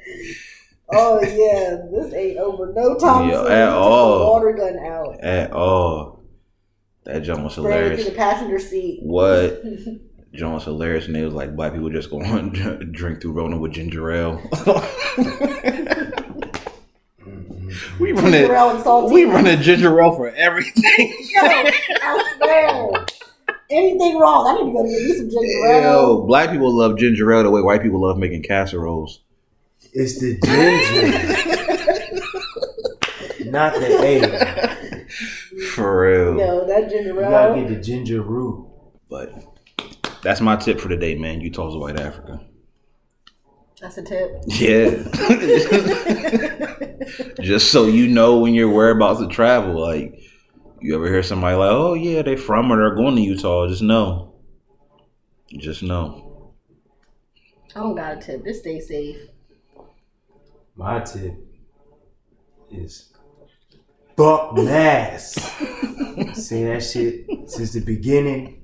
"Oh 0.93 1.21
yeah, 1.23 1.77
this 1.93 2.13
ain't 2.15 2.39
over 2.39 2.73
no 2.75 2.97
time 2.99 3.29
Yeah, 3.29 3.45
at 3.45 3.69
all. 3.69 4.33
Water 4.33 4.53
gun 4.53 4.79
out, 4.85 5.21
At 5.23 5.53
all. 5.53 6.23
That 7.05 7.21
jump 7.23 7.43
was 7.45 7.53
spraying 7.55 7.69
it 7.69 7.73
hilarious. 7.77 8.03
through 8.03 8.11
the 8.13 8.17
passenger 8.17 8.59
seat. 8.59 9.01
What? 9.03 9.63
John 10.33 10.53
was 10.55 10.65
hilarious, 10.65 11.07
and 11.07 11.15
they 11.15 11.25
was 11.25 11.35
like, 11.35 11.57
black 11.57 11.73
people 11.73 11.91
just 11.91 12.09
going 12.11 12.53
to 12.53 12.77
drink 12.85 13.21
through 13.21 13.33
Rona 13.33 13.59
with 13.59 13.73
ginger 13.73 14.11
ale. 14.13 14.41
We 17.99 18.11
mm-hmm. 18.11 18.19
run 18.19 18.33
Ginger 18.33 18.53
it. 18.53 18.57
ale 18.57 18.71
and 18.71 18.85
saltine. 18.85 19.13
We 19.13 19.25
run 19.25 19.47
a 19.47 19.57
ginger 19.57 20.01
ale 20.01 20.17
for 20.17 20.31
everything. 20.31 20.83
Yo, 21.35 21.41
I 21.43 22.35
swear. 22.37 23.07
Anything 23.71 24.19
wrong? 24.19 24.47
I 24.49 24.55
need 24.55 24.71
to 24.71 24.77
go 24.77 24.83
get 24.85 24.93
me 24.93 25.15
some 25.15 25.31
ginger 25.31 25.67
ale. 25.67 25.83
Yo, 25.83 26.23
black 26.27 26.51
people 26.51 26.73
love 26.77 26.99
ginger 26.99 27.33
ale 27.33 27.43
the 27.45 27.51
way 27.51 27.63
white 27.63 27.83
people 27.83 28.01
love 28.01 28.19
making 28.19 28.43
casseroles. 28.43 29.21
It's 29.93 30.21
the 30.21 30.39
ginger, 30.41 31.11
not 33.51 33.75
the 33.75 34.03
ale. 34.05 35.07
For 35.75 36.01
real. 36.01 36.39
Yo, 36.39 36.67
that 36.67 36.91
ginger 36.91 37.11
ale. 37.11 37.17
You 37.17 37.31
gotta 37.31 37.55
ale. 37.55 37.61
get 37.61 37.69
the 37.69 37.81
ginger 37.81 38.23
root. 38.23 38.67
But 39.09 39.33
that's 40.23 40.41
my 40.41 40.57
tip 40.57 40.81
for 40.81 40.89
the 40.89 40.97
day, 40.97 41.15
man. 41.17 41.41
Utah's 41.41 41.77
white 41.77 41.99
Africa. 41.99 42.41
That's 43.81 43.97
a 43.97 44.03
tip. 44.03 44.43
Yeah. 44.47 44.91
Just 47.41 47.73
so 47.73 47.87
you 47.87 48.09
know 48.09 48.39
when 48.39 48.53
you're 48.53 48.71
whereabouts 48.71 49.21
to 49.21 49.29
travel. 49.29 49.81
Like, 49.81 50.21
you 50.81 50.95
ever 50.95 51.09
hear 51.09 51.23
somebody 51.23 51.57
like, 51.57 51.71
oh, 51.71 51.95
yeah, 51.95 52.21
they 52.21 52.37
from 52.37 52.71
or 52.71 52.77
they're 52.77 52.95
going 52.95 53.17
to 53.17 53.23
Utah. 53.23 53.69
Just 53.69 53.83
know. 53.83 54.35
Just 55.49 55.83
know. 55.83 56.53
I 57.75 57.81
don't 57.81 57.95
got 57.95 58.19
a 58.19 58.21
tip. 58.21 58.45
Just 58.45 58.61
stay 58.61 58.81
safe. 58.81 59.17
My 60.77 61.01
tip 61.01 61.35
is 62.71 63.11
fuck 64.17 64.57
mass. 64.57 65.33
Saying 66.35 66.67
that 66.67 66.83
shit 66.83 67.27
since 67.49 67.73
the 67.73 67.81
beginning. 67.81 68.63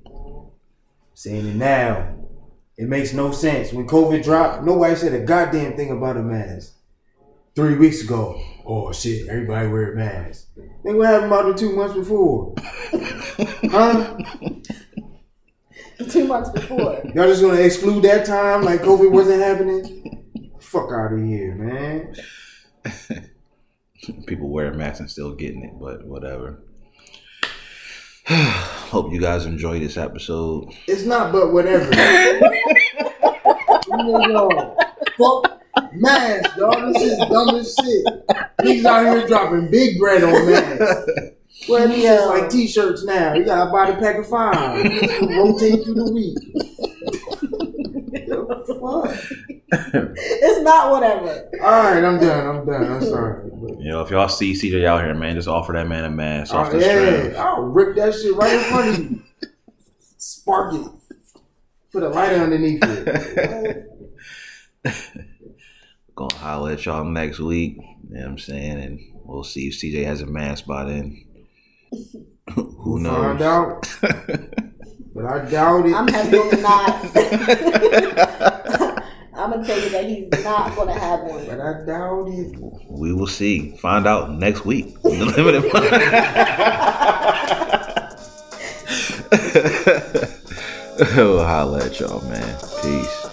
Saying 1.13 1.47
it 1.47 1.55
now. 1.55 2.26
It 2.77 2.87
makes 2.87 3.11
no 3.11 3.31
sense. 3.31 3.73
When 3.73 3.87
COVID 3.87 4.23
dropped, 4.23 4.63
nobody 4.63 4.95
said 4.95 5.13
a 5.13 5.25
goddamn 5.25 5.75
thing 5.75 5.89
about 5.89 6.17
a 6.17 6.21
mask. 6.21 6.73
Three 7.55 7.75
weeks 7.75 8.03
ago, 8.03 8.39
oh 8.67 8.91
shit, 8.91 9.27
everybody 9.27 9.67
wear 9.67 9.93
a 9.93 9.95
mask. 9.95 10.49
Then 10.83 10.97
what 10.97 11.07
happened 11.07 11.31
about 11.31 11.47
the 11.47 11.53
two 11.55 11.75
months 11.75 11.95
before? 11.95 12.53
huh? 13.71 14.17
Two 16.11 16.27
months 16.27 16.51
before. 16.51 17.01
Y'all 17.15 17.25
just 17.25 17.41
gonna 17.41 17.59
exclude 17.59 18.03
that 18.03 18.27
time 18.27 18.63
like 18.63 18.81
COVID 18.81 19.11
wasn't 19.11 19.41
happening? 19.41 20.53
Fuck 20.59 20.91
out 20.91 21.13
of 21.13 21.25
here, 21.25 21.55
man. 21.55 22.15
People 24.27 24.49
wearing 24.49 24.77
masks 24.77 24.99
and 24.99 25.09
still 25.09 25.33
getting 25.33 25.63
it, 25.63 25.79
but 25.79 26.05
whatever. 26.05 26.61
Hope 28.89 29.13
you 29.13 29.21
guys 29.21 29.45
enjoy 29.45 29.79
this 29.79 29.95
episode. 29.95 30.73
It's 30.85 31.03
not 31.03 31.31
but 31.31 31.53
whatever. 31.53 31.89
Yo, 33.89 34.75
fuck 35.17 35.61
mask, 35.93 36.57
dog. 36.57 36.93
This 36.93 37.03
is 37.03 37.17
dumb 37.19 37.55
as 37.55 37.73
shit. 37.73 38.05
Niggas 38.59 38.83
out 38.83 39.05
here 39.05 39.25
dropping 39.27 39.71
big 39.71 39.97
bread 39.97 40.25
on 40.25 40.51
masks. 40.51 41.09
Well, 41.69 41.87
these 41.87 42.03
is 42.03 42.25
like 42.25 42.49
t-shirts 42.49 43.05
now. 43.05 43.33
You 43.33 43.45
gotta 43.45 43.71
buy 43.71 43.91
the 43.91 43.97
pack 43.97 44.17
of 44.17 44.27
five. 44.27 44.83
Rotate 45.21 45.85
through 45.85 45.93
the 45.93 46.11
week. 46.11 46.37
Fuck. 48.67 49.15
It's 49.71 50.61
not 50.63 50.91
whatever. 50.91 51.49
All 51.61 51.81
right, 51.81 52.03
I'm 52.03 52.19
done. 52.19 52.57
I'm 52.57 52.65
done. 52.65 52.91
I'm 52.91 53.01
sorry. 53.01 53.46
But, 53.59 53.79
You 53.79 53.89
know, 53.89 54.01
if 54.01 54.11
y'all 54.11 54.29
see 54.29 54.53
CJ 54.53 54.85
out 54.85 55.03
here, 55.03 55.13
man, 55.15 55.35
just 55.35 55.47
offer 55.47 55.73
that 55.73 55.87
man 55.87 56.05
a 56.05 56.11
mask 56.11 56.53
off 56.53 56.67
oh, 56.71 56.77
the 56.77 56.85
yeah. 56.85 57.43
I'll 57.43 57.63
rip 57.63 57.95
that 57.95 58.13
shit 58.13 58.35
right 58.35 58.53
in 58.53 58.59
front 58.59 58.89
of 58.89 58.99
you. 58.99 59.23
Spark 60.17 60.75
it. 60.75 60.91
Put 61.91 62.03
a 62.03 62.09
lighter 62.09 62.35
underneath 62.35 62.83
it. 62.83 63.87
Gonna 66.15 66.35
holler 66.35 66.73
at 66.73 66.85
y'all 66.85 67.03
next 67.03 67.39
week. 67.39 67.77
You 67.77 67.83
know 68.09 68.21
what 68.21 68.29
I'm 68.29 68.37
saying? 68.37 68.79
And 68.79 68.99
we'll 69.23 69.43
see 69.43 69.67
if 69.67 69.73
CJ 69.73 70.05
has 70.05 70.21
a 70.21 70.27
mask 70.27 70.65
by 70.65 70.83
then. 70.83 71.25
Who 72.53 72.99
knows? 72.99 73.39
Find 73.39 73.41
out, 73.41 73.87
but 75.13 75.25
I 75.25 75.49
doubt 75.49 75.85
it. 75.87 75.93
I'm 75.93 76.07
heavy 76.07 76.37
on 76.37 76.49
the 76.49 76.57
not. 78.77 78.83
I'm 79.47 79.53
gonna 79.53 79.65
tell 79.65 79.79
you 79.81 79.89
that 79.91 80.03
he's 80.09 80.43
not 80.43 80.75
gonna 80.75 80.99
have 80.99 81.21
one. 81.21 81.45
But 81.45 81.61
I 81.61 81.85
doubt 81.85 82.27
it. 82.27 82.59
we 82.89 83.13
will 83.13 83.27
see. 83.27 83.71
Find 83.77 84.05
out 84.05 84.33
next 84.33 84.65
week. 84.65 85.01
The 85.03 85.09
limited 85.09 85.71
we'll 91.15 91.45
holler 91.45 91.79
at 91.83 91.97
y'all, 91.97 92.21
man. 92.29 92.59
Peace. 92.81 93.26